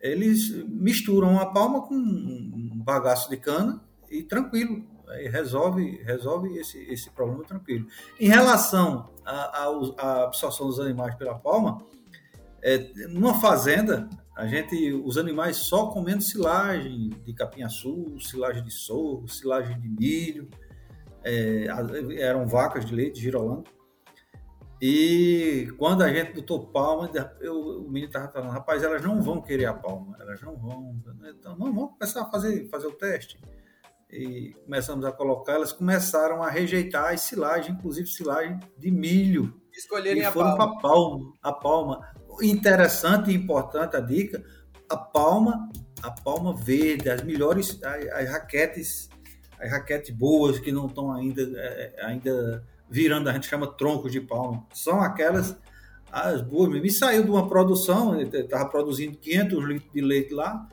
eles 0.00 0.50
misturam 0.66 1.38
a 1.38 1.46
palma 1.46 1.82
com 1.82 1.94
um 1.94 2.82
bagaço 2.84 3.30
de 3.30 3.36
cana 3.36 3.80
e 4.10 4.22
tranquilo. 4.22 4.84
Aí 5.08 5.26
resolve, 5.28 6.02
resolve 6.04 6.58
esse, 6.58 6.78
esse 6.92 7.10
problema 7.10 7.42
tranquilo. 7.44 7.86
Em 8.20 8.28
relação 8.28 9.08
à 9.24 10.24
absorção 10.24 10.66
dos 10.66 10.78
animais 10.78 11.14
pela 11.14 11.34
palma, 11.34 11.82
é, 12.62 12.78
numa 13.08 13.40
fazenda, 13.40 14.08
a 14.36 14.46
gente, 14.46 14.92
os 14.92 15.18
animais 15.18 15.56
só 15.56 15.86
comendo 15.86 16.22
silagem 16.22 17.10
de 17.24 17.32
capim-açu, 17.32 18.18
silagem 18.20 18.62
de 18.64 18.70
sorgo, 18.70 19.28
silagem 19.28 19.80
de 19.80 19.88
milho, 19.88 20.48
é, 21.24 21.66
eram 22.18 22.46
vacas 22.46 22.84
de 22.84 22.94
leite 22.94 23.20
girolando. 23.20 23.64
E 24.80 25.72
quando 25.76 26.02
a 26.02 26.12
gente 26.12 26.34
botou 26.34 26.68
palma, 26.68 27.10
eu, 27.40 27.80
o 27.80 27.90
menino 27.90 28.06
estava 28.06 28.30
falando, 28.30 28.50
rapaz, 28.50 28.82
elas 28.82 29.02
não 29.02 29.20
vão 29.20 29.42
querer 29.42 29.66
a 29.66 29.74
palma, 29.74 30.16
elas 30.20 30.40
não 30.40 30.56
vão. 30.56 30.94
Então, 31.36 31.58
não, 31.58 31.74
vamos 31.74 31.92
começar 31.98 32.22
a 32.22 32.30
fazer, 32.30 32.68
fazer 32.68 32.86
o 32.86 32.92
teste. 32.92 33.40
E 34.08 34.54
começamos 34.64 35.04
a 35.04 35.10
colocar, 35.10 35.54
elas 35.54 35.72
começaram 35.72 36.42
a 36.42 36.48
rejeitar 36.48 37.12
as 37.12 37.22
silagens, 37.22 37.76
inclusive 37.76 38.06
silagem 38.06 38.58
de 38.78 38.90
milho. 38.90 39.60
Escolherem 39.72 40.22
e 40.22 40.24
a 40.24 40.32
foram 40.32 40.56
palma. 40.56 40.78
para 40.78 40.88
palma, 40.88 41.32
a 41.42 41.52
palma. 41.52 42.14
Interessante 42.42 43.30
e 43.30 43.34
importante 43.34 43.96
a 43.96 44.00
dica, 44.00 44.42
a 44.88 44.96
palma, 44.96 45.68
a 46.02 46.10
palma 46.10 46.54
verde, 46.54 47.10
as 47.10 47.22
melhores, 47.22 47.78
as, 47.82 48.06
as 48.06 48.30
raquetes, 48.30 49.08
as 49.58 49.70
raquetes 49.70 50.14
boas 50.14 50.58
que 50.58 50.70
não 50.70 50.86
estão 50.86 51.12
ainda, 51.12 51.42
é, 51.42 51.94
ainda 52.02 52.64
virando, 52.88 53.28
a 53.28 53.32
gente 53.32 53.46
chama 53.46 53.66
troncos 53.66 54.12
de 54.12 54.20
palma. 54.20 54.66
São 54.72 55.00
aquelas 55.00 55.56
as 56.10 56.40
boas 56.40 56.70
mesmo. 56.70 56.86
E 56.86 56.90
saiu 56.90 57.22
de 57.22 57.30
uma 57.30 57.48
produção, 57.48 58.20
estava 58.20 58.66
produzindo 58.66 59.16
500 59.16 59.64
litros 59.64 59.92
de 59.92 60.00
leite 60.00 60.34
lá, 60.34 60.66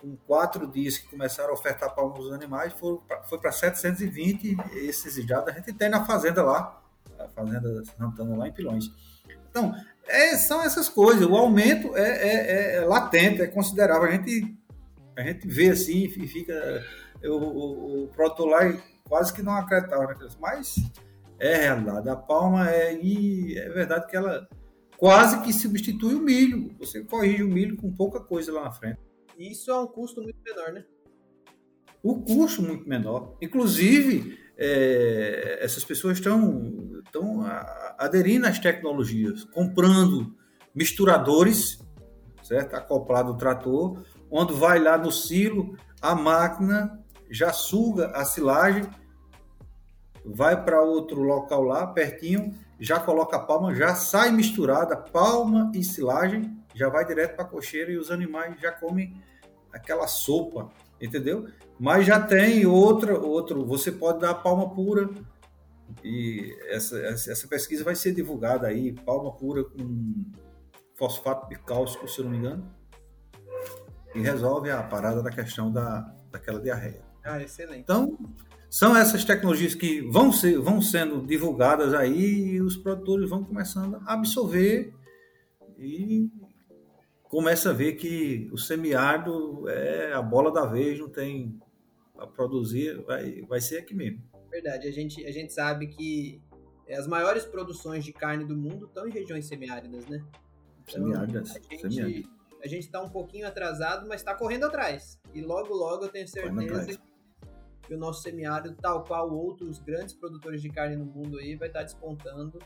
com 0.00 0.16
quatro 0.26 0.66
dias 0.66 0.98
que 0.98 1.08
começaram 1.08 1.50
a 1.50 1.52
ofertar 1.52 1.94
palma 1.94 2.16
aos 2.16 2.32
animais, 2.32 2.72
foi, 2.72 2.98
para 3.38 3.52
720 3.52 4.56
esses 4.72 5.26
dados 5.26 5.48
a 5.48 5.56
gente 5.56 5.72
tem 5.74 5.90
na 5.90 6.04
fazenda 6.06 6.42
lá, 6.42 6.80
a 7.18 7.28
fazenda 7.28 7.84
Santana 7.84 8.36
lá 8.36 8.48
em 8.48 8.52
Pilões. 8.52 8.90
Então, 9.50 9.74
é, 10.10 10.36
são 10.36 10.62
essas 10.62 10.88
coisas, 10.88 11.24
o 11.24 11.36
aumento 11.36 11.96
é, 11.96 12.02
é, 12.02 12.76
é, 12.76 12.80
latente, 12.80 13.42
é 13.42 13.46
considerável, 13.46 14.08
a 14.08 14.12
gente, 14.12 14.56
a 15.16 15.22
gente 15.22 15.46
vê 15.46 15.70
assim 15.70 16.04
e 16.04 16.28
fica, 16.28 16.84
eu, 17.22 17.36
o, 17.36 18.04
o 18.04 18.08
produtor 18.08 18.48
lá 18.48 18.60
quase 19.08 19.32
que 19.32 19.42
não 19.42 19.52
acreditava 19.52 20.04
naquilo, 20.04 20.30
mas 20.40 20.76
é 21.38 21.56
realidade. 21.56 22.08
A 22.08 22.16
palma 22.16 22.70
é, 22.70 22.94
e 22.94 23.58
é 23.58 23.68
verdade 23.70 24.06
que 24.06 24.16
ela 24.16 24.48
quase 24.96 25.40
que 25.40 25.52
substitui 25.52 26.14
o 26.14 26.20
milho. 26.20 26.76
Você 26.78 27.02
corrige 27.02 27.42
o 27.42 27.48
milho 27.48 27.76
com 27.76 27.90
pouca 27.90 28.20
coisa 28.20 28.52
lá 28.52 28.64
na 28.64 28.72
frente. 28.72 29.00
Isso 29.38 29.70
é 29.70 29.80
um 29.80 29.86
custo 29.86 30.22
muito 30.22 30.38
menor, 30.42 30.72
né? 30.72 30.84
O 32.02 32.20
custo 32.20 32.62
muito 32.62 32.86
menor. 32.86 33.36
Inclusive, 33.40 34.38
é, 34.60 35.58
essas 35.60 35.84
pessoas 35.84 36.18
estão, 36.18 37.00
estão 37.04 37.44
aderindo 37.98 38.46
às 38.46 38.58
tecnologias, 38.58 39.44
comprando 39.44 40.36
misturadores, 40.74 41.78
certo? 42.42 42.74
Acoplado 42.74 43.30
ao 43.30 43.36
trator, 43.36 44.04
onde 44.30 44.52
vai 44.52 44.78
lá 44.78 44.98
no 44.98 45.10
silo, 45.10 45.76
a 46.00 46.14
máquina 46.14 47.02
já 47.30 47.52
suga 47.52 48.08
a 48.08 48.24
silagem 48.24 48.88
vai 50.24 50.62
para 50.62 50.80
outro 50.82 51.22
local 51.22 51.62
lá, 51.62 51.86
pertinho, 51.86 52.54
já 52.78 52.98
coloca 52.98 53.36
a 53.36 53.40
palma, 53.40 53.74
já 53.74 53.94
sai 53.94 54.30
misturada, 54.30 54.96
palma 54.96 55.70
e 55.74 55.82
silagem, 55.82 56.56
já 56.74 56.88
vai 56.88 57.04
direto 57.04 57.36
para 57.36 57.44
a 57.44 57.48
cocheira 57.48 57.90
e 57.90 57.96
os 57.96 58.10
animais 58.10 58.58
já 58.60 58.72
comem 58.72 59.20
aquela 59.72 60.06
sopa, 60.06 60.68
entendeu? 61.00 61.48
Mas 61.80 62.04
já 62.04 62.20
tem 62.20 62.66
outra, 62.66 63.18
outro, 63.18 63.64
você 63.64 63.90
pode 63.90 64.20
dar 64.20 64.34
palma 64.34 64.68
pura, 64.68 65.08
e 66.04 66.54
essa, 66.68 66.98
essa 66.98 67.48
pesquisa 67.48 67.82
vai 67.82 67.94
ser 67.94 68.12
divulgada 68.12 68.66
aí, 68.66 68.92
palma 68.92 69.32
pura 69.32 69.64
com 69.64 70.26
fosfato 70.94 71.48
de 71.48 71.58
cálcio, 71.58 72.06
se 72.06 72.22
não 72.22 72.28
me 72.28 72.36
engano, 72.36 72.70
e 74.14 74.20
resolve 74.20 74.70
a 74.70 74.82
parada 74.82 75.22
da 75.22 75.30
questão 75.30 75.72
da, 75.72 76.14
daquela 76.30 76.60
diarreia. 76.60 77.00
Ah, 77.24 77.42
excelente. 77.42 77.80
Então, 77.80 78.18
são 78.68 78.94
essas 78.94 79.24
tecnologias 79.24 79.74
que 79.74 80.02
vão, 80.02 80.30
ser, 80.30 80.58
vão 80.58 80.82
sendo 80.82 81.26
divulgadas 81.26 81.94
aí 81.94 82.56
e 82.56 82.60
os 82.60 82.76
produtores 82.76 83.30
vão 83.30 83.42
começando 83.42 84.02
a 84.04 84.12
absorver 84.12 84.92
e 85.78 86.30
começa 87.22 87.70
a 87.70 87.72
ver 87.72 87.94
que 87.94 88.50
o 88.52 88.58
semiárido 88.58 89.66
é 89.66 90.12
a 90.12 90.20
bola 90.20 90.52
da 90.52 90.66
vez, 90.66 90.98
não 90.98 91.08
tem 91.08 91.58
a 92.20 92.26
produzir, 92.26 93.02
vai, 93.02 93.40
vai 93.42 93.60
ser 93.60 93.78
aqui 93.78 93.94
mesmo. 93.94 94.22
Verdade, 94.50 94.86
a 94.86 94.92
gente, 94.92 95.24
a 95.24 95.32
gente 95.32 95.52
sabe 95.52 95.86
que 95.86 96.42
as 96.92 97.06
maiores 97.06 97.44
produções 97.44 98.04
de 98.04 98.12
carne 98.12 98.44
do 98.44 98.56
mundo 98.56 98.86
estão 98.86 99.06
em 99.06 99.10
regiões 99.10 99.46
semiáridas, 99.46 100.06
né? 100.06 100.24
Então, 100.82 101.04
semiáridas, 101.04 101.56
a 101.56 101.88
gente, 101.88 102.28
a 102.62 102.68
gente 102.68 102.84
está 102.84 103.00
um 103.00 103.08
pouquinho 103.08 103.46
atrasado, 103.46 104.06
mas 104.06 104.20
está 104.20 104.34
correndo 104.34 104.64
atrás. 104.64 105.20
E 105.32 105.40
logo, 105.40 105.72
logo 105.72 106.04
eu 106.04 106.08
tenho 106.08 106.28
certeza 106.28 107.00
que 107.86 107.94
o 107.94 107.98
nosso 107.98 108.22
semiárido, 108.22 108.76
tal 108.76 109.04
qual 109.04 109.32
outros 109.32 109.78
grandes 109.78 110.14
produtores 110.14 110.60
de 110.60 110.68
carne 110.68 110.96
no 110.96 111.06
mundo 111.06 111.38
aí, 111.38 111.56
vai 111.56 111.68
estar 111.68 111.82
despontando. 111.82 112.58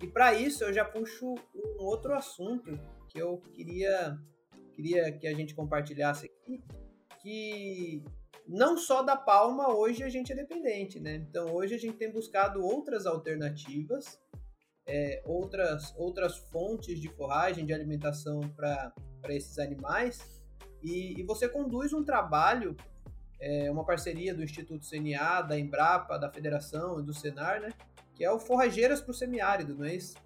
E 0.00 0.06
para 0.06 0.34
isso 0.34 0.62
eu 0.62 0.72
já 0.72 0.84
puxo 0.84 1.34
um 1.54 1.82
outro 1.82 2.14
assunto 2.14 2.78
que 3.08 3.18
eu 3.18 3.38
queria, 3.52 4.16
queria 4.72 5.10
que 5.10 5.26
a 5.26 5.34
gente 5.34 5.54
compartilhasse 5.54 6.26
aqui, 6.26 6.62
que 7.20 8.04
não 8.48 8.78
só 8.78 9.02
da 9.02 9.16
palma 9.16 9.68
hoje 9.74 10.02
a 10.02 10.08
gente 10.08 10.32
é 10.32 10.34
dependente, 10.34 10.98
né? 10.98 11.16
Então 11.16 11.54
hoje 11.54 11.74
a 11.74 11.78
gente 11.78 11.96
tem 11.96 12.10
buscado 12.10 12.64
outras 12.64 13.04
alternativas, 13.04 14.18
é, 14.86 15.22
outras, 15.26 15.94
outras 15.96 16.38
fontes 16.38 16.98
de 16.98 17.08
forragem, 17.08 17.66
de 17.66 17.74
alimentação 17.74 18.40
para 18.56 18.92
esses 19.28 19.58
animais. 19.58 20.40
E, 20.82 21.20
e, 21.20 21.22
você 21.24 21.48
conduz 21.48 21.92
um 21.92 22.04
trabalho 22.04 22.74
é 23.40 23.70
uma 23.70 23.84
parceria 23.84 24.34
do 24.34 24.42
Instituto 24.42 24.84
CNA, 24.84 25.42
da 25.42 25.58
Embrapa, 25.58 26.18
da 26.18 26.30
Federação 26.30 26.98
e 26.98 27.02
do 27.04 27.14
Senar, 27.14 27.60
né? 27.60 27.72
Que 28.14 28.24
é 28.24 28.30
o 28.30 28.40
Forrageiras 28.40 29.00
para 29.00 29.12
o 29.12 29.14
Semiárido, 29.14 29.76
não 29.76 29.84
é 29.84 29.94
isso? 29.94 30.16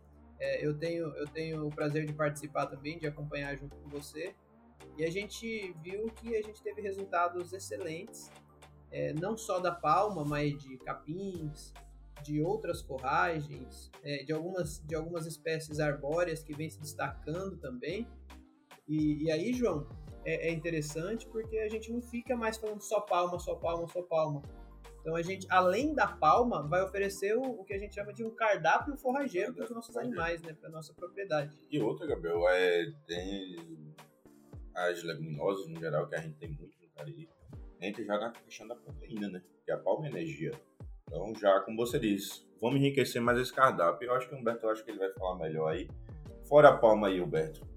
É, 0.40 0.66
eu, 0.66 0.76
tenho, 0.76 1.14
eu 1.16 1.26
tenho 1.28 1.66
o 1.66 1.70
prazer 1.70 2.06
de 2.06 2.12
participar 2.12 2.66
também, 2.66 2.98
de 2.98 3.06
acompanhar 3.06 3.54
junto 3.56 3.76
com 3.76 3.88
você. 3.90 4.34
E 4.96 5.04
a 5.04 5.10
gente 5.10 5.74
viu 5.82 6.06
que 6.06 6.36
a 6.36 6.42
gente 6.42 6.62
teve 6.62 6.80
resultados 6.82 7.52
excelentes, 7.52 8.30
é, 8.90 9.12
não 9.14 9.36
só 9.36 9.58
da 9.58 9.72
palma, 9.72 10.24
mas 10.24 10.56
de 10.58 10.76
capins, 10.78 11.72
de 12.22 12.40
outras 12.40 12.82
forragens, 12.82 13.90
é, 14.02 14.22
de, 14.22 14.32
algumas, 14.32 14.78
de 14.84 14.94
algumas 14.94 15.26
espécies 15.26 15.80
arbóreas 15.80 16.42
que 16.42 16.54
vêm 16.54 16.70
se 16.70 16.80
destacando 16.80 17.56
também. 17.58 18.06
E, 18.86 19.24
e 19.24 19.30
aí, 19.30 19.52
João, 19.52 19.88
é, 20.24 20.48
é, 20.48 20.52
interessante 20.52 21.26
porque 21.26 21.58
a 21.58 21.68
gente 21.68 21.92
não 21.92 22.00
fica 22.00 22.36
mais 22.36 22.56
falando 22.56 22.80
só 22.80 23.00
palma, 23.00 23.38
só 23.38 23.54
palma, 23.56 23.88
só 23.88 24.02
palma. 24.02 24.42
Então 25.00 25.16
a 25.16 25.22
gente, 25.22 25.46
além 25.50 25.94
da 25.94 26.06
palma, 26.06 26.62
vai 26.68 26.80
oferecer 26.82 27.36
o, 27.36 27.42
o 27.42 27.64
que 27.64 27.74
a 27.74 27.78
gente 27.78 27.94
chama 27.94 28.12
de 28.12 28.24
um 28.24 28.30
cardápio 28.30 28.96
forrageiro 28.96 29.52
para 29.52 29.64
os 29.64 29.70
nossos 29.70 29.96
animais, 29.96 30.40
né, 30.42 30.54
para 30.54 30.70
nossa 30.70 30.94
propriedade. 30.94 31.58
E 31.68 31.80
outra, 31.80 32.06
Gabriel, 32.06 32.48
é 32.48 32.84
tem 33.04 33.92
as 34.74 35.02
leguminosas 35.02 35.68
no 35.68 35.78
geral 35.78 36.08
que 36.08 36.14
a 36.14 36.20
gente 36.20 36.36
tem 36.36 36.48
muito 36.50 36.74
no 36.80 36.88
Cariri. 36.96 37.28
Entra 37.80 38.04
já 38.04 38.18
na 38.18 38.30
questão 38.30 38.68
da 38.68 38.76
proteína, 38.76 39.28
né? 39.28 39.42
Que 39.64 39.72
a 39.72 39.78
palma 39.78 40.06
é 40.06 40.10
energia. 40.10 40.52
Então, 41.02 41.34
já 41.34 41.60
como 41.60 41.76
você 41.76 41.98
disse, 41.98 42.46
vamos 42.60 42.76
enriquecer 42.76 43.20
mais 43.20 43.38
esse 43.38 43.52
cardápio. 43.52 44.06
Eu 44.06 44.14
acho 44.14 44.28
que 44.28 44.34
o 44.34 44.38
Humberto, 44.38 44.68
acho 44.68 44.84
que 44.84 44.90
ele 44.90 44.98
vai 44.98 45.12
falar 45.12 45.38
melhor 45.38 45.72
aí. 45.72 45.88
Fora 46.48 46.68
a 46.68 46.76
palma 46.76 47.08
aí, 47.08 47.20
Humberto 47.20 47.72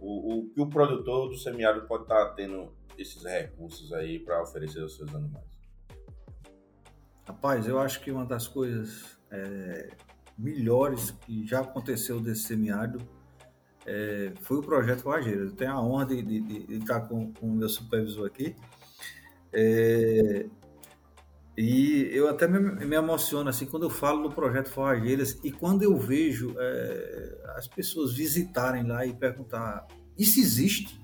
o, 0.00 0.38
o 0.38 0.50
que 0.50 0.60
o 0.60 0.68
produtor 0.68 1.28
do 1.28 1.36
semiárido 1.36 1.86
pode 1.86 2.04
estar 2.04 2.26
tá 2.26 2.34
tendo 2.34 2.72
esses 2.96 3.22
recursos 3.24 3.92
aí 3.92 4.18
para 4.18 4.42
oferecer 4.42 4.80
aos 4.80 4.96
seus 4.96 5.14
animais? 5.14 5.46
Rapaz, 7.26 7.68
eu 7.68 7.78
acho 7.78 8.00
que 8.00 8.10
uma 8.10 8.24
das 8.24 8.48
coisas 8.48 9.18
é, 9.30 9.90
melhores 10.36 11.10
que 11.10 11.46
já 11.46 11.60
aconteceu 11.60 12.20
desse 12.20 12.44
semiárido 12.44 12.98
é, 13.88 14.32
foi 14.42 14.58
o 14.58 14.62
projeto 14.62 15.00
Forrageiro. 15.00 15.44
Eu 15.46 15.52
tenho 15.52 15.72
a 15.72 15.82
honra 15.82 16.06
de, 16.06 16.22
de, 16.22 16.40
de 16.40 16.74
estar 16.74 17.00
com, 17.00 17.32
com 17.32 17.46
o 17.46 17.54
meu 17.54 17.68
supervisor 17.70 18.26
aqui. 18.26 18.54
É, 19.50 20.46
e 21.56 22.10
eu 22.12 22.28
até 22.28 22.46
me, 22.46 22.58
me, 22.84 22.94
emociono 22.94 23.48
assim 23.48 23.64
quando 23.64 23.84
eu 23.84 23.90
falo 23.90 24.28
do 24.28 24.34
projeto 24.34 24.68
Forrageiras 24.68 25.40
e 25.42 25.50
quando 25.50 25.82
eu 25.82 25.96
vejo 25.96 26.54
é, 26.58 27.52
as 27.56 27.66
pessoas 27.66 28.12
visitarem 28.12 28.86
lá 28.86 29.06
e 29.06 29.14
perguntar: 29.14 29.86
isso 30.18 30.38
existe? 30.38 31.00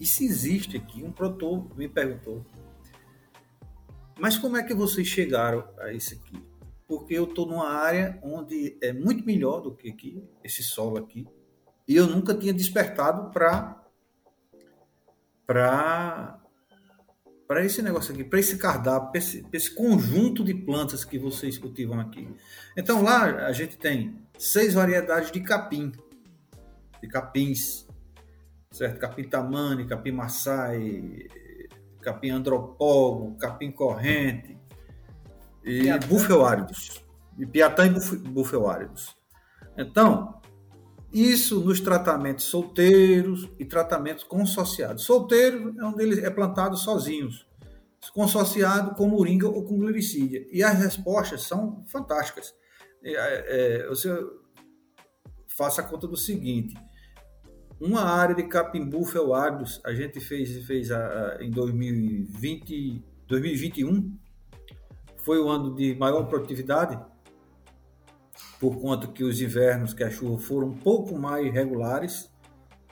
Isso 0.00 0.24
existe 0.24 0.78
aqui? 0.78 1.04
Um 1.04 1.12
produtor 1.12 1.76
me 1.76 1.88
perguntou. 1.88 2.44
Mas 4.18 4.38
como 4.38 4.56
é 4.56 4.62
que 4.62 4.72
vocês 4.72 5.06
chegaram 5.06 5.68
a 5.78 5.92
isso 5.92 6.14
aqui? 6.14 6.42
Porque 6.88 7.14
eu 7.14 7.24
estou 7.24 7.46
numa 7.46 7.68
área 7.68 8.18
onde 8.22 8.78
é 8.82 8.92
muito 8.92 9.24
melhor 9.24 9.60
do 9.60 9.74
que 9.74 9.90
aqui, 9.90 10.24
esse 10.42 10.62
solo 10.62 10.96
aqui, 10.98 11.26
e 11.90 11.96
eu 11.96 12.06
nunca 12.06 12.32
tinha 12.32 12.54
despertado 12.54 13.32
para 13.32 13.76
para 15.44 16.38
para 17.48 17.64
esse 17.64 17.82
negócio 17.82 18.14
aqui, 18.14 18.22
para 18.22 18.38
esse 18.38 18.56
cardápio, 18.58 19.10
para 19.10 19.18
esse, 19.18 19.44
esse, 19.52 19.74
conjunto 19.74 20.44
de 20.44 20.54
plantas 20.54 21.04
que 21.04 21.18
vocês 21.18 21.58
cultivam 21.58 21.98
aqui. 21.98 22.32
Então 22.76 23.02
lá 23.02 23.24
a 23.44 23.50
gente 23.50 23.76
tem 23.76 24.24
seis 24.38 24.74
variedades 24.74 25.32
de 25.32 25.40
capim, 25.40 25.90
de 27.02 27.08
capins, 27.08 27.88
certo? 28.70 29.00
Capim 29.00 29.24
tamane, 29.24 29.84
capim 29.84 30.12
maçai, 30.12 31.26
capim 32.00 32.30
andropólogo, 32.30 33.36
capim 33.36 33.72
corrente 33.72 34.56
e 35.64 35.90
bufeuáridos, 36.06 37.04
e 37.36 37.44
piatã 37.44 37.84
e 37.84 38.28
bufeuáridos. 38.28 39.16
Então, 39.76 40.39
isso 41.12 41.60
nos 41.60 41.80
tratamentos 41.80 42.44
solteiros 42.44 43.48
e 43.58 43.64
tratamentos 43.64 44.24
consociados. 44.24 45.04
Solteiro 45.04 45.74
é 45.78 45.84
onde 45.84 46.02
ele 46.02 46.24
é 46.24 46.30
plantado 46.30 46.76
sozinhos, 46.76 47.46
consociado 48.14 48.94
com 48.94 49.08
moringa 49.08 49.48
ou 49.48 49.64
com 49.64 49.78
glicídia. 49.78 50.46
E 50.52 50.62
as 50.62 50.78
respostas 50.78 51.42
são 51.42 51.84
fantásticas. 51.86 52.54
É, 53.02 53.82
é, 53.82 53.88
você 53.88 54.08
faça 55.48 55.80
a 55.80 55.84
conta 55.84 56.06
do 56.06 56.16
seguinte: 56.16 56.74
uma 57.80 58.02
área 58.02 58.34
de 58.34 58.44
capimbu 58.44 59.04
felários 59.04 59.80
a 59.84 59.92
gente 59.92 60.20
fez, 60.20 60.64
fez 60.66 60.90
a, 60.92 60.98
a, 61.38 61.44
em 61.44 61.50
2020, 61.50 63.04
2021, 63.26 64.16
foi 65.18 65.40
o 65.40 65.48
ano 65.48 65.74
de 65.74 65.94
maior 65.96 66.24
produtividade 66.24 66.98
por 68.60 68.78
conta 68.78 69.08
que 69.08 69.24
os 69.24 69.40
invernos, 69.40 69.94
que 69.94 70.04
a 70.04 70.10
chuva 70.10 70.38
foram 70.38 70.68
um 70.68 70.76
pouco 70.76 71.18
mais 71.18 71.50
regulares, 71.50 72.30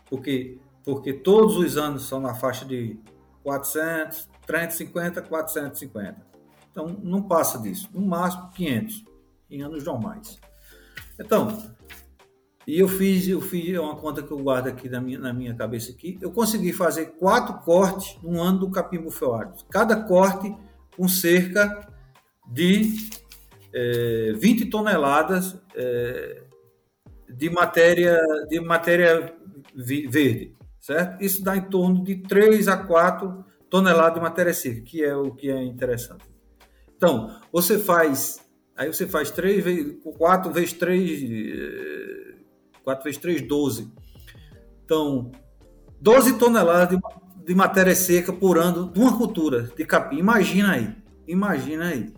porque, 0.09 0.59
porque 0.83 1.13
todos 1.13 1.59
os 1.59 1.77
anos 1.77 2.09
são 2.09 2.19
na 2.19 2.35
faixa 2.35 2.65
de 2.65 2.99
400, 3.45 4.29
350, 4.47 5.23
450. 5.23 6.27
Então, 6.71 6.99
não 7.03 7.23
passa 7.23 7.59
disso. 7.59 7.91
No 7.93 8.01
máximo, 8.01 8.51
500 8.55 9.05
em 9.51 9.63
anos 9.63 9.85
normais. 9.85 10.39
Então, 11.21 11.77
e 12.67 12.79
eu 12.79 12.89
fiz, 12.89 13.29
eu 13.29 13.41
fiz 13.41 13.79
uma 13.79 13.97
conta 13.97 14.23
que 14.23 14.31
eu 14.31 14.39
guardo 14.39 14.69
aqui 14.69 14.89
na 14.89 15.01
minha, 15.01 15.19
na 15.19 15.33
minha 15.35 15.55
cabeça 15.55 15.91
aqui. 15.91 16.19
Eu 16.21 16.31
consegui 16.31 16.73
fazer 16.73 17.17
quatro 17.19 17.59
cortes 17.61 18.19
no 18.23 18.41
ano 18.41 18.61
do 18.61 18.71
capim 18.71 18.99
bufeuário. 18.99 19.53
Cada 19.71 19.97
corte 20.05 20.55
com 20.97 21.07
cerca 21.09 21.89
de 22.47 23.11
é, 23.73 24.33
20 24.37 24.67
toneladas 24.67 25.57
é, 25.75 26.43
de 27.29 27.51
matéria 27.51 28.19
de 28.49 28.61
matéria 28.61 29.35
verde, 29.75 30.55
certo? 30.81 31.23
Isso 31.23 31.43
dá 31.43 31.57
em 31.57 31.63
torno 31.63 32.03
de 32.03 32.17
3 32.17 32.69
a 32.69 32.77
4 32.77 33.45
toneladas 33.69 34.15
de 34.15 34.21
matéria 34.21 34.55
seca, 34.55 34.81
que 34.81 35.05
é 35.05 35.15
o 35.15 35.33
que 35.33 35.51
é 35.51 35.63
interessante. 35.63 36.25
Então, 36.97 37.39
você 37.53 37.79
faz, 37.79 38.41
aí 38.77 38.93
você 38.93 39.07
faz 39.07 39.31
3 39.31 39.63
vezes 39.63 39.97
4 40.03 40.53
vezes 40.53 40.73
3 40.73 42.39
4 42.83 43.05
vezes 43.05 43.21
3 43.21 43.43
12. 43.43 43.93
Então, 44.85 45.31
12 46.01 46.39
toneladas 46.39 46.89
de, 46.89 46.99
de 47.45 47.55
matéria 47.55 47.95
seca 47.95 48.33
por 48.33 48.57
ano 48.59 48.91
de 48.91 48.99
uma 48.99 49.17
cultura 49.17 49.71
de 49.77 49.85
capim. 49.85 50.17
Imagina 50.17 50.73
aí. 50.73 50.97
Imagina 51.27 51.89
aí 51.89 52.13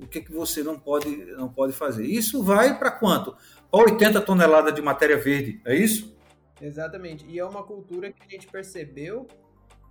o 0.00 0.06
que, 0.06 0.20
que 0.20 0.32
você 0.32 0.62
não 0.62 0.78
pode, 0.78 1.08
não 1.32 1.48
pode 1.48 1.72
fazer. 1.72 2.06
Isso 2.06 2.42
vai 2.42 2.78
para 2.78 2.90
quanto? 2.90 3.36
Para 3.70 3.80
80 3.92 4.20
toneladas 4.22 4.74
de 4.74 4.80
matéria 4.80 5.18
verde, 5.18 5.60
é 5.64 5.74
isso? 5.74 6.16
Exatamente. 6.60 7.26
E 7.26 7.38
é 7.38 7.44
uma 7.44 7.62
cultura 7.62 8.10
que 8.12 8.22
a 8.22 8.28
gente 8.28 8.46
percebeu 8.46 9.26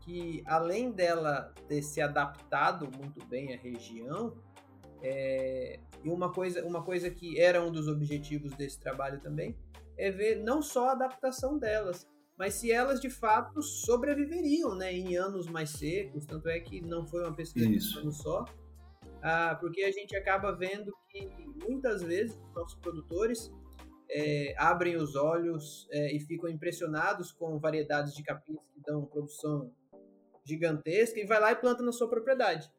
que, 0.01 0.43
além 0.45 0.91
dela 0.91 1.53
ter 1.67 1.81
se 1.81 2.01
adaptado 2.01 2.89
muito 2.97 3.25
bem 3.27 3.53
à 3.53 3.57
região, 3.57 4.35
é... 5.01 5.79
e 6.03 6.09
uma 6.09 6.31
coisa, 6.31 6.65
uma 6.65 6.83
coisa 6.83 7.09
que 7.09 7.39
era 7.39 7.63
um 7.63 7.71
dos 7.71 7.87
objetivos 7.87 8.51
desse 8.53 8.79
trabalho 8.79 9.19
também, 9.19 9.55
é 9.97 10.09
ver 10.09 10.43
não 10.43 10.61
só 10.61 10.89
a 10.89 10.91
adaptação 10.93 11.57
delas, 11.57 12.07
mas 12.39 12.53
se 12.53 12.71
elas 12.71 13.01
de 13.01 13.09
fato 13.09 13.61
sobreviveriam 13.61 14.73
né, 14.73 14.93
em 14.93 15.17
anos 15.17 15.47
mais 15.47 15.71
secos. 15.71 16.25
Tanto 16.25 16.47
é 16.47 16.57
que 16.61 16.79
não 16.79 17.05
foi 17.05 17.21
uma 17.21 17.33
pesquisa 17.33 17.67
de 17.67 17.97
um 17.97 17.99
ano 17.99 18.11
só, 18.13 18.45
ah, 19.21 19.57
porque 19.59 19.83
a 19.83 19.91
gente 19.91 20.15
acaba 20.15 20.51
vendo 20.51 20.93
que 21.09 21.27
muitas 21.67 22.01
vezes 22.01 22.35
os 22.35 22.53
nossos 22.53 22.79
produtores 22.79 23.51
é, 24.09 24.55
abrem 24.57 24.95
os 24.95 25.15
olhos 25.15 25.87
é, 25.91 26.15
e 26.15 26.19
ficam 26.19 26.49
impressionados 26.49 27.31
com 27.31 27.59
variedades 27.59 28.13
de 28.13 28.23
capins 28.23 28.59
que 28.73 28.81
dão 28.85 29.05
produção 29.05 29.71
gigantesca 30.43 31.19
e 31.19 31.25
vai 31.25 31.39
lá 31.39 31.51
e 31.51 31.55
planta 31.55 31.83
na 31.83 31.91
sua 31.91 32.09
propriedade. 32.09 32.71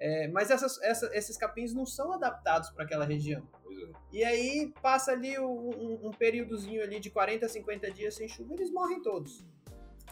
É, 0.00 0.26
mas 0.28 0.50
essas, 0.50 0.82
essa, 0.82 1.08
esses 1.16 1.36
capins 1.36 1.72
não 1.72 1.86
são 1.86 2.12
adaptados 2.12 2.70
para 2.70 2.84
aquela 2.84 3.04
região. 3.04 3.46
É. 3.70 3.92
E 4.12 4.24
aí 4.24 4.72
passa 4.82 5.12
ali 5.12 5.38
um, 5.38 6.08
um, 6.08 6.10
períodozinho 6.10 6.82
ali 6.82 6.98
de 6.98 7.10
40 7.10 7.46
a 7.46 7.48
50 7.48 7.90
dias 7.92 8.14
sem 8.14 8.28
chuva, 8.28 8.54
eles 8.54 8.70
morrem 8.70 9.00
todos. 9.02 9.44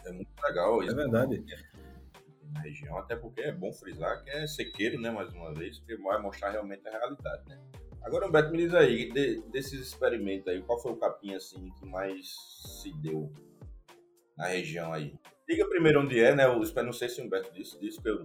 É 0.05 0.11
muito 0.11 0.29
legal 0.41 0.81
isso. 0.81 0.91
É 0.91 0.95
verdade 0.95 1.43
na 2.53 2.61
região, 2.61 2.97
até 2.97 3.15
porque 3.15 3.41
é 3.41 3.51
bom 3.51 3.71
frisar 3.73 4.23
que 4.23 4.29
é 4.29 4.45
sequeiro, 4.47 4.99
né, 4.99 5.09
mais 5.09 5.33
uma 5.33 5.53
vez, 5.53 5.79
porque 5.79 5.97
vai 5.97 6.21
mostrar 6.21 6.51
realmente 6.51 6.87
a 6.87 6.91
realidade, 6.91 7.47
né. 7.47 7.59
Agora, 8.03 8.27
Humberto, 8.27 8.51
me 8.51 8.57
diz 8.57 8.73
aí, 8.73 9.09
de, 9.11 9.41
desses 9.49 9.79
experimentos 9.79 10.47
aí, 10.47 10.61
qual 10.61 10.79
foi 10.79 10.91
o 10.91 10.97
capim, 10.97 11.33
assim, 11.33 11.71
que 11.79 11.85
mais 11.85 12.35
se 12.81 12.93
deu 13.01 13.31
na 14.37 14.47
região 14.47 14.93
aí? 14.93 15.17
Diga 15.47 15.67
primeiro 15.67 16.01
onde 16.01 16.19
é, 16.19 16.35
né, 16.35 16.45
eu 16.45 16.59
não 16.83 16.93
sei 16.93 17.09
se 17.09 17.21
o 17.21 17.25
Humberto 17.25 17.51
disse, 17.53 17.79
disse 17.79 18.01
que 18.01 18.09
eu, 18.09 18.21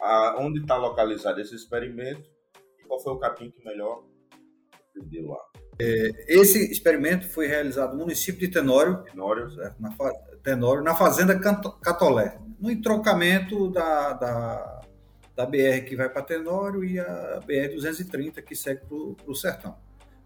a, 0.00 0.36
onde 0.40 0.60
está 0.60 0.76
localizado 0.76 1.40
esse 1.40 1.54
experimento 1.54 2.30
e 2.78 2.84
qual 2.84 3.00
foi 3.00 3.12
o 3.12 3.18
capim 3.18 3.50
que 3.50 3.64
melhor 3.64 4.04
se 4.92 5.00
deu 5.02 5.28
lá. 5.28 5.44
É, 5.80 6.24
esse 6.26 6.70
experimento 6.70 7.28
foi 7.28 7.46
realizado 7.46 7.92
no 7.92 8.00
município 8.00 8.40
de 8.40 8.48
Tenório, 8.48 9.04
Tenório. 9.04 9.50
Certo? 9.50 9.76
Na, 9.80 9.94
Tenório, 10.42 10.82
na 10.82 10.94
fazenda 10.94 11.38
Catolé, 11.38 12.38
no 12.58 12.70
entrocamento 12.70 13.70
da, 13.70 14.12
da, 14.14 14.80
da 15.36 15.46
BR 15.46 15.84
que 15.86 15.94
vai 15.94 16.08
para 16.08 16.22
Tenório 16.22 16.84
e 16.84 16.98
a 16.98 17.40
BR-230 17.46 18.42
que 18.42 18.56
segue 18.56 18.82
para 18.86 18.96
o 19.30 19.34
Sertão. 19.34 19.76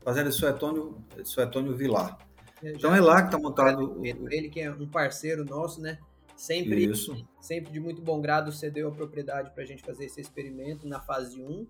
Fazenda 0.05 0.31
Suetônio, 0.31 0.97
Suetônio 1.25 1.77
Vilar. 1.77 2.19
então 2.63 2.95
é 2.95 3.01
lá 3.01 3.23
que 3.23 3.29
está 3.29 3.39
montado... 3.39 4.01
Ele 4.05 4.49
que 4.49 4.61
é 4.61 4.71
um 4.71 4.89
parceiro 4.89 5.45
nosso, 5.45 5.81
né? 5.81 5.99
Sempre, 6.37 6.85
Isso. 6.85 7.25
sempre 7.41 7.71
de 7.71 7.79
muito 7.79 8.03
bom 8.03 8.21
grado 8.21 8.51
cedeu 8.51 8.89
a 8.89 8.93
propriedade 8.93 9.51
para 9.53 9.63
a 9.63 9.67
gente 9.67 9.83
fazer 9.83 10.07
esse 10.07 10.21
experimento 10.21 10.89
na 10.89 11.01
fase 11.01 11.41
1 11.41 11.67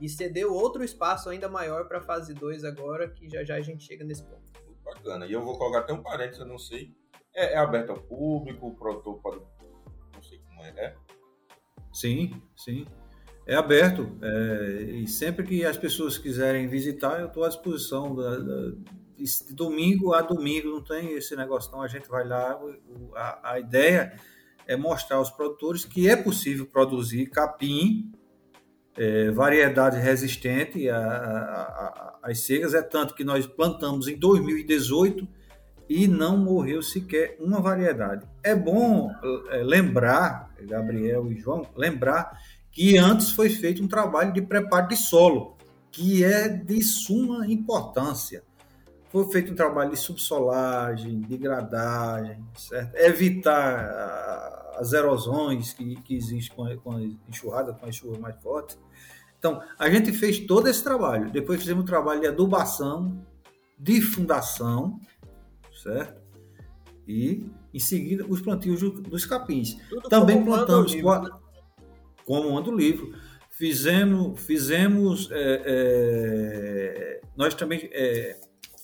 e 0.00 0.08
cedeu 0.08 0.52
outro 0.52 0.84
espaço 0.84 1.28
ainda 1.28 1.48
maior 1.48 1.86
para 1.86 1.98
a 1.98 2.02
fase 2.02 2.34
2 2.34 2.64
agora, 2.64 3.08
que 3.08 3.28
já 3.28 3.44
já 3.44 3.56
a 3.56 3.60
gente 3.60 3.84
chega 3.84 4.04
nesse 4.04 4.22
ponto. 4.22 4.52
Bacana. 4.84 5.26
E 5.26 5.32
eu 5.32 5.42
vou 5.42 5.58
colocar 5.58 5.80
até 5.80 5.92
um 5.92 6.02
parênteses, 6.02 6.40
eu 6.40 6.46
não 6.46 6.58
sei. 6.58 6.94
É, 7.34 7.54
é 7.54 7.58
aberto 7.58 7.90
ao 7.90 8.00
público, 8.00 8.68
o 8.68 8.74
produtor 8.74 9.20
pode 9.20 9.40
é? 10.76 10.94
Sim, 11.92 12.40
sim. 12.56 12.86
É 13.46 13.54
aberto. 13.54 14.18
É, 14.22 14.82
e 14.82 15.06
sempre 15.06 15.44
que 15.44 15.64
as 15.64 15.76
pessoas 15.76 16.18
quiserem 16.18 16.68
visitar, 16.68 17.20
eu 17.20 17.26
estou 17.26 17.44
à 17.44 17.48
disposição. 17.48 18.14
Da, 18.14 18.38
da, 18.38 18.72
de 19.16 19.54
domingo 19.54 20.12
a 20.14 20.20
domingo, 20.20 20.68
não 20.68 20.82
tem 20.82 21.12
esse 21.14 21.34
negócio, 21.34 21.72
não. 21.72 21.82
A 21.82 21.88
gente 21.88 22.08
vai 22.08 22.26
lá. 22.26 22.58
A, 23.14 23.52
a 23.52 23.60
ideia 23.60 24.14
é 24.66 24.76
mostrar 24.76 25.16
aos 25.16 25.30
produtores 25.30 25.84
que 25.84 26.08
é 26.08 26.14
possível 26.14 26.66
produzir 26.66 27.26
capim, 27.30 28.12
é, 28.98 29.30
variedade 29.30 29.98
resistente 29.98 30.88
às 32.22 32.40
secas. 32.40 32.74
É 32.74 32.82
tanto 32.82 33.14
que 33.14 33.22
nós 33.22 33.46
plantamos 33.46 34.08
em 34.08 34.18
2018 34.18 35.26
e 35.88 36.06
não 36.06 36.36
morreu 36.36 36.82
sequer 36.82 37.36
uma 37.40 37.60
variedade. 37.60 38.26
É 38.42 38.54
bom 38.54 39.10
é, 39.50 39.62
lembrar, 39.62 40.50
Gabriel 40.62 41.30
e 41.30 41.38
João, 41.38 41.64
lembrar 41.76 42.38
que 42.70 42.98
antes 42.98 43.30
foi 43.30 43.48
feito 43.48 43.82
um 43.82 43.88
trabalho 43.88 44.32
de 44.32 44.42
preparo 44.42 44.88
de 44.88 44.96
solo, 44.96 45.56
que 45.90 46.22
é 46.22 46.48
de 46.48 46.82
suma 46.82 47.46
importância. 47.46 48.42
Foi 49.10 49.26
feito 49.32 49.52
um 49.52 49.54
trabalho 49.54 49.90
de 49.90 49.96
subsolagem, 49.96 51.20
de 51.20 51.38
gradagem, 51.38 52.44
certo? 52.54 52.94
evitar 52.96 53.80
ah, 53.80 54.47
as 54.78 54.92
erosões 54.92 55.72
que, 55.72 55.96
que 55.96 56.14
existem 56.14 56.56
com 56.56 56.64
a, 56.64 56.76
com 56.76 56.92
a 56.92 57.02
enxurrada, 57.28 57.72
com 57.72 57.86
as 57.86 57.96
chuvas 57.96 58.18
mais 58.18 58.40
fortes. 58.40 58.78
Então, 59.38 59.62
a 59.78 59.90
gente 59.90 60.12
fez 60.12 60.38
todo 60.40 60.68
esse 60.68 60.82
trabalho. 60.82 61.30
Depois 61.30 61.60
fizemos 61.60 61.82
um 61.82 61.86
trabalho 61.86 62.20
de 62.20 62.26
adubação, 62.26 63.24
de 63.78 64.00
fundação, 64.00 65.00
certo? 65.82 66.20
E 67.06 67.50
em 67.72 67.80
seguida 67.80 68.24
os 68.28 68.40
plantios 68.40 68.80
dos 68.80 69.24
capins. 69.24 69.76
Tudo 69.88 70.08
Também 70.08 70.44
plantamos 70.44 70.94
né? 70.94 71.02
como 72.24 72.56
anda 72.56 72.70
o 72.70 72.76
livro. 72.76 73.14
Fizemos, 73.50 74.40
fizemos 74.40 75.28
é, 75.32 75.62
é, 75.66 77.20
nós 77.36 77.54
também 77.54 77.88
é, 77.92 78.38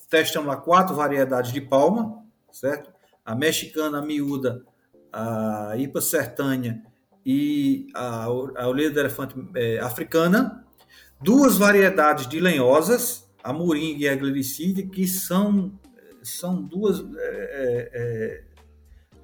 testamos 0.09 0.49
lá 0.49 0.57
quatro 0.57 0.95
variedades 0.95 1.53
de 1.53 1.61
palma, 1.61 2.25
certo? 2.51 2.93
A 3.25 3.35
mexicana, 3.35 3.99
a 3.99 4.03
miúda, 4.03 4.65
a 5.15 5.77
ipa 5.77 6.01
sertânia 6.01 6.83
e 7.25 7.87
a, 7.95 8.25
a 8.25 8.69
orelha 8.69 8.91
do 8.91 8.99
elefante 8.99 9.35
é, 9.55 9.79
africana, 9.79 10.67
duas 11.23 11.57
variedades 11.57 12.27
de 12.27 12.41
lenhosas, 12.41 13.31
a 13.43 13.53
moringa 13.53 14.05
e 14.05 14.09
a 14.09 14.17
glericídia, 14.17 14.85
que 14.87 15.07
são, 15.07 15.79
são 16.23 16.61
duas 16.61 16.99
é, 16.99 17.21
é, 17.21 17.91
é 17.95 18.45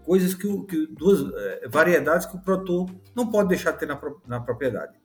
coisas 0.05 0.33
que, 0.33 0.63
que 0.67 0.87
duas 0.87 1.21
é, 1.35 1.69
variedades 1.69 2.27
que 2.27 2.37
o 2.37 2.41
produtor 2.41 2.89
não 3.15 3.29
pode 3.29 3.49
deixar 3.49 3.73
de 3.73 3.81
ter 3.81 3.87
na, 3.87 4.01
na 4.27 4.41
propriedade. 4.41 4.99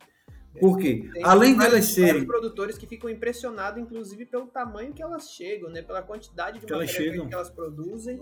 Porque, 0.60 1.10
Tem 1.12 1.24
além 1.24 1.58
delas 1.58 1.86
serem. 1.86 2.26
produtores 2.26 2.78
que 2.78 2.88
ficam 2.88 3.10
impressionados, 3.10 3.82
inclusive, 3.82 4.26
pelo 4.26 4.48
tamanho 4.48 4.94
que 4.94 5.04
elas 5.04 5.30
chegam, 5.30 5.70
né? 5.70 5.82
Pela 5.82 6.02
quantidade 6.02 6.60
de 6.60 6.72
matéria 6.72 7.28
que 7.28 7.34
elas 7.34 7.50
produzem. 7.50 8.22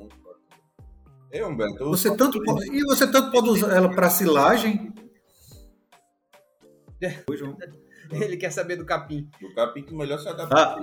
Eu, 1.34 1.48
Humberto, 1.48 1.84
você 1.86 2.16
tanto 2.16 2.40
pode, 2.44 2.70
e 2.72 2.84
você 2.84 3.12
tanto 3.12 3.32
pode 3.32 3.50
usar 3.50 3.76
ela 3.76 3.90
para 3.90 4.08
silagem. 4.08 4.94
Ele 8.12 8.38
quer 8.38 8.52
saber 8.52 8.76
do 8.76 8.86
capim. 8.86 9.28
Do 9.42 9.52
capim 9.56 9.82
que 9.82 9.96
melhor 9.96 10.20
se 10.20 10.30
adapta 10.30 10.56
ah. 10.56 10.80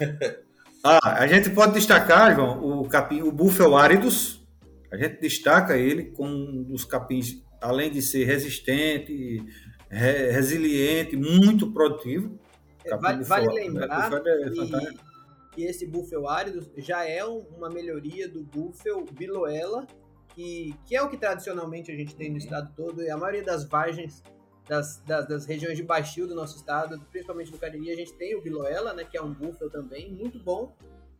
ah, 0.82 1.22
a 1.22 1.26
gente 1.26 1.50
pode 1.50 1.74
destacar, 1.74 2.34
João, 2.34 2.80
o 2.80 2.88
capim, 2.88 3.20
o 3.20 3.30
búfalo 3.30 3.76
áridos. 3.76 4.42
A 4.90 4.96
gente 4.96 5.20
destaca 5.20 5.76
ele 5.76 6.04
como 6.04 6.32
um 6.32 6.62
dos 6.62 6.86
capins, 6.86 7.42
além 7.60 7.90
de 7.90 8.00
ser 8.00 8.24
resistente, 8.24 9.44
re, 9.90 10.30
resiliente, 10.30 11.14
muito 11.14 11.70
produtivo. 11.72 12.40
É, 12.86 12.96
vale, 12.96 13.22
vale 13.22 13.48
lembrar 13.48 14.10
é 14.14 14.50
que, 14.50 15.11
que, 15.52 15.64
esse 15.64 15.86
búfalo 15.86 16.28
árido 16.28 16.70
já 16.76 17.08
é 17.08 17.24
uma 17.24 17.68
melhoria 17.68 18.28
do 18.28 18.42
búfalo 18.42 19.04
biloela, 19.12 19.86
que, 20.34 20.74
que 20.86 20.96
é 20.96 21.02
o 21.02 21.08
que 21.08 21.16
tradicionalmente 21.16 21.90
a 21.92 21.94
gente 21.94 22.14
tem 22.14 22.30
no 22.30 22.38
estado 22.38 22.72
todo, 22.74 23.02
e 23.02 23.10
a 23.10 23.16
maioria 23.16 23.42
das 23.42 23.64
vargens 23.64 24.22
das, 24.68 25.02
das, 25.06 25.26
das, 25.26 25.46
regiões 25.46 25.76
de 25.76 25.82
baixio 25.82 26.26
do 26.26 26.34
nosso 26.34 26.56
estado, 26.56 27.00
principalmente 27.10 27.50
no 27.50 27.58
Cariri, 27.58 27.90
a 27.90 27.96
gente 27.96 28.14
tem 28.14 28.34
o 28.34 28.40
biloela, 28.40 28.94
né, 28.94 29.04
que 29.04 29.16
é 29.16 29.22
um 29.22 29.32
búfalo 29.32 29.70
também, 29.70 30.10
muito 30.12 30.38
bom. 30.38 30.74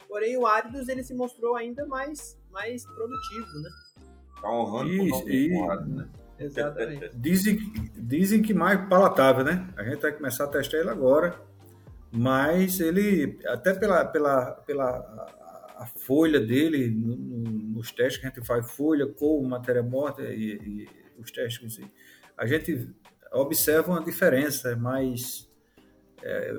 Porém, 0.09 0.37
o 0.37 0.47
áridos 0.47 0.89
ele 0.89 1.03
se 1.03 1.14
mostrou 1.14 1.57
ainda 1.57 1.87
mais, 1.87 2.39
mais 2.51 2.85
produtivo, 2.85 3.61
né? 3.61 3.70
Tá 4.41 4.51
honrando 4.51 4.91
Isso, 4.91 5.28
e, 5.28 5.49
né? 5.89 6.09
Exatamente. 6.39 7.11
Dizem, 7.14 7.59
dizem 7.97 8.43
que 8.43 8.53
mais 8.53 8.89
palatável, 8.89 9.45
né? 9.45 9.72
A 9.76 9.85
gente 9.85 10.01
vai 10.01 10.12
começar 10.12 10.45
a 10.45 10.49
testar 10.49 10.78
ele 10.78 10.91
agora, 10.91 11.41
mas 12.13 12.79
ele, 12.79 13.39
até 13.47 13.73
pela, 13.73 14.05
pela, 14.05 14.53
pela 14.67 14.89
a, 15.79 15.87
folha 15.87 16.39
dele, 16.39 16.91
no, 16.91 17.17
no, 17.17 17.43
nos 17.75 17.91
testes 17.91 18.19
que 18.21 18.27
a 18.27 18.29
gente 18.29 18.47
faz, 18.47 18.71
folha, 18.71 19.07
cor, 19.07 19.43
matéria 19.43 19.83
morta 19.83 20.23
e, 20.23 20.59
e 20.63 20.89
os 21.19 21.31
testes, 21.31 21.81
a 22.37 22.47
gente 22.47 22.91
observa 23.33 23.93
uma 23.93 24.05
diferença 24.05 24.77
mais 24.77 25.51
é, 26.23 26.57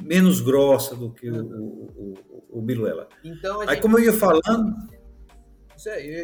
menos 0.00 0.40
grossa 0.40 0.94
do 0.94 1.12
que 1.12 1.30
o, 1.30 1.44
o, 1.44 2.14
o, 2.28 2.58
o 2.58 2.62
biluela. 2.62 3.08
Então, 3.24 3.60
gente... 3.60 3.70
Aí, 3.70 3.80
como 3.80 3.98
eu 3.98 4.04
ia 4.04 4.12
falando, 4.12 4.76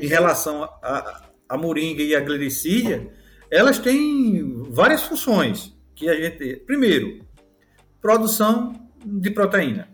em 0.02 0.06
relação 0.06 0.64
a, 0.64 1.30
a 1.48 1.56
moringa 1.56 2.02
e 2.02 2.14
a 2.14 2.20
glericídia, 2.20 3.10
elas 3.50 3.78
têm 3.78 4.62
várias 4.70 5.02
funções 5.02 5.74
que 5.94 6.08
a 6.08 6.14
gente. 6.14 6.56
Primeiro, 6.66 7.23
produção 8.04 8.74
de 9.02 9.30
proteína. 9.30 9.88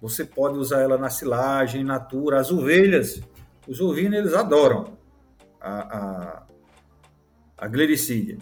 Você 0.00 0.24
pode 0.24 0.56
usar 0.56 0.82
ela 0.82 0.96
na 0.96 1.10
silagem, 1.10 1.82
na 1.82 1.94
natura. 1.94 2.38
As 2.38 2.52
ovelhas, 2.52 3.20
os 3.66 3.80
ovinos, 3.80 4.20
eles 4.20 4.34
adoram 4.34 4.96
a, 5.60 5.98
a, 5.98 6.46
a 7.58 7.66
glericídia. 7.66 8.38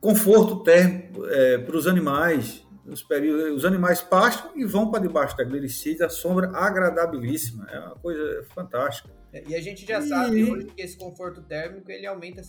Conforto 0.00 0.62
térmico 0.62 1.26
é, 1.26 1.58
para 1.58 1.76
os 1.76 1.88
animais. 1.88 2.64
Os, 2.86 3.02
períodos, 3.02 3.56
os 3.56 3.64
animais 3.64 4.00
pastam 4.00 4.52
e 4.54 4.64
vão 4.64 4.88
para 4.88 5.00
debaixo 5.00 5.36
da 5.36 5.42
glericídia, 5.42 6.08
sombra 6.08 6.48
agradabilíssima. 6.56 7.66
É 7.68 7.78
uma 7.80 7.96
coisa 7.96 8.44
fantástica. 8.54 9.10
É, 9.32 9.42
e 9.48 9.56
a 9.56 9.60
gente 9.60 9.84
já 9.84 10.00
sabe 10.00 10.44
hoje 10.44 10.66
que 10.66 10.80
esse 10.80 10.96
conforto 10.96 11.42
térmico 11.42 11.90
ele 11.90 12.06
aumenta 12.06 12.40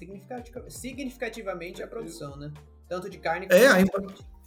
significativamente 0.70 1.82
a 1.82 1.88
produção, 1.88 2.38
né? 2.38 2.54
Tanto 2.88 3.10
de 3.10 3.18
carne 3.18 3.48
quanto 3.48 3.56
é, 3.56 3.84
de 3.84 3.90
Exato. 3.90 4.41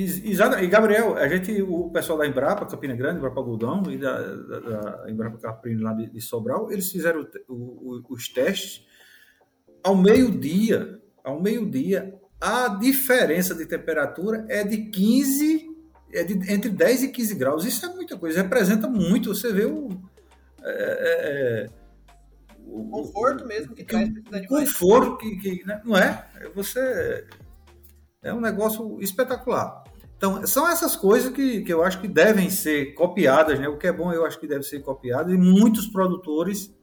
E 0.00 0.68
Gabriel, 0.68 1.16
a 1.16 1.26
gente, 1.26 1.60
o 1.60 1.90
pessoal 1.90 2.18
da 2.18 2.26
Embrapa, 2.26 2.64
Campina 2.64 2.94
Grande, 2.94 3.18
Embrapa 3.18 3.40
Algodão 3.40 3.82
e 3.90 3.98
da, 3.98 4.16
da, 4.16 4.60
da 4.60 5.10
Embrapa 5.10 5.38
Caprino 5.38 5.82
lá 5.82 5.92
de, 5.92 6.08
de, 6.08 6.20
Sobral, 6.20 6.70
eles 6.70 6.88
fizeram 6.88 7.26
o, 7.48 7.54
o, 7.54 8.04
os 8.10 8.28
testes 8.28 8.86
ao 9.82 9.96
meio-dia. 9.96 11.00
Ao 11.24 11.42
meio-dia, 11.42 12.14
a 12.40 12.68
diferença 12.68 13.56
de 13.56 13.66
temperatura 13.66 14.46
é 14.48 14.62
de 14.62 14.88
15, 14.88 15.68
é 16.12 16.22
de, 16.22 16.52
entre 16.52 16.70
10 16.70 17.02
e 17.02 17.08
15 17.08 17.34
graus. 17.34 17.64
Isso 17.64 17.84
é 17.84 17.88
muita 17.92 18.16
coisa, 18.16 18.42
representa 18.42 18.86
muito. 18.86 19.34
Você 19.34 19.52
vê 19.52 19.64
o, 19.64 19.88
é, 20.62 20.70
é, 20.70 21.64
é, 21.64 21.66
o 22.68 22.88
conforto 22.88 23.44
mesmo 23.44 23.74
que, 23.74 23.82
que 23.82 23.92
traz 23.96 24.10
para 24.22 24.46
Conforto 24.46 25.16
que, 25.16 25.36
que 25.38 25.66
né, 25.66 25.82
não 25.84 25.98
é? 25.98 26.24
Você 26.54 27.26
é 28.22 28.32
um 28.32 28.40
negócio 28.40 29.00
espetacular. 29.00 29.87
Então, 30.18 30.46
são 30.46 30.68
essas 30.68 30.94
coisas 30.94 31.32
que, 31.32 31.62
que 31.62 31.72
eu 31.72 31.82
acho 31.82 32.00
que 32.00 32.08
devem 32.08 32.50
ser 32.50 32.92
copiadas, 32.94 33.58
né? 33.58 33.68
O 33.68 33.78
que 33.78 33.86
é 33.86 33.92
bom, 33.92 34.12
eu 34.12 34.26
acho 34.26 34.38
que 34.38 34.46
deve 34.46 34.64
ser 34.64 34.80
copiado, 34.80 35.32
e 35.32 35.38
muitos 35.38 35.86
produtores 35.86 36.74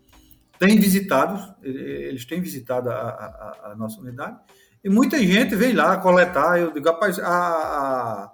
têm 0.57 0.79
visitado, 0.79 1.53
eles 1.61 2.25
têm 2.25 2.41
visitado 2.41 2.89
a, 2.89 2.93
a, 2.93 3.71
a 3.71 3.75
nossa 3.75 3.99
unidade, 3.99 4.39
e 4.81 4.89
muita 4.89 5.19
gente 5.19 5.53
vem 5.53 5.73
lá 5.73 5.97
coletar. 5.97 6.57
Eu 6.59 6.71
digo, 6.71 6.87
rapaz, 6.87 7.19
a, 7.19 8.31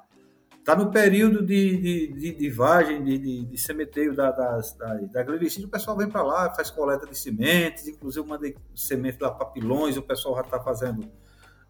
Está 0.62 0.76
no 0.76 0.92
período 0.92 1.44
de, 1.44 1.78
de, 1.78 2.08
de, 2.14 2.36
de 2.36 2.50
vagem, 2.52 3.04
de, 3.04 3.18
de, 3.18 3.46
de 3.46 3.58
sementeio 3.58 4.16
da, 4.16 4.30
das, 4.30 4.74
da, 4.78 4.94
da 4.94 5.22
o 5.34 5.68
pessoal 5.68 5.98
vem 5.98 6.08
para 6.08 6.22
lá, 6.22 6.54
faz 6.54 6.70
coleta 6.70 7.08
de 7.08 7.18
sementes, 7.18 7.88
inclusive 7.88 8.28
mandei 8.28 8.56
semente 8.76 9.18
lá 9.20 9.32
para 9.32 9.48
pilões, 9.48 9.98
o 9.98 10.04
pessoal 10.04 10.36
já 10.36 10.42
está 10.42 10.60
fazendo. 10.60 11.12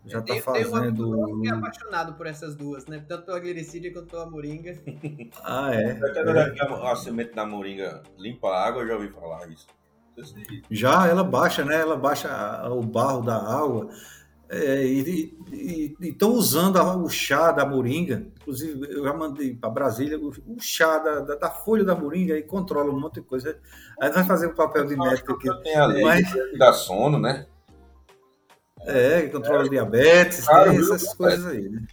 Já 0.05 0.19
está 0.19 0.35
fazendo. 0.41 1.43
Eu 1.45 1.53
é 1.53 1.57
apaixonado 1.57 2.13
por 2.13 2.25
essas 2.25 2.55
duas, 2.55 2.85
né? 2.87 3.03
Tanto 3.07 3.25
pela 3.25 3.39
glicídia 3.39 3.93
quanto 3.93 4.07
pela 4.07 4.29
moringa. 4.29 4.77
Ah, 5.43 5.73
é. 5.73 5.99
A, 6.59 6.91
a 6.91 6.95
semente 6.95 7.33
da 7.33 7.45
moringa 7.45 8.01
limpa 8.17 8.49
a 8.49 8.67
água, 8.67 8.81
eu 8.81 8.87
já 8.87 8.93
ouvi 8.95 9.09
falar 9.09 9.49
isso. 9.49 9.67
Já, 10.69 11.07
ela 11.07 11.23
baixa, 11.23 11.63
né? 11.63 11.79
Ela 11.79 11.95
baixa 11.95 12.29
o 12.69 12.81
barro 12.81 13.21
da 13.21 13.35
água. 13.35 13.89
É, 14.49 14.83
e 14.83 15.95
estão 16.01 16.33
usando 16.33 16.77
a, 16.77 16.95
o 16.97 17.09
chá 17.09 17.51
da 17.51 17.65
moringa. 17.65 18.27
Inclusive, 18.41 18.85
eu 18.93 19.03
já 19.05 19.13
mandei 19.13 19.55
para 19.55 19.69
Brasília 19.69 20.19
o, 20.19 20.29
o 20.29 20.59
chá 20.59 20.97
da, 20.97 21.21
da, 21.21 21.35
da, 21.35 21.49
folha 21.49 21.85
da 21.85 21.95
moringa 21.95 22.37
e 22.37 22.43
controla 22.43 22.91
um 22.91 22.99
monte 22.99 23.15
de 23.15 23.21
coisa. 23.21 23.57
Aí 24.01 24.11
vai 24.11 24.25
fazer 24.25 24.47
o 24.47 24.53
papel 24.53 24.85
de 24.85 24.97
médico 24.97 25.33
aqui. 25.33 25.47
Tem 25.63 25.77
a 25.77 25.85
lei 25.85 26.03
mas... 26.03 26.29
da 26.57 26.73
sono, 26.73 27.17
né? 27.17 27.47
É, 28.85 29.27
controla 29.29 29.65
é, 29.65 29.69
diabetes, 29.69 30.45
claro, 30.45 30.71
essas 30.71 31.13
coisas 31.13 31.45
aí, 31.45 31.69
né? 31.69 31.85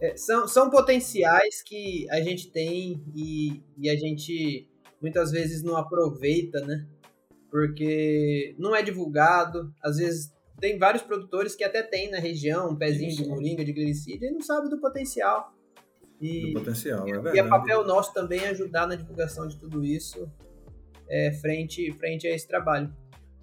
É, 0.00 0.16
são, 0.16 0.46
são 0.46 0.68
potenciais 0.68 1.62
que 1.62 2.06
a 2.10 2.20
gente 2.20 2.50
tem 2.50 3.02
e, 3.14 3.62
e 3.78 3.88
a 3.88 3.96
gente 3.96 4.68
muitas 5.00 5.30
vezes 5.30 5.62
não 5.62 5.76
aproveita, 5.76 6.60
né? 6.60 6.86
Porque 7.50 8.54
não 8.58 8.74
é 8.74 8.82
divulgado, 8.82 9.72
às 9.82 9.96
vezes 9.96 10.32
tem 10.60 10.78
vários 10.78 11.02
produtores 11.02 11.54
que 11.54 11.64
até 11.64 11.82
tem 11.82 12.10
na 12.10 12.18
região 12.18 12.70
um 12.70 12.76
pezinho 12.76 13.10
Sim. 13.10 13.22
de 13.22 13.28
moringa, 13.28 13.64
de 13.64 13.72
glicídia, 13.72 14.26
e 14.28 14.32
não 14.32 14.40
sabe 14.40 14.68
do 14.68 14.80
potencial. 14.80 15.52
E, 16.20 16.52
do 16.52 16.60
potencial, 16.60 17.06
é 17.08 17.12
verdade. 17.12 17.36
E 17.36 17.40
é 17.40 17.44
papel 17.44 17.84
nosso 17.86 18.12
também 18.12 18.46
ajudar 18.46 18.86
na 18.86 18.94
divulgação 18.94 19.46
de 19.46 19.58
tudo 19.58 19.84
isso 19.84 20.30
é, 21.08 21.32
frente, 21.32 21.92
frente 21.92 22.26
a 22.26 22.34
esse 22.34 22.46
trabalho. 22.46 22.94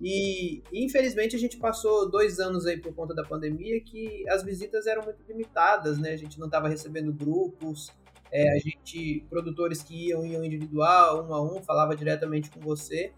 E 0.01 0.63
infelizmente 0.73 1.35
a 1.35 1.39
gente 1.39 1.57
passou 1.57 2.09
dois 2.09 2.39
anos 2.39 2.65
aí 2.65 2.77
por 2.77 2.93
conta 2.93 3.13
da 3.13 3.23
pandemia 3.23 3.79
que 3.81 4.27
as 4.29 4.43
visitas 4.43 4.87
eram 4.87 5.03
muito 5.03 5.21
limitadas, 5.27 5.99
né? 5.99 6.11
A 6.11 6.17
gente 6.17 6.39
não 6.39 6.47
estava 6.47 6.67
recebendo 6.67 7.13
grupos, 7.13 7.91
é, 8.31 8.49
a 8.51 8.57
gente, 8.57 9.23
produtores 9.29 9.83
que 9.83 10.07
iam, 10.07 10.25
iam 10.25 10.43
individual, 10.43 11.27
um 11.27 11.33
a 11.33 11.41
um, 11.41 11.61
falava 11.61 11.95
diretamente 11.95 12.49
com 12.49 12.59
você. 12.61 13.11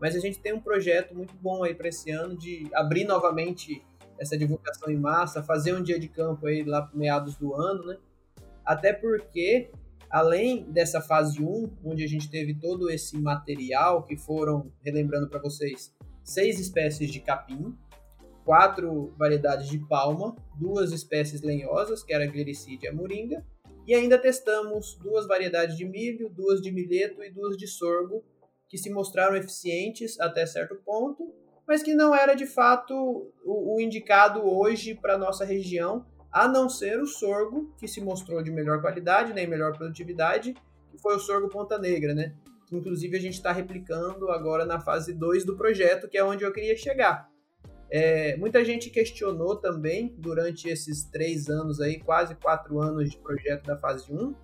Mas 0.00 0.16
a 0.16 0.20
gente 0.20 0.38
tem 0.38 0.54
um 0.54 0.60
projeto 0.60 1.14
muito 1.14 1.34
bom 1.34 1.62
aí 1.64 1.74
para 1.74 1.88
esse 1.88 2.10
ano 2.10 2.36
de 2.36 2.66
abrir 2.72 3.04
novamente 3.04 3.84
essa 4.18 4.38
divulgação 4.38 4.90
em 4.90 4.98
massa, 4.98 5.42
fazer 5.42 5.74
um 5.74 5.82
dia 5.82 5.98
de 5.98 6.08
campo 6.08 6.46
aí 6.46 6.62
lá 6.62 6.90
meados 6.94 7.36
do 7.36 7.54
ano, 7.54 7.84
né? 7.84 7.98
Até 8.64 8.92
porque, 8.92 9.70
além 10.08 10.64
dessa 10.70 11.00
fase 11.00 11.42
1, 11.42 11.76
onde 11.84 12.04
a 12.04 12.06
gente 12.08 12.30
teve 12.30 12.54
todo 12.54 12.88
esse 12.88 13.18
material, 13.18 14.04
que 14.04 14.16
foram, 14.16 14.72
relembrando 14.82 15.28
para 15.28 15.40
vocês, 15.40 15.92
seis 16.24 16.58
espécies 16.58 17.10
de 17.10 17.20
capim, 17.20 17.76
quatro 18.44 19.14
variedades 19.16 19.68
de 19.68 19.78
palma, 19.78 20.34
duas 20.58 20.92
espécies 20.92 21.42
lenhosas, 21.42 22.02
que 22.02 22.12
era 22.12 22.24
a 22.24 22.26
glericídia 22.26 22.88
e 22.88 22.90
a 22.90 22.94
moringa, 22.94 23.44
e 23.86 23.94
ainda 23.94 24.18
testamos 24.18 24.96
duas 25.02 25.26
variedades 25.26 25.76
de 25.76 25.84
milho, 25.84 26.28
duas 26.28 26.60
de 26.60 26.70
milheto 26.70 27.22
e 27.22 27.30
duas 27.30 27.56
de 27.56 27.66
sorgo, 27.66 28.24
que 28.68 28.78
se 28.78 28.90
mostraram 28.90 29.36
eficientes 29.36 30.18
até 30.20 30.46
certo 30.46 30.76
ponto, 30.84 31.32
mas 31.66 31.82
que 31.82 31.94
não 31.94 32.14
era 32.14 32.34
de 32.34 32.46
fato 32.46 32.94
o, 33.44 33.76
o 33.76 33.80
indicado 33.80 34.40
hoje 34.44 34.94
para 34.94 35.18
nossa 35.18 35.44
região, 35.44 36.06
a 36.30 36.48
não 36.48 36.68
ser 36.68 37.00
o 37.00 37.06
sorgo, 37.06 37.74
que 37.78 37.86
se 37.86 38.00
mostrou 38.00 38.42
de 38.42 38.50
melhor 38.50 38.80
qualidade, 38.80 39.34
né, 39.34 39.42
e 39.42 39.46
melhor 39.46 39.76
produtividade, 39.76 40.54
que 40.90 40.98
foi 40.98 41.16
o 41.16 41.20
sorgo 41.20 41.48
Ponta 41.48 41.78
Negra, 41.78 42.14
né? 42.14 42.34
Inclusive 42.72 43.16
a 43.16 43.20
gente 43.20 43.34
está 43.34 43.52
replicando 43.52 44.30
agora 44.30 44.64
na 44.64 44.80
fase 44.80 45.12
2 45.12 45.44
do 45.44 45.56
projeto, 45.56 46.08
que 46.08 46.16
é 46.16 46.24
onde 46.24 46.44
eu 46.44 46.52
queria 46.52 46.76
chegar. 46.76 47.30
É, 47.90 48.36
muita 48.38 48.64
gente 48.64 48.88
questionou 48.88 49.56
também 49.56 50.14
durante 50.18 50.66
esses 50.66 51.04
três 51.04 51.50
anos 51.50 51.78
aí, 51.78 52.00
quase 52.00 52.34
quatro 52.36 52.80
anos 52.80 53.10
de 53.10 53.18
projeto 53.18 53.66
da 53.66 53.76
fase 53.76 54.10
1, 54.10 54.34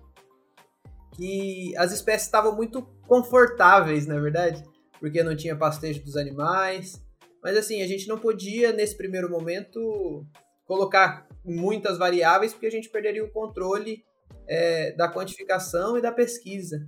que 1.15 1.75
as 1.75 1.91
espécies 1.91 2.27
estavam 2.27 2.55
muito 2.55 2.83
confortáveis, 3.07 4.05
na 4.05 4.17
é 4.17 4.19
verdade, 4.19 4.63
porque 4.99 5.23
não 5.23 5.35
tinha 5.35 5.55
pastejo 5.55 6.03
dos 6.03 6.15
animais. 6.15 7.03
Mas 7.43 7.57
assim, 7.57 7.81
a 7.81 7.87
gente 7.87 8.07
não 8.07 8.19
podia, 8.19 8.71
nesse 8.71 8.95
primeiro 8.95 9.29
momento, 9.29 10.25
colocar 10.65 11.27
muitas 11.43 11.97
variáveis, 11.97 12.53
porque 12.53 12.67
a 12.67 12.71
gente 12.71 12.89
perderia 12.89 13.23
o 13.23 13.31
controle 13.31 14.03
é, 14.47 14.91
da 14.91 15.11
quantificação 15.11 15.97
e 15.97 16.01
da 16.01 16.11
pesquisa. 16.11 16.85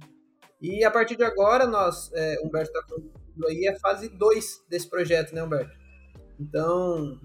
E 0.62 0.84
a 0.84 0.91
partir 0.91 1.16
de 1.16 1.24
agora, 1.24 1.66
nós, 1.66 2.12
é, 2.14 2.39
Humberto 2.43 2.72
está 2.72 2.84
falando 2.88 3.12
aí, 3.47 3.68
a 3.68 3.80
fase 3.80 4.09
2 4.09 4.64
desse 4.70 4.88
projeto, 4.88 5.34
né, 5.34 5.43
Humberto? 5.43 5.76
Então, 6.39 7.20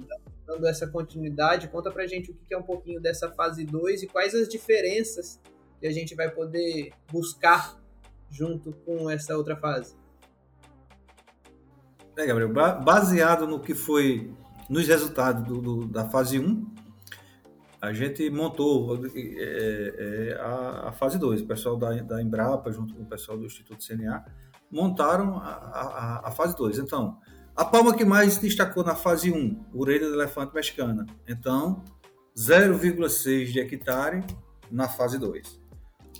dando 0.46 0.66
essa 0.66 0.86
continuidade, 0.86 1.68
conta 1.68 1.90
pra 1.90 2.06
gente 2.06 2.30
o 2.30 2.34
que 2.34 2.54
é 2.54 2.58
um 2.58 2.62
pouquinho 2.62 3.00
dessa 3.00 3.30
fase 3.32 3.64
2 3.64 4.04
e 4.04 4.06
quais 4.06 4.34
as 4.34 4.48
diferenças 4.48 5.38
que 5.80 5.86
a 5.86 5.90
gente 5.90 6.14
vai 6.14 6.30
poder 6.30 6.92
buscar 7.12 7.78
junto 8.30 8.72
com 8.84 9.10
essa 9.10 9.36
outra 9.36 9.56
fase. 9.56 9.94
É, 12.16 12.24
Gabriel, 12.24 12.50
baseado 12.82 13.46
no 13.46 13.60
que 13.60 13.74
foi 13.74 14.32
nos 14.70 14.88
resultados 14.88 15.44
do, 15.44 15.60
do, 15.60 15.86
da 15.86 16.08
fase 16.08 16.38
1, 16.38 16.66
a 17.80 17.92
gente 17.92 18.28
montou 18.30 18.98
é, 19.14 20.30
é, 20.34 20.40
a, 20.40 20.88
a, 20.88 20.92
fase 20.92 21.18
2. 21.18 21.42
O 21.42 21.46
pessoal 21.46 21.76
da, 21.76 21.92
da, 22.02 22.22
Embrapa, 22.22 22.72
junto 22.72 22.94
com 22.94 23.02
o 23.02 23.06
pessoal 23.06 23.36
do 23.36 23.44
Instituto 23.44 23.84
CNA, 23.86 24.24
montaram 24.70 25.36
a, 25.36 25.50
a, 25.50 26.28
a 26.28 26.30
fase 26.30 26.56
2. 26.56 26.78
Então, 26.78 27.18
a 27.54 27.64
palma 27.64 27.94
que 27.94 28.04
mais 28.04 28.38
destacou 28.38 28.82
na 28.82 28.94
fase 28.94 29.30
1, 29.30 29.66
orelha 29.74 30.08
do 30.08 30.14
elefante 30.14 30.54
mexicana. 30.54 31.06
Então, 31.28 31.84
0,6 32.36 33.46
de 33.46 33.60
hectare 33.60 34.24
na 34.70 34.88
fase 34.88 35.18
2. 35.18 35.60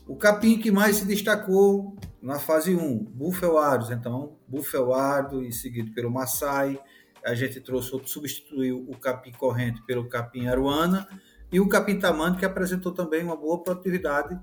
O 0.07 0.17
capim 0.17 0.59
que 0.59 0.71
mais 0.71 0.97
se 0.97 1.05
destacou 1.05 1.97
na 2.23 2.39
fase 2.39 2.75
1, 2.75 3.05
Bufelardos. 3.05 3.91
Então, 3.91 4.39
Bufelardo 4.47 5.43
e 5.43 5.53
seguido 5.53 5.93
pelo 5.93 6.11
Maasai. 6.11 6.79
A 7.25 7.35
gente 7.35 7.61
trouxe 7.61 7.91
substituiu 8.05 8.87
o 8.89 8.97
capim 8.97 9.33
corrente 9.33 9.83
pelo 9.85 10.09
capim 10.09 10.47
aruana 10.47 11.09
e 11.51 11.61
o 11.61 11.69
capim 11.69 11.99
tamando, 11.99 12.39
que 12.39 12.45
apresentou 12.45 12.93
também 12.93 13.23
uma 13.23 13.37
boa 13.37 13.63
produtividade 13.63 14.39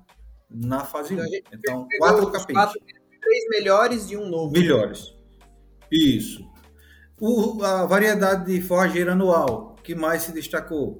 na 0.49 0.85
fase 0.85 1.15
1. 1.15 1.17
Então, 1.17 1.43
então 1.51 1.87
quatro. 1.97 2.31
Quatro, 2.53 2.79
três 3.21 3.49
melhores 3.49 4.09
e 4.09 4.17
um 4.17 4.29
novo. 4.29 4.51
Melhores. 4.51 5.15
Isso. 5.91 6.47
O, 7.19 7.63
a 7.63 7.85
variedade 7.85 8.51
de 8.51 8.61
forrageira 8.61 9.13
anual 9.13 9.75
que 9.83 9.93
mais 9.93 10.23
se 10.23 10.31
destacou 10.31 10.97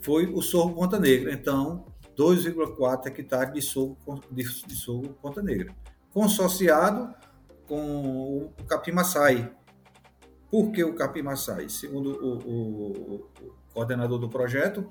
foi 0.00 0.26
o 0.26 0.40
sorgo 0.40 0.74
Ponta 0.74 0.98
Negra. 0.98 1.32
Então, 1.32 1.86
2,4 2.16 3.06
hectares 3.06 3.54
de 3.54 3.62
sorgo, 3.62 4.20
de, 4.30 4.42
de 4.42 4.74
sorgo 4.74 5.14
Ponta 5.14 5.42
Negra, 5.42 5.74
consociado 6.12 7.14
com 7.66 8.50
o 8.58 8.64
capim 8.66 8.92
maçai. 8.92 9.52
Por 10.50 10.70
que 10.70 10.84
o 10.84 10.94
capim 10.94 11.22
maçai? 11.22 11.68
Segundo 11.68 12.10
o, 12.10 12.38
o, 12.38 13.14
o, 13.16 13.54
coordenador 13.72 14.18
do 14.18 14.28
projeto, 14.28 14.88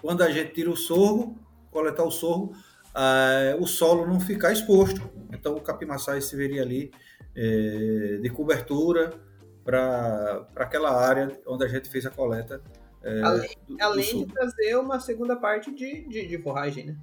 quando 0.00 0.22
a 0.22 0.30
gente 0.30 0.52
tira 0.52 0.70
o 0.70 0.76
sorgo, 0.76 1.36
coletar 1.70 2.04
o 2.04 2.10
sorgo, 2.10 2.54
eh, 2.94 3.56
o 3.60 3.66
solo 3.66 4.06
não 4.06 4.20
ficar 4.20 4.52
exposto. 4.52 5.00
Então 5.32 5.54
o 5.54 5.60
capim 5.60 5.86
maçai 5.86 6.20
se 6.20 6.34
veria 6.36 6.62
ali 6.62 6.90
eh, 7.34 8.18
de 8.22 8.30
cobertura 8.30 9.12
para 9.64 10.46
aquela 10.56 10.90
área 10.90 11.38
onde 11.46 11.64
a 11.64 11.68
gente 11.68 11.88
fez 11.88 12.06
a 12.06 12.10
coleta 12.10 12.62
é, 13.02 13.22
além, 13.22 13.50
do, 13.68 13.76
além 13.80 14.12
do 14.12 14.26
de 14.26 14.32
trazer 14.32 14.76
uma 14.76 14.98
segunda 14.98 15.36
parte 15.36 15.70
de, 15.70 16.08
de, 16.08 16.26
de, 16.26 16.38
forragem, 16.38 16.86
né? 16.86 16.96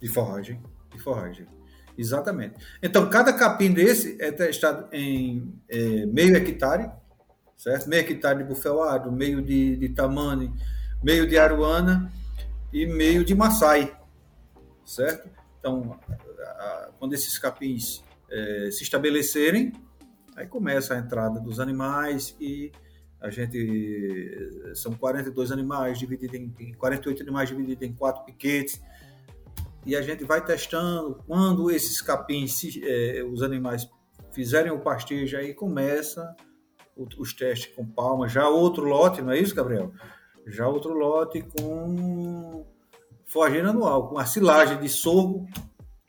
De 0.00 0.08
forragem, 0.08 0.62
de 0.92 0.98
forragem. 0.98 1.46
Exatamente. 1.96 2.56
Então, 2.82 3.08
cada 3.08 3.32
capim 3.32 3.72
desse 3.72 4.20
é 4.20 4.30
testado 4.32 4.88
em 4.92 5.54
meio 6.08 6.36
hectare, 6.36 6.90
certo? 7.56 7.88
Meio 7.88 8.02
hectare 8.02 8.38
de 8.38 8.44
bufelado, 8.44 9.10
meio 9.10 9.40
de, 9.40 9.76
de 9.76 9.88
tamane, 9.90 10.52
meio 11.04 11.26
de 11.28 11.36
aruana 11.36 12.10
e 12.72 12.86
meio 12.86 13.24
de 13.24 13.34
maçai, 13.34 13.94
certo? 14.84 15.28
Então, 15.58 16.00
quando 16.98 17.12
esses 17.12 17.38
capins 17.38 18.02
é, 18.30 18.70
se 18.70 18.82
estabelecerem, 18.82 19.72
aí 20.34 20.46
começa 20.46 20.94
a 20.94 20.98
entrada 20.98 21.38
dos 21.38 21.60
animais 21.60 22.34
e 22.40 22.72
a 23.20 23.30
gente 23.30 24.72
são 24.74 24.94
42 24.94 25.52
animais 25.52 25.98
divididos 25.98 26.34
em 26.34 26.72
48 26.72 27.22
animais 27.22 27.48
divididos 27.48 27.86
em 27.86 27.92
quatro 27.92 28.24
piquetes 28.24 28.80
e 29.86 29.94
a 29.94 30.00
gente 30.02 30.24
vai 30.24 30.44
testando 30.44 31.18
quando 31.26 31.70
esses 31.70 32.00
capins, 32.00 32.62
é, 32.82 33.22
os 33.22 33.42
animais 33.42 33.88
fizerem 34.32 34.72
o 34.72 34.80
pastejo 34.80 35.36
aí 35.36 35.52
começa 35.52 36.34
os 36.96 37.34
testes 37.34 37.74
com 37.74 37.84
palma, 37.84 38.28
já 38.28 38.48
outro 38.48 38.84
lote, 38.84 39.20
não 39.20 39.32
é 39.32 39.38
isso, 39.38 39.54
Gabriel? 39.54 39.92
Já 40.46 40.68
outro 40.68 40.92
lote 40.92 41.42
com 41.42 42.66
forrageira 43.26 43.70
anual, 43.70 44.08
com 44.08 44.18
a 44.18 44.26
silagem 44.26 44.78
de 44.80 44.88
sorgo 44.88 45.46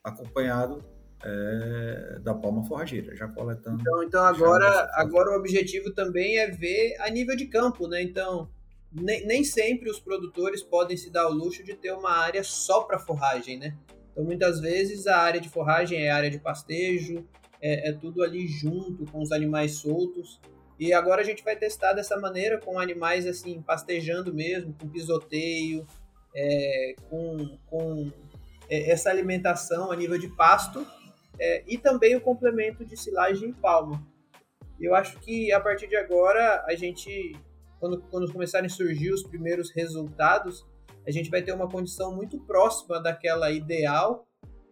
acompanhado 0.03 0.83
é, 1.23 2.19
da 2.21 2.33
palma 2.33 2.63
forrageira, 2.63 3.15
já 3.15 3.27
coletando. 3.27 3.81
Então, 3.81 4.03
então 4.03 4.23
agora, 4.23 4.89
agora 4.93 5.31
o 5.31 5.39
objetivo 5.39 5.91
também 5.93 6.37
é 6.37 6.49
ver 6.51 6.95
a 6.99 7.09
nível 7.09 7.35
de 7.35 7.47
campo, 7.47 7.87
né? 7.87 8.01
Então, 8.03 8.49
nem, 8.91 9.25
nem 9.25 9.43
sempre 9.43 9.89
os 9.89 9.99
produtores 9.99 10.61
podem 10.61 10.95
se 10.95 11.09
dar 11.09 11.27
o 11.27 11.33
luxo 11.33 11.63
de 11.63 11.73
ter 11.73 11.91
uma 11.93 12.11
área 12.11 12.43
só 12.43 12.83
para 12.83 12.99
forragem, 12.99 13.57
né? 13.57 13.75
Então, 14.11 14.23
muitas 14.23 14.59
vezes 14.59 15.07
a 15.07 15.17
área 15.17 15.41
de 15.41 15.49
forragem 15.49 16.05
é 16.05 16.11
área 16.11 16.29
de 16.29 16.39
pastejo, 16.39 17.25
é, 17.61 17.89
é 17.89 17.93
tudo 17.93 18.21
ali 18.21 18.47
junto 18.47 19.05
com 19.11 19.21
os 19.21 19.31
animais 19.31 19.75
soltos. 19.75 20.39
E 20.79 20.93
agora 20.93 21.21
a 21.21 21.25
gente 21.25 21.43
vai 21.43 21.55
testar 21.55 21.93
dessa 21.93 22.17
maneira 22.17 22.59
com 22.59 22.77
animais 22.77 23.25
assim 23.25 23.61
pastejando 23.61 24.33
mesmo, 24.33 24.73
com 24.73 24.89
pisoteio, 24.89 25.85
é, 26.35 26.95
com, 27.09 27.57
com 27.67 28.11
é, 28.69 28.91
essa 28.91 29.09
alimentação 29.09 29.91
a 29.91 29.95
nível 29.95 30.17
de 30.17 30.27
pasto 30.27 30.85
é, 31.39 31.63
e 31.67 31.77
também 31.77 32.15
o 32.15 32.21
complemento 32.21 32.85
de 32.85 32.97
silagem 32.97 33.49
em 33.49 33.53
palma. 33.53 34.05
Eu 34.79 34.93
acho 34.93 35.17
que 35.19 35.51
a 35.53 35.59
partir 35.59 35.87
de 35.87 35.95
agora, 35.95 36.63
a 36.67 36.75
gente, 36.75 37.33
quando, 37.79 38.01
quando 38.09 38.31
começarem 38.31 38.67
a 38.67 38.69
surgir 38.69 39.11
os 39.11 39.23
primeiros 39.23 39.71
resultados, 39.71 40.65
a 41.07 41.11
gente 41.11 41.29
vai 41.29 41.41
ter 41.41 41.53
uma 41.53 41.69
condição 41.69 42.13
muito 42.13 42.39
próxima 42.41 42.99
daquela 42.99 43.51
ideal 43.51 44.27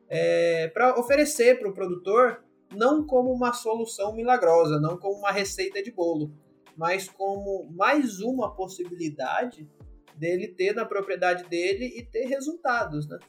é, 0.09 0.67
para 0.67 0.99
oferecer 0.99 1.59
para 1.59 1.69
o 1.69 1.73
produtor, 1.73 2.42
não 2.75 3.05
como 3.05 3.31
uma 3.31 3.53
solução 3.53 4.13
milagrosa, 4.13 4.79
não 4.79 4.97
como 4.97 5.17
uma 5.19 5.31
receita 5.31 5.81
de 5.81 5.91
bolo, 5.91 6.31
mas 6.75 7.09
como 7.09 7.69
mais 7.71 8.19
uma 8.19 8.53
possibilidade 8.55 9.69
dele 10.15 10.47
ter 10.47 10.73
na 10.73 10.85
propriedade 10.85 11.43
dele 11.49 11.85
e 11.97 12.03
ter 12.03 12.25
resultados, 12.25 13.07
né? 13.07 13.19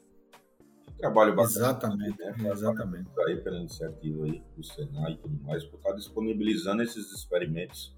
trabalho 0.97 1.35
bastante. 1.35 1.59
Exatamente, 1.59 2.19
né? 2.19 2.51
exatamente. 2.51 3.11
Aí 3.27 3.37
pela 3.37 3.59
iniciativa 3.59 4.25
aí 4.25 4.43
do 4.57 4.65
Senai 4.65 5.13
e 5.13 5.17
tudo 5.19 5.43
mais, 5.43 5.65
por 5.65 5.77
estar 5.77 5.93
disponibilizando 5.93 6.83
esses 6.83 7.13
experimentos 7.13 7.97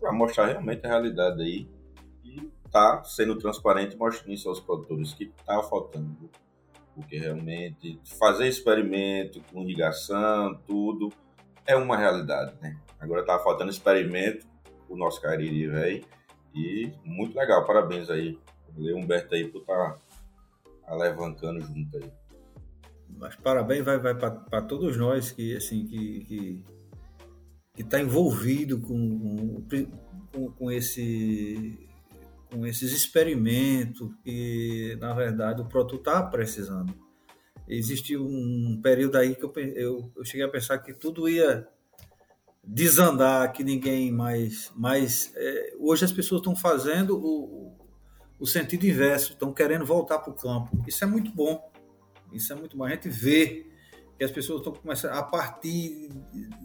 para 0.00 0.12
mostrar 0.12 0.46
realmente 0.46 0.84
a 0.86 0.88
realidade 0.88 1.42
aí 1.42 1.68
e 2.24 2.50
tá 2.70 3.02
sendo 3.04 3.36
transparente 3.36 3.96
mostrando 3.96 4.32
isso 4.32 4.48
aos 4.48 4.60
produtores 4.60 5.14
que 5.14 5.26
tá 5.46 5.62
faltando 5.62 6.30
porque 6.98 7.16
realmente 7.16 8.00
fazer 8.18 8.48
experimento 8.48 9.40
com 9.52 9.62
irrigação, 9.62 10.60
tudo 10.66 11.12
é 11.64 11.76
uma 11.76 11.96
realidade, 11.96 12.52
né? 12.60 12.76
Agora 12.98 13.24
tá 13.24 13.38
faltando 13.38 13.70
experimento 13.70 14.44
o 14.88 14.96
nosso 14.96 15.22
Cariri, 15.22 15.68
velho, 15.68 16.04
e 16.52 16.92
muito 17.04 17.38
legal, 17.38 17.64
parabéns 17.64 18.10
aí, 18.10 18.36
Valeu, 18.74 18.96
Humberto 18.96 19.32
aí 19.32 19.46
por 19.46 19.60
estar 19.60 19.92
tá 19.92 19.98
alavancando 20.88 21.60
junto 21.60 21.98
aí. 21.98 22.10
Mas 23.16 23.36
parabéns 23.36 23.84
vai, 23.84 23.98
vai 23.98 24.16
para 24.16 24.62
todos 24.62 24.96
nós 24.96 25.30
que 25.30 25.56
assim 25.56 25.86
que 25.86 26.64
que 27.74 27.82
está 27.82 28.00
envolvido 28.00 28.80
com, 28.80 29.62
com, 30.32 30.50
com 30.50 30.70
esse 30.70 31.87
com 32.50 32.66
esses 32.66 32.92
experimentos 32.92 34.10
que 34.22 34.96
na 35.00 35.12
verdade 35.12 35.62
o 35.62 35.66
produto 35.66 35.96
está 35.96 36.22
precisando. 36.22 36.94
Existe 37.68 38.16
um 38.16 38.80
período 38.82 39.16
aí 39.16 39.34
que 39.34 39.44
eu, 39.44 39.52
eu, 39.56 40.12
eu 40.16 40.24
cheguei 40.24 40.46
a 40.46 40.48
pensar 40.48 40.78
que 40.78 40.94
tudo 40.94 41.28
ia 41.28 41.68
desandar, 42.64 43.52
que 43.52 43.62
ninguém 43.62 44.10
mais. 44.10 44.72
mais 44.74 45.32
é, 45.36 45.74
hoje 45.78 46.04
as 46.04 46.12
pessoas 46.12 46.40
estão 46.40 46.56
fazendo 46.56 47.18
o, 47.18 47.76
o 48.38 48.46
sentido 48.46 48.86
inverso, 48.86 49.32
estão 49.32 49.52
querendo 49.52 49.84
voltar 49.84 50.18
para 50.18 50.30
o 50.30 50.36
campo. 50.36 50.82
Isso 50.86 51.04
é 51.04 51.06
muito 51.06 51.30
bom. 51.30 51.70
Isso 52.32 52.52
é 52.52 52.56
muito 52.56 52.76
bom. 52.76 52.84
A 52.84 52.90
gente 52.90 53.08
vê 53.08 53.66
que 54.16 54.24
as 54.24 54.30
pessoas 54.30 54.60
estão 54.60 54.72
começando 54.72 55.12
a 55.12 55.22
partir 55.22 56.10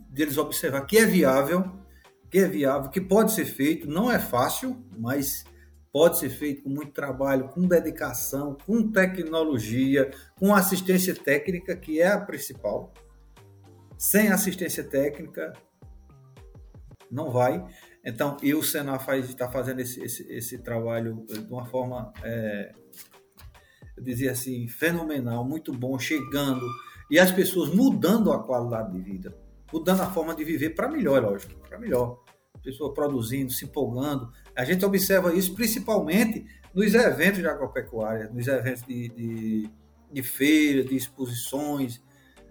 deles 0.09 0.37
observar 0.37 0.81
que 0.85 0.97
é 0.97 1.05
viável, 1.05 1.71
que 2.29 2.39
é 2.39 2.47
viável, 2.47 2.89
que 2.89 2.99
pode 2.99 3.31
ser 3.31 3.45
feito. 3.45 3.87
Não 3.87 4.11
é 4.11 4.19
fácil, 4.19 4.83
mas 4.97 5.43
pode 5.93 6.17
ser 6.17 6.29
feito 6.29 6.63
com 6.63 6.69
muito 6.69 6.91
trabalho, 6.91 7.49
com 7.49 7.67
dedicação, 7.67 8.57
com 8.65 8.91
tecnologia, 8.91 10.09
com 10.35 10.53
assistência 10.53 11.13
técnica, 11.13 11.75
que 11.75 12.01
é 12.01 12.07
a 12.07 12.19
principal. 12.19 12.91
Sem 13.95 14.29
assistência 14.29 14.83
técnica, 14.83 15.53
não 17.11 17.29
vai. 17.29 17.63
Então, 18.03 18.37
e 18.41 18.55
o 18.55 18.63
Senar 18.63 19.07
está 19.19 19.47
fazendo 19.47 19.81
esse, 19.81 20.01
esse, 20.03 20.23
esse, 20.33 20.57
trabalho 20.57 21.25
de 21.27 21.53
uma 21.53 21.65
forma, 21.65 22.11
é, 22.23 22.73
eu 23.95 24.03
dizia 24.03 24.31
assim, 24.31 24.67
fenomenal, 24.67 25.45
muito 25.45 25.71
bom, 25.71 25.97
chegando, 25.99 26.65
e 27.09 27.19
as 27.19 27.31
pessoas 27.31 27.69
mudando 27.69 28.33
a 28.33 28.43
qualidade 28.43 28.91
de 28.91 28.99
vida, 28.99 29.37
mudando 29.71 30.01
a 30.01 30.09
forma 30.09 30.33
de 30.33 30.43
viver 30.43 30.71
para 30.71 30.89
melhor, 30.89 31.21
lógico, 31.21 31.53
para 31.69 31.77
melhor. 31.77 32.22
Pessoa 32.63 32.93
produzindo, 32.93 33.51
se 33.51 33.65
empolgando. 33.65 34.31
A 34.55 34.63
gente 34.63 34.85
observa 34.85 35.33
isso 35.33 35.53
principalmente 35.53 36.45
nos 36.73 36.93
eventos 36.93 37.39
de 37.39 37.47
agropecuária, 37.47 38.29
nos 38.33 38.47
eventos 38.47 38.83
de, 38.83 39.09
de, 39.09 39.69
de 40.11 40.23
feira, 40.23 40.83
de 40.83 40.95
exposições. 40.95 42.01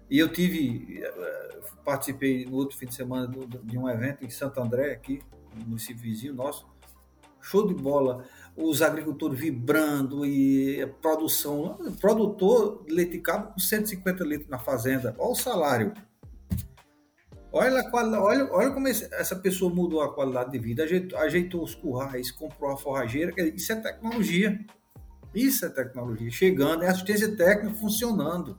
E 0.09 0.19
eu 0.19 0.31
tive, 0.31 1.01
eh, 1.03 1.59
participei 1.83 2.45
no 2.45 2.55
outro 2.55 2.77
fim 2.77 2.85
de 2.85 2.93
semana 2.93 3.27
de 3.63 3.77
um 3.77 3.89
evento 3.89 4.23
em 4.23 4.29
Santo 4.29 4.61
André, 4.61 4.91
aqui, 4.91 5.21
no 5.57 5.65
município 5.65 6.01
vizinho 6.01 6.33
nosso. 6.33 6.67
Show 7.41 7.67
de 7.67 7.73
bola 7.73 8.25
os 8.55 8.81
agricultores 8.81 9.39
vibrando 9.39 10.25
e 10.25 10.81
a 10.81 10.87
produção. 10.87 11.77
Produtor 11.99 12.83
de 12.85 12.93
leite 12.93 13.19
cabra 13.19 13.47
com 13.47 13.59
150 13.59 14.23
litros 14.23 14.49
na 14.49 14.59
fazenda. 14.59 15.15
Olha 15.17 15.31
o 15.31 15.35
salário. 15.35 15.93
Olha, 17.55 17.87
olha, 17.93 18.51
olha 18.51 18.71
como 18.71 18.87
essa 18.87 19.35
pessoa 19.35 19.71
mudou 19.71 20.01
a 20.01 20.11
qualidade 20.11 20.51
de 20.51 20.57
vida, 20.57 20.83
ajeitou, 20.85 21.19
ajeitou 21.19 21.63
os 21.63 21.75
currais, 21.75 22.31
comprou 22.31 22.71
a 22.71 22.77
forrageira. 22.77 23.31
Isso 23.55 23.71
é 23.71 23.75
tecnologia. 23.75 24.59
Isso 25.35 25.63
é 25.63 25.69
tecnologia. 25.69 26.31
Chegando, 26.31 26.83
é 26.83 26.87
assistência 26.87 27.37
técnica 27.37 27.75
funcionando. 27.75 28.57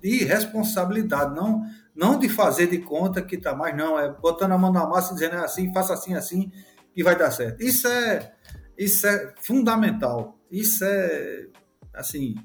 De 0.00 0.24
responsabilidade, 0.24 1.34
não, 1.34 1.62
não 1.96 2.16
de 2.16 2.28
fazer 2.28 2.68
de 2.68 2.78
conta 2.78 3.20
que 3.20 3.34
está 3.34 3.56
mais, 3.56 3.76
não, 3.76 3.98
é 3.98 4.08
botando 4.08 4.52
a 4.52 4.58
mão 4.58 4.72
na 4.72 4.86
massa 4.86 5.10
e 5.10 5.14
dizendo 5.14 5.34
é 5.34 5.38
assim, 5.40 5.72
faça 5.72 5.94
assim, 5.94 6.14
assim, 6.14 6.52
e 6.94 7.02
vai 7.02 7.18
dar 7.18 7.32
certo. 7.32 7.60
Isso 7.60 7.88
é, 7.88 8.32
isso 8.78 9.04
é 9.04 9.34
fundamental. 9.42 10.38
Isso 10.48 10.84
é, 10.84 11.48
assim, 11.92 12.36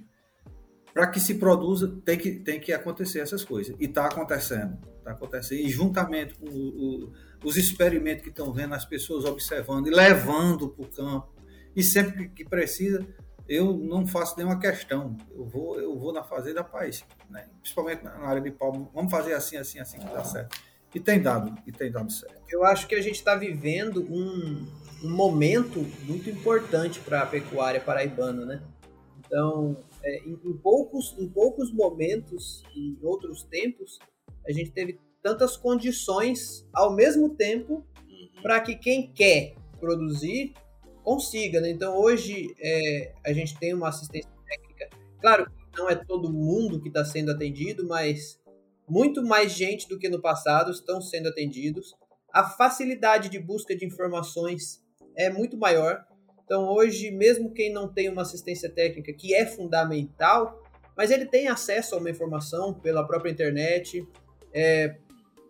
para 0.94 1.08
que 1.08 1.20
se 1.20 1.36
produza, 1.36 1.96
tem 2.04 2.18
que, 2.18 2.32
tem 2.32 2.60
que 2.60 2.74
acontecer 2.74 3.20
essas 3.20 3.44
coisas. 3.44 3.76
E 3.80 3.86
está 3.86 4.06
acontecendo. 4.06 4.78
Está 4.98 5.12
acontecendo. 5.12 5.60
E 5.60 5.70
juntamente 5.70 6.34
com 6.36 6.48
o, 6.48 7.06
o, 7.06 7.14
os 7.44 7.58
experimentos 7.58 8.24
que 8.24 8.30
estão 8.30 8.52
vendo, 8.52 8.74
as 8.74 8.86
pessoas 8.86 9.26
observando 9.26 9.88
e 9.88 9.92
levando 9.92 10.70
para 10.70 10.86
o 10.86 10.88
campo. 10.88 11.34
E 11.76 11.84
sempre 11.84 12.30
que 12.30 12.44
precisa, 12.44 13.06
eu 13.48 13.76
não 13.76 14.06
faço 14.06 14.36
nenhuma 14.38 14.60
questão. 14.60 15.18
Eu 15.36 15.46
vou, 15.46 15.80
eu 15.80 15.98
vou 15.98 16.14
na 16.14 16.24
fazenda 16.24 16.64
paz, 16.64 17.04
né? 17.30 17.48
principalmente 17.62 18.04
na 18.04 18.12
área 18.20 18.42
de 18.42 18.52
palma. 18.52 18.90
Vamos 18.94 19.12
fazer 19.12 19.34
assim, 19.34 19.58
assim, 19.58 19.80
assim 19.80 19.98
que 19.98 20.06
dá 20.06 20.24
certo. 20.24 20.56
E 20.94 21.00
tem 21.00 21.22
dado, 21.22 21.56
e 21.68 21.72
tem 21.72 21.92
dado 21.92 22.12
certo. 22.12 22.42
Eu 22.50 22.64
acho 22.64 22.88
que 22.88 22.96
a 22.96 23.02
gente 23.02 23.16
está 23.16 23.36
vivendo 23.36 24.04
um, 24.04 24.68
um, 25.04 25.10
momento 25.10 25.86
muito 26.04 26.30
importante 26.30 27.00
para 27.00 27.22
a 27.22 27.26
pecuária 27.26 27.80
paraibana, 27.80 28.46
né? 28.46 28.62
Então, 29.20 29.78
é, 30.04 30.20
em, 30.20 30.40
em, 30.44 30.58
poucos, 30.58 31.16
em 31.18 31.28
poucos 31.28 31.72
momentos, 31.72 32.64
em 32.76 32.98
outros 33.02 33.44
tempos, 33.44 34.00
a 34.48 34.52
gente 34.52 34.72
teve 34.72 35.00
tantas 35.22 35.58
condições 35.58 36.68
ao 36.74 36.96
mesmo 36.96 37.36
tempo 37.36 37.86
uhum. 38.08 38.42
para 38.42 38.62
que 38.62 38.76
quem 38.76 39.12
quer 39.12 39.56
produzir 39.80 40.54
consiga. 41.04 41.60
Né? 41.62 41.70
Então, 41.70 41.98
hoje, 41.98 42.56
é, 42.60 43.14
a 43.26 43.34
gente 43.34 43.58
tem 43.60 43.74
uma 43.74 43.90
assistência 43.90 44.32
técnica. 44.48 44.90
Claro 45.20 45.46
que 45.46 45.80
não 45.80 45.90
é 45.90 45.96
todo 45.96 46.32
mundo 46.32 46.82
que 46.82 46.88
está 46.88 47.04
sendo 47.04 47.32
atendido, 47.32 47.88
mas 47.88 48.40
muito 48.88 49.24
mais 49.24 49.52
gente 49.52 49.88
do 49.88 50.00
que 50.00 50.10
no 50.10 50.22
passado 50.22 50.72
estão 50.72 51.02
sendo 51.02 51.30
atendidos. 51.30 51.94
A 52.34 52.44
facilidade 52.44 53.30
de 53.30 53.40
busca 53.40 53.76
de 53.76 53.86
informações 53.86 54.82
é 55.16 55.30
muito 55.30 55.58
maior. 55.58 56.06
Então, 56.50 56.68
hoje, 56.68 57.12
mesmo 57.12 57.54
quem 57.54 57.72
não 57.72 57.88
tem 57.88 58.10
uma 58.10 58.24
assistência 58.24 58.68
técnica, 58.68 59.14
que 59.14 59.36
é 59.36 59.46
fundamental, 59.46 60.64
mas 60.98 61.12
ele 61.12 61.28
tem 61.28 61.48
acesso 61.48 61.94
a 61.94 62.00
uma 62.00 62.10
informação 62.10 62.74
pela 62.74 63.06
própria 63.06 63.30
internet, 63.30 64.04
é, 64.52 64.96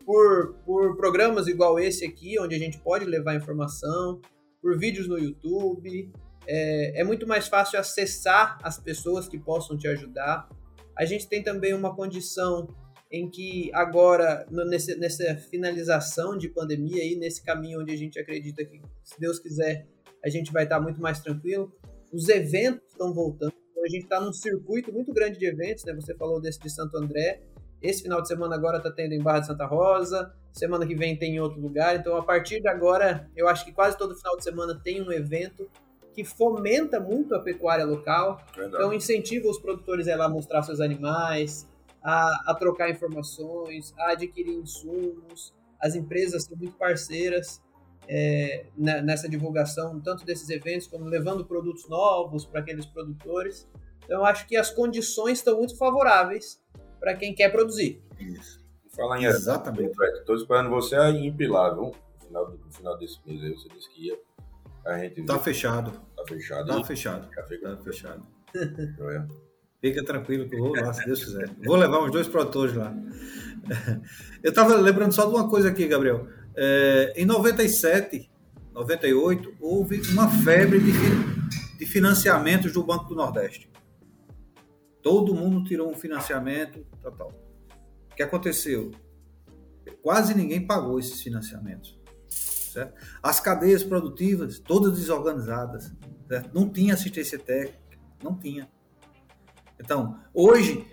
por, 0.05 0.55
por 0.65 0.97
programas 0.97 1.47
igual 1.47 1.79
esse 1.79 2.03
aqui, 2.03 2.37
onde 2.37 2.53
a 2.53 2.59
gente 2.59 2.77
pode 2.79 3.05
levar 3.05 3.33
informação, 3.33 4.19
por 4.61 4.77
vídeos 4.77 5.07
no 5.07 5.17
YouTube. 5.17 6.11
É, 6.45 6.99
é 6.99 7.03
muito 7.05 7.25
mais 7.25 7.47
fácil 7.47 7.79
acessar 7.79 8.57
as 8.61 8.77
pessoas 8.77 9.25
que 9.29 9.39
possam 9.39 9.77
te 9.77 9.87
ajudar. 9.87 10.49
A 10.97 11.05
gente 11.05 11.29
tem 11.29 11.41
também 11.41 11.73
uma 11.73 11.95
condição 11.95 12.75
em 13.09 13.29
que 13.29 13.71
agora, 13.73 14.45
nesse, 14.51 14.97
nessa 14.97 15.33
finalização 15.37 16.37
de 16.37 16.49
pandemia 16.49 17.01
aí, 17.01 17.15
nesse 17.15 17.41
caminho 17.41 17.79
onde 17.79 17.93
a 17.93 17.97
gente 17.97 18.19
acredita 18.19 18.65
que, 18.65 18.81
se 19.01 19.17
Deus 19.17 19.39
quiser, 19.39 19.87
a 20.23 20.29
gente 20.29 20.51
vai 20.51 20.63
estar 20.63 20.79
muito 20.79 21.01
mais 21.01 21.19
tranquilo, 21.19 21.71
os 22.11 22.27
eventos 22.29 22.87
estão 22.89 23.13
voltando. 23.13 23.53
Então, 23.71 23.83
a 23.83 23.87
gente 23.87 24.03
está 24.03 24.19
num 24.19 24.33
circuito 24.33 24.91
muito 24.91 25.13
grande 25.13 25.39
de 25.39 25.45
eventos, 25.45 25.85
né? 25.85 25.93
Você 25.93 26.13
falou 26.15 26.41
desse 26.41 26.59
de 26.59 26.69
Santo 26.69 26.97
André. 26.97 27.41
Esse 27.81 28.03
final 28.03 28.21
de 28.21 28.27
semana 28.27 28.55
agora 28.55 28.77
está 28.77 28.91
tendo 28.91 29.13
em 29.13 29.21
Barra 29.21 29.39
de 29.39 29.47
Santa 29.47 29.65
Rosa. 29.65 30.33
Semana 30.51 30.85
que 30.85 30.95
vem 30.95 31.17
tem 31.17 31.35
em 31.35 31.39
outro 31.39 31.61
lugar. 31.61 31.95
Então, 31.95 32.17
a 32.17 32.23
partir 32.23 32.59
de 32.59 32.67
agora, 32.67 33.29
eu 33.35 33.47
acho 33.47 33.63
que 33.63 33.71
quase 33.71 33.97
todo 33.97 34.15
final 34.15 34.35
de 34.35 34.43
semana 34.43 34.77
tem 34.83 35.01
um 35.01 35.11
evento 35.11 35.69
que 36.13 36.25
fomenta 36.25 36.99
muito 36.99 37.33
a 37.35 37.39
pecuária 37.39 37.85
local. 37.85 38.41
Verdade. 38.53 38.75
Então, 38.75 38.93
incentiva 38.93 39.47
os 39.47 39.59
produtores 39.59 40.07
a 40.07 40.11
ir 40.11 40.15
lá 40.17 40.27
mostrar 40.27 40.63
seus 40.63 40.81
animais, 40.81 41.69
a, 42.03 42.51
a 42.51 42.55
trocar 42.55 42.89
informações, 42.89 43.93
a 43.97 44.11
adquirir 44.11 44.55
insumos. 44.55 45.53
As 45.79 45.95
empresas 45.95 46.43
são 46.43 46.57
muito 46.57 46.75
parceiras 46.75 47.61
é, 48.11 48.65
nessa 48.75 49.29
divulgação, 49.29 49.99
tanto 50.01 50.25
desses 50.25 50.49
eventos, 50.49 50.87
como 50.87 51.05
levando 51.05 51.45
produtos 51.45 51.87
novos 51.87 52.43
para 52.43 52.59
aqueles 52.59 52.87
produtores. 52.87 53.69
Então, 54.03 54.25
acho 54.25 54.47
que 54.47 54.57
as 54.57 54.71
condições 54.71 55.37
estão 55.37 55.57
muito 55.57 55.77
favoráveis 55.77 56.59
para 56.99 57.13
quem 57.13 57.35
quer 57.35 57.49
produzir. 57.51 58.01
Isso. 58.19 58.59
Falar 58.95 59.21
em 59.21 59.25
Exatamente. 59.25 59.93
Estou 60.17 60.35
esperando 60.35 60.71
você 60.71 60.97
em 61.09 61.31
Pilar, 61.31 61.75
viu? 61.75 61.91
No 61.91 62.25
final, 62.25 62.49
no 62.49 62.71
final 62.71 62.97
desse 62.97 63.19
mês 63.27 63.43
aí, 63.43 63.53
você 63.53 63.69
disse 63.69 63.89
que 63.91 64.07
ia. 64.07 64.19
A 64.87 64.97
gente 64.97 65.23
tá 65.23 65.37
fechado. 65.37 65.91
Tá 66.17 66.23
fechado. 66.27 66.67
Tá 66.67 66.83
fechado. 66.83 67.29
Tá 67.29 67.77
fechado. 67.83 68.25
Fica 69.79 70.03
tranquilo 70.03 70.49
que 70.49 70.55
eu 70.55 70.59
vou 70.59 70.75
lá, 70.75 70.91
se 70.91 71.05
Deus 71.05 71.23
quiser. 71.23 71.49
Vou 71.63 71.75
levar 71.77 72.03
uns 72.03 72.11
dois 72.11 72.27
produtores 72.27 72.75
lá. 72.75 72.93
Eu 74.43 74.49
estava 74.49 74.75
lembrando 74.75 75.13
só 75.13 75.25
de 75.25 75.35
uma 75.35 75.47
coisa 75.49 75.69
aqui, 75.69 75.87
Gabriel. 75.87 76.27
É, 76.61 77.13
em 77.15 77.25
97, 77.25 78.29
98, 78.73 79.55
houve 79.61 80.01
uma 80.11 80.29
febre 80.29 80.77
de, 80.81 80.91
de 81.77 81.85
financiamentos 81.85 82.73
do 82.73 82.83
Banco 82.83 83.05
do 83.05 83.15
Nordeste. 83.15 83.71
Todo 85.01 85.33
mundo 85.33 85.63
tirou 85.63 85.89
um 85.89 85.95
financiamento, 85.95 86.85
tal, 87.01 87.13
tal. 87.13 87.27
O 88.11 88.15
que 88.15 88.21
aconteceu? 88.21 88.91
Quase 90.01 90.35
ninguém 90.35 90.67
pagou 90.67 90.99
esses 90.99 91.21
financiamentos. 91.21 91.97
Certo? 92.27 92.93
As 93.23 93.39
cadeias 93.39 93.81
produtivas, 93.81 94.59
todas 94.59 94.99
desorganizadas. 94.99 95.93
Certo? 96.27 96.53
Não 96.53 96.69
tinha 96.69 96.93
assistência 96.93 97.39
técnica, 97.39 97.97
não 98.21 98.35
tinha. 98.35 98.69
Então, 99.79 100.19
hoje, 100.33 100.85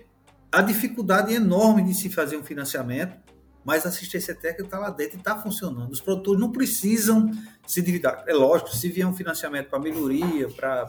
a 0.53 0.63
dificuldade 0.63 1.33
é 1.33 1.37
enorme 1.39 1.83
de 1.83 1.93
se 1.93 2.09
fazer 2.09 2.37
um 2.37 2.45
financiamento, 2.45 3.26
mas 3.67 3.85
a 3.85 3.89
assistência 3.89 4.33
técnica 4.33 4.63
está 4.63 4.79
lá 4.79 4.91
dentro 4.91 5.17
e 5.17 5.19
está 5.19 5.37
funcionando. 5.37 5.91
Os 5.91 6.01
produtores 6.01 6.41
não 6.41 6.53
precisam 6.53 7.29
se 7.67 7.81
endividar. 7.81 8.23
É 8.29 8.33
lógico, 8.33 8.71
se 8.71 8.89
vier 8.89 9.05
um 9.05 9.13
financiamento 9.13 9.69
para 9.69 9.81
melhoria, 9.81 10.49
para 10.49 10.89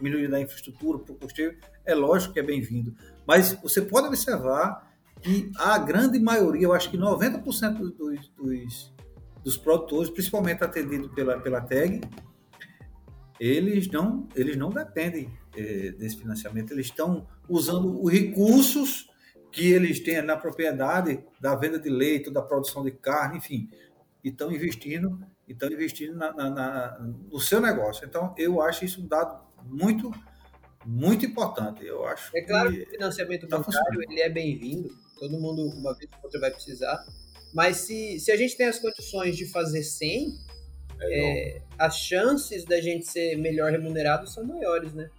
melhoria 0.00 0.26
da 0.30 0.40
infraestrutura, 0.40 0.98
para 1.00 1.12
o 1.12 1.16
custeio, 1.16 1.54
é 1.84 1.94
lógico 1.94 2.32
que 2.32 2.40
é 2.40 2.42
bem-vindo. 2.42 2.96
Mas 3.26 3.52
você 3.62 3.82
pode 3.82 4.06
observar 4.06 4.90
que 5.20 5.52
a 5.58 5.76
grande 5.76 6.18
maioria, 6.18 6.62
eu 6.62 6.72
acho 6.72 6.90
que 6.90 6.96
90% 6.96 7.76
dos, 7.76 8.28
dos, 8.30 8.94
dos 9.44 9.58
produtores, 9.58 10.08
principalmente 10.08 10.64
atendidos 10.64 11.12
pela, 11.14 11.38
pela 11.40 11.60
TEG, 11.60 12.00
eles 13.38 13.86
não, 13.90 14.26
eles 14.34 14.56
não 14.56 14.70
dependem 14.70 15.30
é, 15.54 15.90
desse 15.90 16.16
financiamento, 16.16 16.72
eles 16.72 16.86
estão 16.86 17.26
usando 17.46 18.02
os 18.02 18.10
recursos 18.10 19.11
que 19.52 19.70
eles 19.70 20.00
têm 20.00 20.22
na 20.22 20.36
propriedade 20.36 21.22
da 21.38 21.54
venda 21.54 21.78
de 21.78 21.90
leite, 21.90 22.30
da 22.30 22.40
produção 22.40 22.82
de 22.82 22.90
carne, 22.90 23.36
enfim, 23.36 23.68
e 24.24 24.30
estão 24.30 24.50
investindo, 24.50 25.20
estão 25.46 25.70
investindo 25.70 26.16
na, 26.16 26.32
na, 26.32 26.50
na, 26.50 26.98
no 27.00 27.38
seu 27.38 27.60
negócio. 27.60 28.06
Então, 28.06 28.34
eu 28.38 28.62
acho 28.62 28.84
isso 28.84 29.02
um 29.02 29.06
dado 29.06 29.38
muito, 29.64 30.10
muito 30.86 31.26
importante. 31.26 31.84
Eu 31.84 32.06
acho. 32.06 32.34
É 32.34 32.40
claro 32.42 32.70
que, 32.70 32.78
que 32.78 32.82
o 32.82 32.90
financiamento 32.92 33.46
tá 33.46 33.58
bancário 33.58 34.02
ele 34.02 34.20
é 34.20 34.30
bem-vindo. 34.30 34.90
Todo 35.18 35.38
mundo, 35.38 35.66
uma 35.66 35.94
vez 35.94 36.10
ou 36.14 36.24
outra, 36.24 36.40
vai 36.40 36.50
precisar. 36.50 37.04
Mas 37.52 37.76
se, 37.78 38.18
se 38.18 38.32
a 38.32 38.36
gente 38.36 38.56
tem 38.56 38.66
as 38.66 38.78
condições 38.78 39.36
de 39.36 39.46
fazer 39.46 39.82
sem, 39.82 40.38
é, 40.98 41.56
é, 41.56 41.62
as 41.78 41.98
chances 41.98 42.64
da 42.64 42.80
gente 42.80 43.06
ser 43.06 43.36
melhor 43.36 43.70
remunerado 43.70 44.26
são 44.26 44.44
maiores, 44.44 44.94
né? 44.94 45.10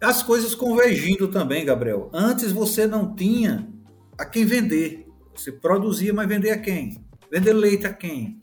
As 0.00 0.22
coisas 0.22 0.54
convergindo 0.54 1.28
também, 1.28 1.64
Gabriel. 1.64 2.10
Antes 2.12 2.52
você 2.52 2.86
não 2.86 3.14
tinha 3.14 3.68
a 4.16 4.24
quem 4.24 4.44
vender. 4.44 5.06
Você 5.34 5.52
produzia, 5.52 6.12
mas 6.12 6.28
vender 6.28 6.50
a 6.50 6.58
quem? 6.58 7.04
Vender 7.30 7.52
leite 7.52 7.86
a 7.86 7.92
quem? 7.92 8.42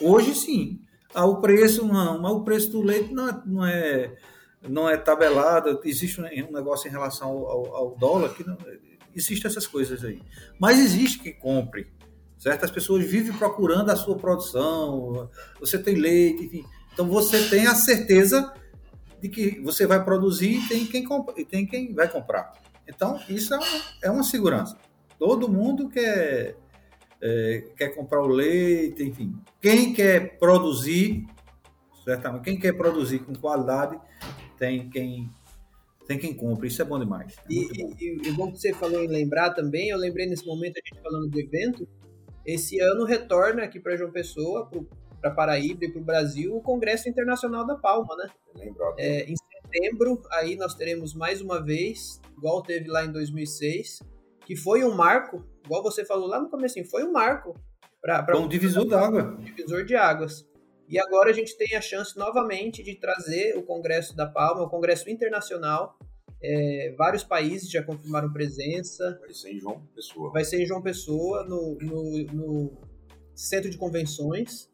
Hoje 0.00 0.34
sim. 0.34 0.80
Ah, 1.14 1.24
o 1.24 1.40
preço 1.40 1.86
não, 1.86 2.20
mas 2.20 2.32
o 2.32 2.44
preço 2.44 2.70
do 2.70 2.82
leite 2.82 3.12
não 3.14 3.28
é, 3.28 3.42
não 3.46 3.66
é, 3.66 4.16
não 4.68 4.88
é 4.88 4.96
tabelado. 4.96 5.80
Existe 5.84 6.20
um 6.20 6.52
negócio 6.52 6.88
em 6.88 6.90
relação 6.90 7.28
ao, 7.28 7.74
ao 7.74 7.96
dólar 7.96 8.34
que 8.34 8.46
não, 8.46 8.56
existem 9.14 9.50
essas 9.50 9.66
coisas 9.66 10.04
aí. 10.04 10.20
Mas 10.58 10.78
existe 10.78 11.18
que 11.20 11.32
compre, 11.32 11.86
certo? 12.38 12.64
As 12.64 12.70
pessoas 12.70 13.04
vivem 13.04 13.32
procurando 13.32 13.90
a 13.90 13.96
sua 13.96 14.16
produção. 14.16 15.30
Você 15.58 15.78
tem 15.78 15.94
leite, 15.94 16.44
enfim. 16.44 16.64
Então 16.92 17.08
você 17.08 17.48
tem 17.48 17.66
a 17.66 17.74
certeza 17.74 18.52
que 19.28 19.60
você 19.60 19.86
vai 19.86 20.04
produzir 20.04 20.58
e 20.58 20.68
tem 20.68 20.86
quem, 20.86 21.04
compra, 21.04 21.34
e 21.38 21.44
tem 21.44 21.66
quem 21.66 21.92
vai 21.92 22.10
comprar. 22.10 22.52
Então, 22.88 23.20
isso 23.28 23.54
é 23.54 23.58
uma, 23.58 23.82
é 24.04 24.10
uma 24.10 24.22
segurança. 24.22 24.76
Todo 25.18 25.48
mundo 25.48 25.88
quer, 25.88 26.56
é, 27.20 27.64
quer 27.76 27.88
comprar 27.94 28.22
o 28.22 28.28
leite, 28.28 29.02
enfim. 29.02 29.34
Quem 29.60 29.92
quer 29.92 30.38
produzir, 30.38 31.26
certamente, 32.04 32.44
quem 32.44 32.58
quer 32.58 32.72
produzir 32.72 33.20
com 33.20 33.34
qualidade, 33.34 33.98
tem 34.58 34.88
quem 34.88 35.30
tem 36.06 36.18
quem 36.18 36.32
compra, 36.32 36.68
isso 36.68 36.80
é 36.80 36.84
bom 36.84 37.00
demais. 37.00 37.34
É 37.50 37.52
e, 37.52 37.82
bom. 37.82 37.94
E, 37.98 38.28
e, 38.28 38.32
bom 38.32 38.52
que 38.52 38.60
você 38.60 38.72
falou 38.72 39.02
em 39.02 39.08
lembrar 39.08 39.50
também, 39.54 39.88
eu 39.88 39.98
lembrei 39.98 40.26
nesse 40.26 40.46
momento, 40.46 40.76
a 40.78 40.88
gente 40.88 41.02
falando 41.02 41.28
do 41.28 41.40
evento, 41.40 41.88
esse 42.44 42.78
ano 42.78 43.04
retorna 43.04 43.64
aqui 43.64 43.80
para 43.80 43.96
João 43.96 44.12
Pessoa, 44.12 44.66
para 44.66 44.80
Paraíba 45.30 45.84
e 45.84 45.90
para 45.90 46.00
o 46.00 46.04
Brasil, 46.04 46.56
o 46.56 46.62
Congresso 46.62 47.08
Internacional 47.08 47.66
da 47.66 47.76
Palma, 47.76 48.14
né? 48.16 48.30
É, 48.98 49.24
em 49.24 49.34
setembro, 49.36 50.22
aí 50.32 50.56
nós 50.56 50.74
teremos 50.74 51.14
mais 51.14 51.40
uma 51.40 51.62
vez, 51.62 52.20
igual 52.36 52.62
teve 52.62 52.88
lá 52.88 53.04
em 53.04 53.12
2006, 53.12 54.00
que 54.44 54.56
foi 54.56 54.84
um 54.84 54.94
marco, 54.94 55.44
igual 55.64 55.82
você 55.82 56.04
falou 56.04 56.28
lá 56.28 56.40
no 56.40 56.48
começo, 56.48 56.82
foi 56.84 57.04
um 57.04 57.12
marco. 57.12 57.54
Para 58.00 58.38
um 58.38 58.46
divisor 58.46 58.86
d'água. 58.86 59.36
Divisor 59.40 59.84
de 59.84 59.96
águas. 59.96 60.46
E 60.88 60.98
agora 60.98 61.30
a 61.30 61.32
gente 61.32 61.56
tem 61.56 61.74
a 61.74 61.80
chance 61.80 62.16
novamente 62.16 62.82
de 62.82 62.94
trazer 62.94 63.56
o 63.56 63.62
Congresso 63.62 64.14
da 64.14 64.26
Palma, 64.26 64.62
o 64.62 64.70
Congresso 64.70 65.10
Internacional. 65.10 65.98
É, 66.40 66.94
vários 66.96 67.24
países 67.24 67.68
já 67.68 67.82
confirmaram 67.82 68.32
presença. 68.32 69.18
Vai 69.20 69.34
ser 69.34 69.52
em 69.52 69.58
João 69.58 69.82
Pessoa. 69.94 70.32
Vai 70.32 70.44
ser 70.44 70.62
em 70.62 70.66
João 70.66 70.80
Pessoa, 70.80 71.42
no, 71.44 71.76
no, 71.80 72.24
no 72.32 72.72
Centro 73.34 73.68
de 73.68 73.76
Convenções. 73.76 74.70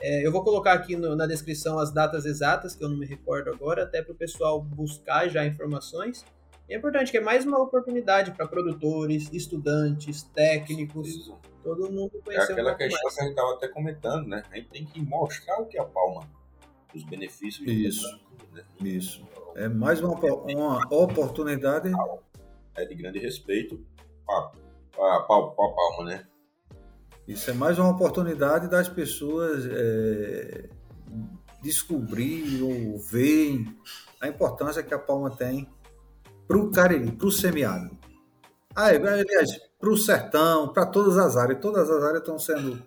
É, 0.00 0.26
eu 0.26 0.30
vou 0.30 0.42
colocar 0.44 0.72
aqui 0.74 0.96
no, 0.96 1.16
na 1.16 1.26
descrição 1.26 1.78
as 1.78 1.92
datas 1.92 2.26
exatas, 2.26 2.74
que 2.74 2.84
eu 2.84 2.88
não 2.88 2.96
me 2.96 3.06
recordo 3.06 3.50
agora, 3.50 3.82
até 3.82 4.02
para 4.02 4.12
o 4.12 4.16
pessoal 4.16 4.60
buscar 4.60 5.28
já 5.28 5.44
informações. 5.46 6.24
E 6.68 6.74
é 6.74 6.76
importante 6.76 7.10
que 7.10 7.18
é 7.18 7.20
mais 7.20 7.46
uma 7.46 7.60
oportunidade 7.62 8.32
para 8.32 8.46
produtores, 8.46 9.30
estudantes, 9.32 10.24
técnicos, 10.24 11.08
Isso. 11.08 11.38
todo 11.62 11.90
mundo 11.90 12.20
conhecer 12.24 12.50
É 12.50 12.52
aquela 12.52 12.72
um 12.72 12.76
questão 12.76 13.02
mais. 13.04 13.14
que 13.14 13.20
a 13.20 13.24
gente 13.24 13.32
estava 13.32 13.54
até 13.54 13.68
comentando, 13.68 14.26
né? 14.26 14.42
A 14.50 14.56
gente 14.56 14.68
tem 14.68 14.84
que 14.84 15.00
mostrar 15.00 15.60
o 15.60 15.66
que 15.66 15.78
é 15.78 15.80
a 15.80 15.84
palma, 15.84 16.28
os 16.94 17.04
benefícios. 17.04 17.66
Isso, 17.66 18.20
né? 18.52 18.64
isso. 18.82 19.24
É 19.54 19.68
mais 19.68 20.00
uma, 20.00 20.14
uma 20.14 20.94
oportunidade. 20.94 21.90
É 22.74 22.84
de 22.84 22.94
grande 22.94 23.18
respeito 23.20 23.82
para 24.26 24.50
a 24.98 25.20
palma, 25.20 26.04
né? 26.04 26.26
Isso 27.26 27.50
é 27.50 27.52
mais 27.52 27.78
uma 27.78 27.90
oportunidade 27.90 28.68
das 28.68 28.88
pessoas 28.88 29.66
é, 29.66 30.68
descobrir 31.62 32.62
ou 32.62 32.98
verem 32.98 33.76
a 34.20 34.28
importância 34.28 34.82
que 34.82 34.94
a 34.94 34.98
palma 34.98 35.30
tem 35.30 35.68
para 36.46 36.56
o 36.56 36.70
Cariri, 36.70 37.10
para 37.10 37.26
o 37.26 37.32
semiárido. 37.32 37.98
Ah, 38.74 38.88
aliás, 38.88 39.58
para 39.80 39.90
o 39.90 39.96
sertão, 39.96 40.72
para 40.72 40.86
todas 40.86 41.18
as 41.18 41.36
áreas. 41.36 41.60
Todas 41.60 41.90
as 41.90 42.02
áreas 42.04 42.20
estão 42.20 42.38
sendo. 42.38 42.82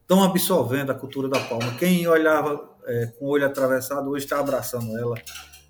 estão 0.00 0.22
é, 0.22 0.26
absorvendo 0.26 0.90
a 0.90 0.94
cultura 0.94 1.28
da 1.28 1.40
palma. 1.40 1.74
Quem 1.78 2.06
olhava 2.06 2.68
é, 2.84 3.06
com 3.06 3.26
o 3.26 3.28
olho 3.28 3.46
atravessado 3.46 4.10
hoje 4.10 4.24
está 4.24 4.40
abraçando 4.40 4.96
ela. 4.98 5.14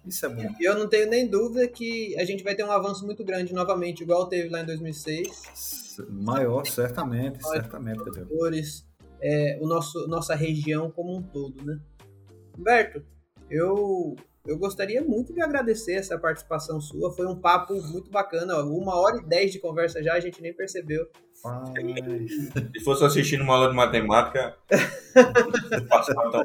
Isso 0.06 0.26
é 0.26 0.28
bom. 0.28 0.42
E 0.58 0.64
eu 0.64 0.78
não 0.78 0.88
tenho 0.88 1.08
nem 1.08 1.28
dúvida 1.28 1.66
que 1.68 2.16
a 2.18 2.24
gente 2.24 2.42
vai 2.42 2.54
ter 2.54 2.64
um 2.64 2.72
avanço 2.72 3.04
muito 3.06 3.24
grande 3.24 3.54
novamente, 3.54 4.02
igual 4.02 4.26
teve 4.26 4.48
lá 4.48 4.62
em 4.62 4.66
2006. 4.66 5.96
Maior, 6.10 6.66
certamente, 6.66 7.40
Nós, 7.42 7.52
certamente. 7.52 8.02
Produtores, 8.02 8.84
é, 9.20 9.58
o 9.60 9.66
nosso, 9.66 10.06
nossa 10.08 10.34
região 10.34 10.90
como 10.90 11.16
um 11.16 11.22
todo, 11.22 11.64
né? 11.64 11.78
Humberto, 12.58 13.02
eu, 13.48 14.16
eu 14.46 14.58
gostaria 14.58 15.02
muito 15.02 15.32
de 15.32 15.40
agradecer 15.40 15.94
essa 15.94 16.18
participação 16.18 16.80
sua. 16.80 17.12
Foi 17.12 17.26
um 17.26 17.36
papo 17.36 17.74
muito 17.74 18.10
bacana. 18.10 18.56
Uma 18.62 18.96
hora 18.96 19.18
e 19.18 19.24
dez 19.24 19.52
de 19.52 19.60
conversa 19.60 20.02
já, 20.02 20.14
a 20.14 20.20
gente 20.20 20.42
nem 20.42 20.52
percebeu. 20.52 21.08
Se 22.76 22.84
fosse 22.84 23.04
assistindo 23.04 23.42
uma 23.42 23.54
aula 23.54 23.68
de 23.68 23.74
matemática, 23.74 24.56
passava 25.88 26.30
tão 26.30 26.44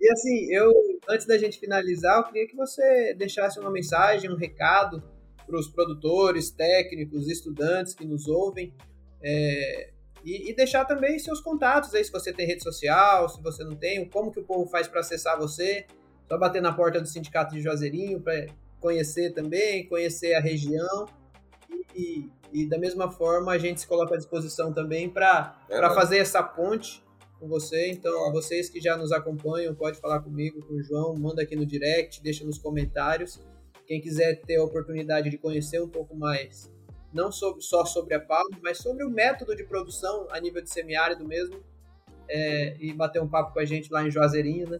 e 0.00 0.10
assim, 0.10 0.46
eu, 0.50 0.72
antes 1.08 1.26
da 1.26 1.36
gente 1.36 1.58
finalizar, 1.58 2.18
eu 2.18 2.24
queria 2.24 2.46
que 2.46 2.56
você 2.56 3.12
deixasse 3.14 3.60
uma 3.60 3.70
mensagem, 3.70 4.30
um 4.30 4.36
recado 4.36 5.02
para 5.46 5.58
os 5.58 5.68
produtores, 5.68 6.50
técnicos, 6.50 7.28
estudantes 7.28 7.92
que 7.92 8.06
nos 8.06 8.26
ouvem. 8.26 8.72
É, 9.22 9.90
e, 10.24 10.50
e, 10.50 10.54
deixar 10.54 10.86
também 10.86 11.18
seus 11.18 11.40
contatos 11.40 11.94
aí, 11.94 12.02
se 12.02 12.10
você 12.10 12.32
tem 12.32 12.46
rede 12.46 12.62
social, 12.62 13.28
se 13.28 13.42
você 13.42 13.62
não 13.62 13.76
tem, 13.76 14.08
como 14.08 14.32
que 14.32 14.40
o 14.40 14.44
povo 14.44 14.66
faz 14.70 14.88
para 14.88 15.00
acessar 15.00 15.38
você. 15.38 15.86
Só 16.26 16.38
bater 16.38 16.62
na 16.62 16.72
porta 16.72 17.00
do 17.00 17.08
Sindicato 17.08 17.54
de 17.54 17.60
Juazeirinho 17.60 18.20
para 18.20 18.46
conhecer 18.78 19.32
também, 19.32 19.86
conhecer 19.86 20.34
a 20.34 20.40
região. 20.40 21.06
E, 21.94 22.30
e, 22.52 22.66
da 22.66 22.78
mesma 22.78 23.10
forma, 23.10 23.52
a 23.52 23.58
gente 23.58 23.80
se 23.80 23.86
coloca 23.86 24.14
à 24.14 24.16
disposição 24.16 24.72
também 24.72 25.10
para 25.10 25.58
é, 25.68 25.80
fazer 25.90 26.18
essa 26.18 26.42
ponte 26.42 27.02
com 27.40 27.48
você. 27.48 27.90
Então, 27.90 28.30
vocês 28.30 28.68
que 28.68 28.80
já 28.80 28.96
nos 28.96 29.10
acompanham, 29.10 29.74
pode 29.74 29.98
falar 29.98 30.20
comigo, 30.20 30.64
com 30.64 30.74
o 30.74 30.82
João, 30.82 31.16
manda 31.16 31.42
aqui 31.42 31.56
no 31.56 31.64
direct, 31.64 32.22
deixa 32.22 32.44
nos 32.44 32.58
comentários. 32.58 33.40
Quem 33.86 34.00
quiser 34.00 34.42
ter 34.42 34.56
a 34.56 34.62
oportunidade 34.62 35.30
de 35.30 35.38
conhecer 35.38 35.82
um 35.82 35.88
pouco 35.88 36.14
mais, 36.14 36.70
não 37.12 37.32
sobre, 37.32 37.62
só 37.62 37.84
sobre 37.84 38.14
a 38.14 38.20
palma, 38.20 38.56
mas 38.62 38.78
sobre 38.78 39.04
o 39.04 39.10
método 39.10 39.56
de 39.56 39.64
produção 39.64 40.28
a 40.30 40.38
nível 40.38 40.62
de 40.62 40.70
semiárido 40.70 41.26
mesmo, 41.26 41.58
é, 42.28 42.76
e 42.78 42.92
bater 42.92 43.20
um 43.20 43.28
papo 43.28 43.52
com 43.52 43.58
a 43.58 43.64
gente 43.64 43.90
lá 43.90 44.06
em 44.06 44.10
Juazeirinho, 44.10 44.68
né? 44.68 44.78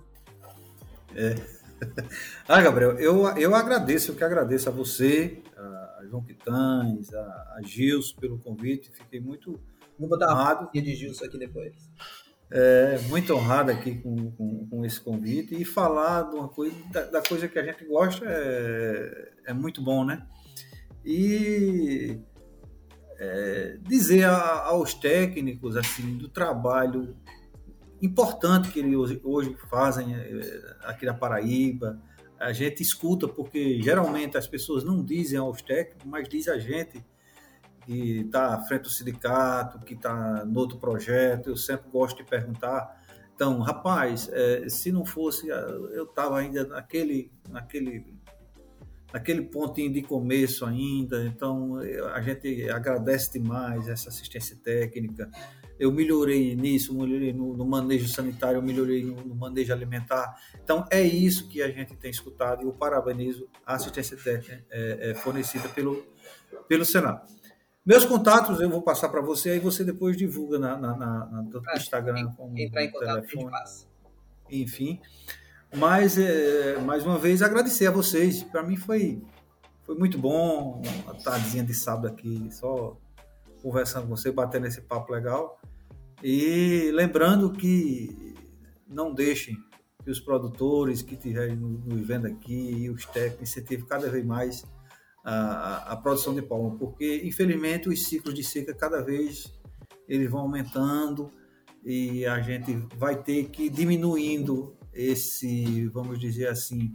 É. 1.17 1.61
Ah, 2.47 2.61
Gabriel, 2.61 2.99
eu, 2.99 3.27
eu 3.39 3.55
agradeço, 3.55 4.11
eu 4.11 4.15
que 4.15 4.23
agradeço 4.23 4.69
a 4.69 4.73
você, 4.73 5.43
a 5.57 6.03
João 6.05 6.23
Quitães, 6.23 7.15
a, 7.15 7.55
a 7.57 7.61
Gilson 7.65 8.17
pelo 8.21 8.39
convite, 8.39 8.91
fiquei 8.93 9.19
muito 9.19 9.59
Vou 10.01 10.09
botar 10.09 10.33
uma 10.33 10.71
de 10.73 10.95
Gilson 10.95 11.27
aqui 11.27 11.37
depois. 11.37 11.75
É, 12.53 12.99
muito 13.09 13.33
honrado 13.33 13.71
aqui 13.71 13.95
com, 14.01 14.33
com, 14.33 14.67
com, 14.67 14.85
esse 14.85 15.01
convite 15.01 15.55
e 15.55 15.65
falar 15.65 16.23
de 16.23 16.35
uma 16.35 16.49
coisa, 16.49 16.75
da, 16.91 17.03
da, 17.05 17.23
coisa 17.23 17.47
que 17.47 17.57
a 17.57 17.65
gente 17.65 17.85
gosta 17.85 18.25
é, 18.27 19.33
é 19.47 19.53
muito 19.53 19.81
bom, 19.81 20.05
né? 20.05 20.27
E 21.05 22.19
é, 23.21 23.79
dizer 23.83 24.25
a, 24.25 24.65
aos 24.65 24.95
técnicos 24.95 25.77
assim 25.77 26.17
do 26.17 26.29
trabalho 26.29 27.17
importante 28.03 28.71
que 28.71 28.81
eles 28.81 29.21
hoje, 29.23 29.57
fazem 29.69 30.15
é, 30.15 30.77
aqui 30.83 31.07
na 31.07 31.15
Paraíba, 31.15 32.03
a 32.39 32.53
gente 32.53 32.83
escuta 32.83 33.29
porque 33.29 33.81
geralmente 33.81 34.37
as 34.37 34.49
pessoas 34.49 34.83
não 34.83 35.05
dizem 35.05 35.39
aos 35.39 35.63
técnicos, 35.63 36.05
mas 36.05 36.29
diz 36.29 36.49
a 36.49 36.59
gente 36.59 37.05
que 37.91 38.21
está 38.21 38.55
à 38.55 38.63
frente 38.63 38.83
do 38.83 38.89
sindicato, 38.89 39.81
que 39.81 39.95
está 39.95 40.45
no 40.45 40.61
outro 40.61 40.79
projeto, 40.79 41.51
eu 41.51 41.57
sempre 41.57 41.91
gosto 41.91 42.19
de 42.19 42.23
perguntar. 42.23 43.03
Então, 43.35 43.59
rapaz, 43.59 44.31
é, 44.33 44.69
se 44.69 44.93
não 44.93 45.05
fosse, 45.05 45.51
ah, 45.51 45.67
eu 45.93 46.05
estava 46.05 46.39
ainda 46.39 46.65
naquele, 46.69 47.33
naquele, 47.49 48.15
naquele 49.13 49.43
pontinho 49.43 49.93
de 49.93 50.03
começo 50.03 50.65
ainda, 50.65 51.25
então 51.27 51.79
a 52.15 52.21
gente 52.21 52.71
agradece 52.71 53.41
demais 53.41 53.89
essa 53.89 54.09
assistência 54.09 54.57
técnica. 54.63 55.29
Eu 55.77 55.91
melhorei 55.91 56.55
nisso, 56.55 56.97
melhorei 56.97 57.33
no, 57.33 57.57
no 57.57 57.67
manejo 57.67 58.07
sanitário, 58.07 58.63
melhorei 58.63 59.03
no, 59.03 59.17
no, 59.17 59.35
manejo 59.35 59.73
alimentar. 59.73 60.33
Então, 60.63 60.85
é 60.93 61.03
isso 61.03 61.49
que 61.49 61.61
a 61.61 61.69
gente 61.69 61.97
tem 61.97 62.11
escutado 62.13 62.63
e 62.63 62.67
eu 62.67 62.73
parabenizo 62.73 63.49
a 63.67 63.75
assistência 63.75 64.17
técnica 64.17 64.65
é, 64.71 65.11
é 65.11 65.15
fornecida 65.15 65.69
pelo, 65.71 66.07
pelo 66.69 66.85
Senado. 66.85 67.40
Meus 67.85 68.05
contatos 68.05 68.61
eu 68.61 68.69
vou 68.69 68.83
passar 68.83 69.09
para 69.09 69.23
você, 69.23 69.51
aí 69.51 69.59
você 69.59 69.83
depois 69.83 70.17
divulga 70.17 70.59
na, 70.59 70.77
na, 70.77 70.97
na, 70.97 71.27
na 71.27 71.43
no 71.43 71.63
Instagram, 71.77 72.33
como 72.37 72.59
Entrar 72.59 72.85
em 72.85 72.91
contato, 72.91 73.27
telefone, 73.27 73.51
enfim. 74.51 75.01
Mas, 75.75 76.19
é, 76.19 76.79
mais 76.79 77.07
uma 77.07 77.19
vez, 77.19 77.43
agradecer 77.43 77.87
a 77.87 77.91
vocês. 77.91 78.43
Para 78.43 78.63
mim 78.63 78.77
foi, 78.77 79.23
foi 79.85 79.97
muito 79.97 80.19
bom 80.19 80.83
a 81.07 81.15
tardezinha 81.15 81.65
de 81.65 81.73
sábado 81.73 82.09
aqui, 82.09 82.49
só 82.51 82.97
conversando 83.63 84.09
com 84.09 84.17
você, 84.17 84.31
batendo 84.31 84.67
esse 84.67 84.83
papo 84.83 85.13
legal. 85.13 85.59
E 86.23 86.91
lembrando 86.93 87.51
que 87.53 88.35
não 88.87 89.15
deixem 89.15 89.57
que 90.05 90.11
os 90.11 90.21
produtores 90.21 91.03
que 91.03 91.15
estiverem 91.15 91.57
nos 91.57 92.07
vendo 92.07 92.27
aqui 92.27 92.73
e 92.73 92.91
os 92.91 93.07
técnicos 93.07 93.49
incentivem 93.49 93.87
cada 93.87 94.11
vez 94.11 94.25
mais 94.25 94.65
a, 95.25 95.93
a- 95.93 95.97
produção 95.97 96.35
de 96.35 96.43
palma, 96.43 96.77
porque 96.79 97.23
infelizmente 97.25 97.89
os 97.89 98.05
ciclos 98.07 98.35
de 98.35 98.43
seca 98.43 98.75
cada 98.75 99.03
vez 99.03 99.53
eles 100.09 100.31
vão 100.31 100.41
aumentando 100.41 101.31
e 101.85 102.27
a 102.27 102.41
gente 102.41 102.75
vai 102.97 103.23
ter 103.23 103.45
que 103.51 103.65
ir 103.65 103.71
diminuindo 103.71 104.77
esse, 104.93 105.87
vamos 105.89 106.19
dizer 106.19 106.49
assim, 106.49 106.93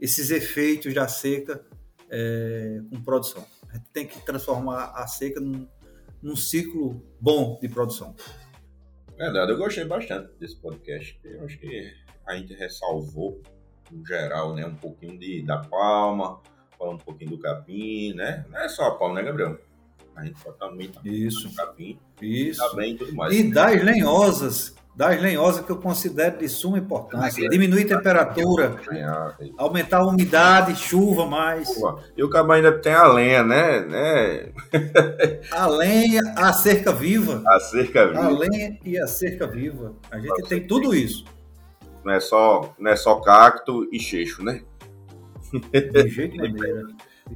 esses 0.00 0.30
efeitos 0.30 0.92
da 0.94 1.06
seca 1.08 1.64
é, 2.10 2.80
com 2.90 3.02
produção. 3.02 3.44
A 3.68 3.74
gente 3.76 3.86
tem 3.92 4.06
que 4.06 4.20
transformar 4.24 4.92
a 4.94 5.06
seca 5.06 5.40
num, 5.40 5.68
num 6.22 6.36
ciclo 6.36 7.02
bom 7.20 7.58
de 7.60 7.68
produção. 7.68 8.14
Verdade, 9.16 9.52
eu 9.52 9.58
gostei 9.58 9.84
bastante 9.84 10.32
desse 10.38 10.56
podcast. 10.56 11.20
Eu 11.24 11.44
acho 11.44 11.58
que 11.58 11.92
a 12.26 12.36
gente 12.36 12.54
ressalvou, 12.54 13.40
no 13.92 14.04
geral, 14.06 14.54
né, 14.54 14.66
um 14.66 14.74
pouquinho 14.74 15.18
de, 15.18 15.42
da 15.44 15.58
palma, 15.58 16.40
falando 16.84 16.96
um 16.96 17.04
pouquinho 17.04 17.30
do 17.30 17.38
capim, 17.38 18.12
né? 18.14 18.44
Não 18.50 18.60
é 18.60 18.68
só 18.68 18.84
a 18.84 18.94
palma, 18.94 19.14
né, 19.14 19.22
Gabriel? 19.22 19.58
A 20.14 20.24
gente 20.24 20.40
pode 20.44 20.58
também 20.58 20.88
tá 20.88 21.00
Isso, 21.04 21.48
no 21.48 21.54
capim, 21.54 21.98
isso. 22.20 22.70
também 22.70 22.92
e 22.92 22.96
tudo 22.96 23.14
mais. 23.16 23.34
E 23.34 23.50
das 23.50 23.82
lenhosas, 23.82 24.76
das 24.94 25.20
lenhosas 25.20 25.64
que 25.64 25.72
eu 25.72 25.76
considero 25.78 26.38
de 26.38 26.48
suma 26.48 26.78
importância. 26.78 27.48
Diminuir 27.48 27.92
a 27.92 27.96
temperatura, 27.96 28.76
aumentar 29.56 29.98
a 29.98 30.06
umidade, 30.06 30.76
chuva 30.76 31.26
mais. 31.26 31.68
E 32.16 32.22
o 32.22 32.30
cabão 32.30 32.52
ainda 32.52 32.78
tem 32.78 32.92
a 32.92 33.08
lenha, 33.08 33.42
né? 33.42 33.80
né? 33.80 34.52
A 35.50 35.66
lenha, 35.66 36.22
a 36.36 36.52
cerca 36.52 36.92
viva. 36.92 37.42
A 37.48 37.58
cerca 37.58 38.04
A 38.04 38.28
viva. 38.28 38.38
lenha 38.38 38.78
e 38.84 38.96
a 38.96 39.08
cerca 39.08 39.48
viva. 39.48 39.94
A 40.12 40.20
gente 40.20 40.42
tem 40.48 40.64
tudo 40.64 40.94
isso. 40.94 41.24
Não 42.04 42.12
é 42.12 42.20
só, 42.20 42.72
não 42.78 42.90
é 42.90 42.96
só 42.96 43.16
cacto 43.16 43.88
e 43.90 43.98
cheixo, 43.98 44.44
né? 44.44 44.62
De 45.60 46.08
jeito. 46.08 46.36
De 46.36 46.48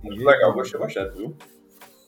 Muito 0.02 0.24
legal, 0.24 0.52
gostei 0.52 0.80
bastante, 0.80 1.16
viu? 1.16 1.36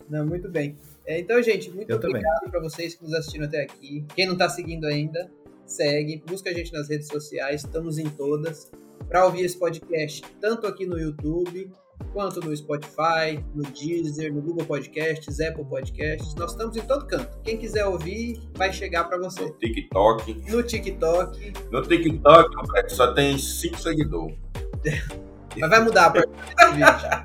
Não, 0.09 0.27
muito 0.27 0.49
bem. 0.49 0.77
É, 1.07 1.21
então, 1.21 1.41
gente, 1.43 1.71
muito 1.71 1.91
Eu 1.91 1.97
obrigado 1.97 2.51
para 2.51 2.61
vocês 2.61 2.95
que 2.95 3.03
nos 3.05 3.15
assistiram 3.15 3.47
até 3.47 3.63
aqui. 3.63 4.05
Quem 4.15 4.27
não 4.27 4.35
está 4.35 4.49
seguindo 4.49 4.87
ainda, 4.87 5.31
segue, 5.65 6.23
busca 6.27 6.51
a 6.51 6.53
gente 6.53 6.73
nas 6.73 6.89
redes 6.89 7.09
sociais, 7.09 7.65
estamos 7.65 7.99
em 7.99 8.09
todas. 8.11 8.71
Para 9.09 9.25
ouvir 9.25 9.43
esse 9.43 9.59
podcast, 9.59 10.23
tanto 10.41 10.67
aqui 10.67 10.87
no 10.87 10.99
YouTube, 10.99 11.71
quanto 12.13 12.41
no 12.41 12.55
Spotify, 12.57 13.43
no 13.55 13.63
Deezer, 13.63 14.33
no 14.33 14.41
Google 14.41 14.67
Podcasts, 14.67 15.41
Apple 15.41 15.65
Podcasts. 15.65 16.35
Nós 16.35 16.53
estamos 16.53 16.77
em 16.77 16.83
todo 16.83 17.07
canto. 17.07 17.39
Quem 17.43 17.57
quiser 17.57 17.87
ouvir, 17.87 18.41
vai 18.55 18.73
chegar 18.73 19.05
para 19.05 19.19
você. 19.19 19.43
No 19.43 19.53
TikTok. 19.59 20.51
No 20.51 20.63
TikTok, 20.63 21.53
No 21.71 21.83
TikTok, 21.83 22.93
só 22.93 23.13
tem 23.15 23.39
5 23.39 23.79
seguidores. 23.79 24.37
mas 25.57 25.71
vai 25.71 25.81
mudar 25.81 26.07
a 26.07 26.11
partir 26.11 26.29
desse 26.29 26.73
vídeo. 26.73 27.25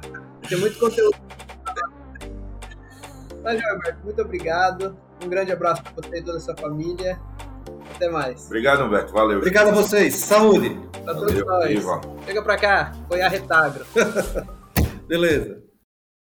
Tem 0.50 0.58
muito 0.60 0.80
conteúdo. 0.80 1.18
Mas, 3.44 3.62
Roberto, 3.64 4.04
muito 4.04 4.22
obrigado. 4.22 4.98
Um 5.24 5.30
grande 5.30 5.52
abraço 5.52 5.84
para 5.84 5.94
você 5.94 6.18
e 6.18 6.24
toda 6.24 6.38
a 6.38 6.42
sua 6.42 6.56
família. 6.56 7.20
Até 7.96 8.10
mais. 8.10 8.46
Obrigado, 8.48 8.84
Humberto. 8.84 9.14
Valeu. 9.14 9.38
Obrigado 9.38 9.70
a 9.70 9.72
vocês. 9.72 10.16
Saúde. 10.16 10.78
Pra 11.04 11.14
todos 11.14 11.32
Valeu, 11.34 11.46
nós. 11.46 11.68
viva. 11.70 12.02
Chega 12.26 12.42
pra 12.42 12.58
cá. 12.58 12.92
Foi 13.08 13.22
a 13.22 13.30
Retagro. 13.30 13.86
Beleza. 15.08 15.65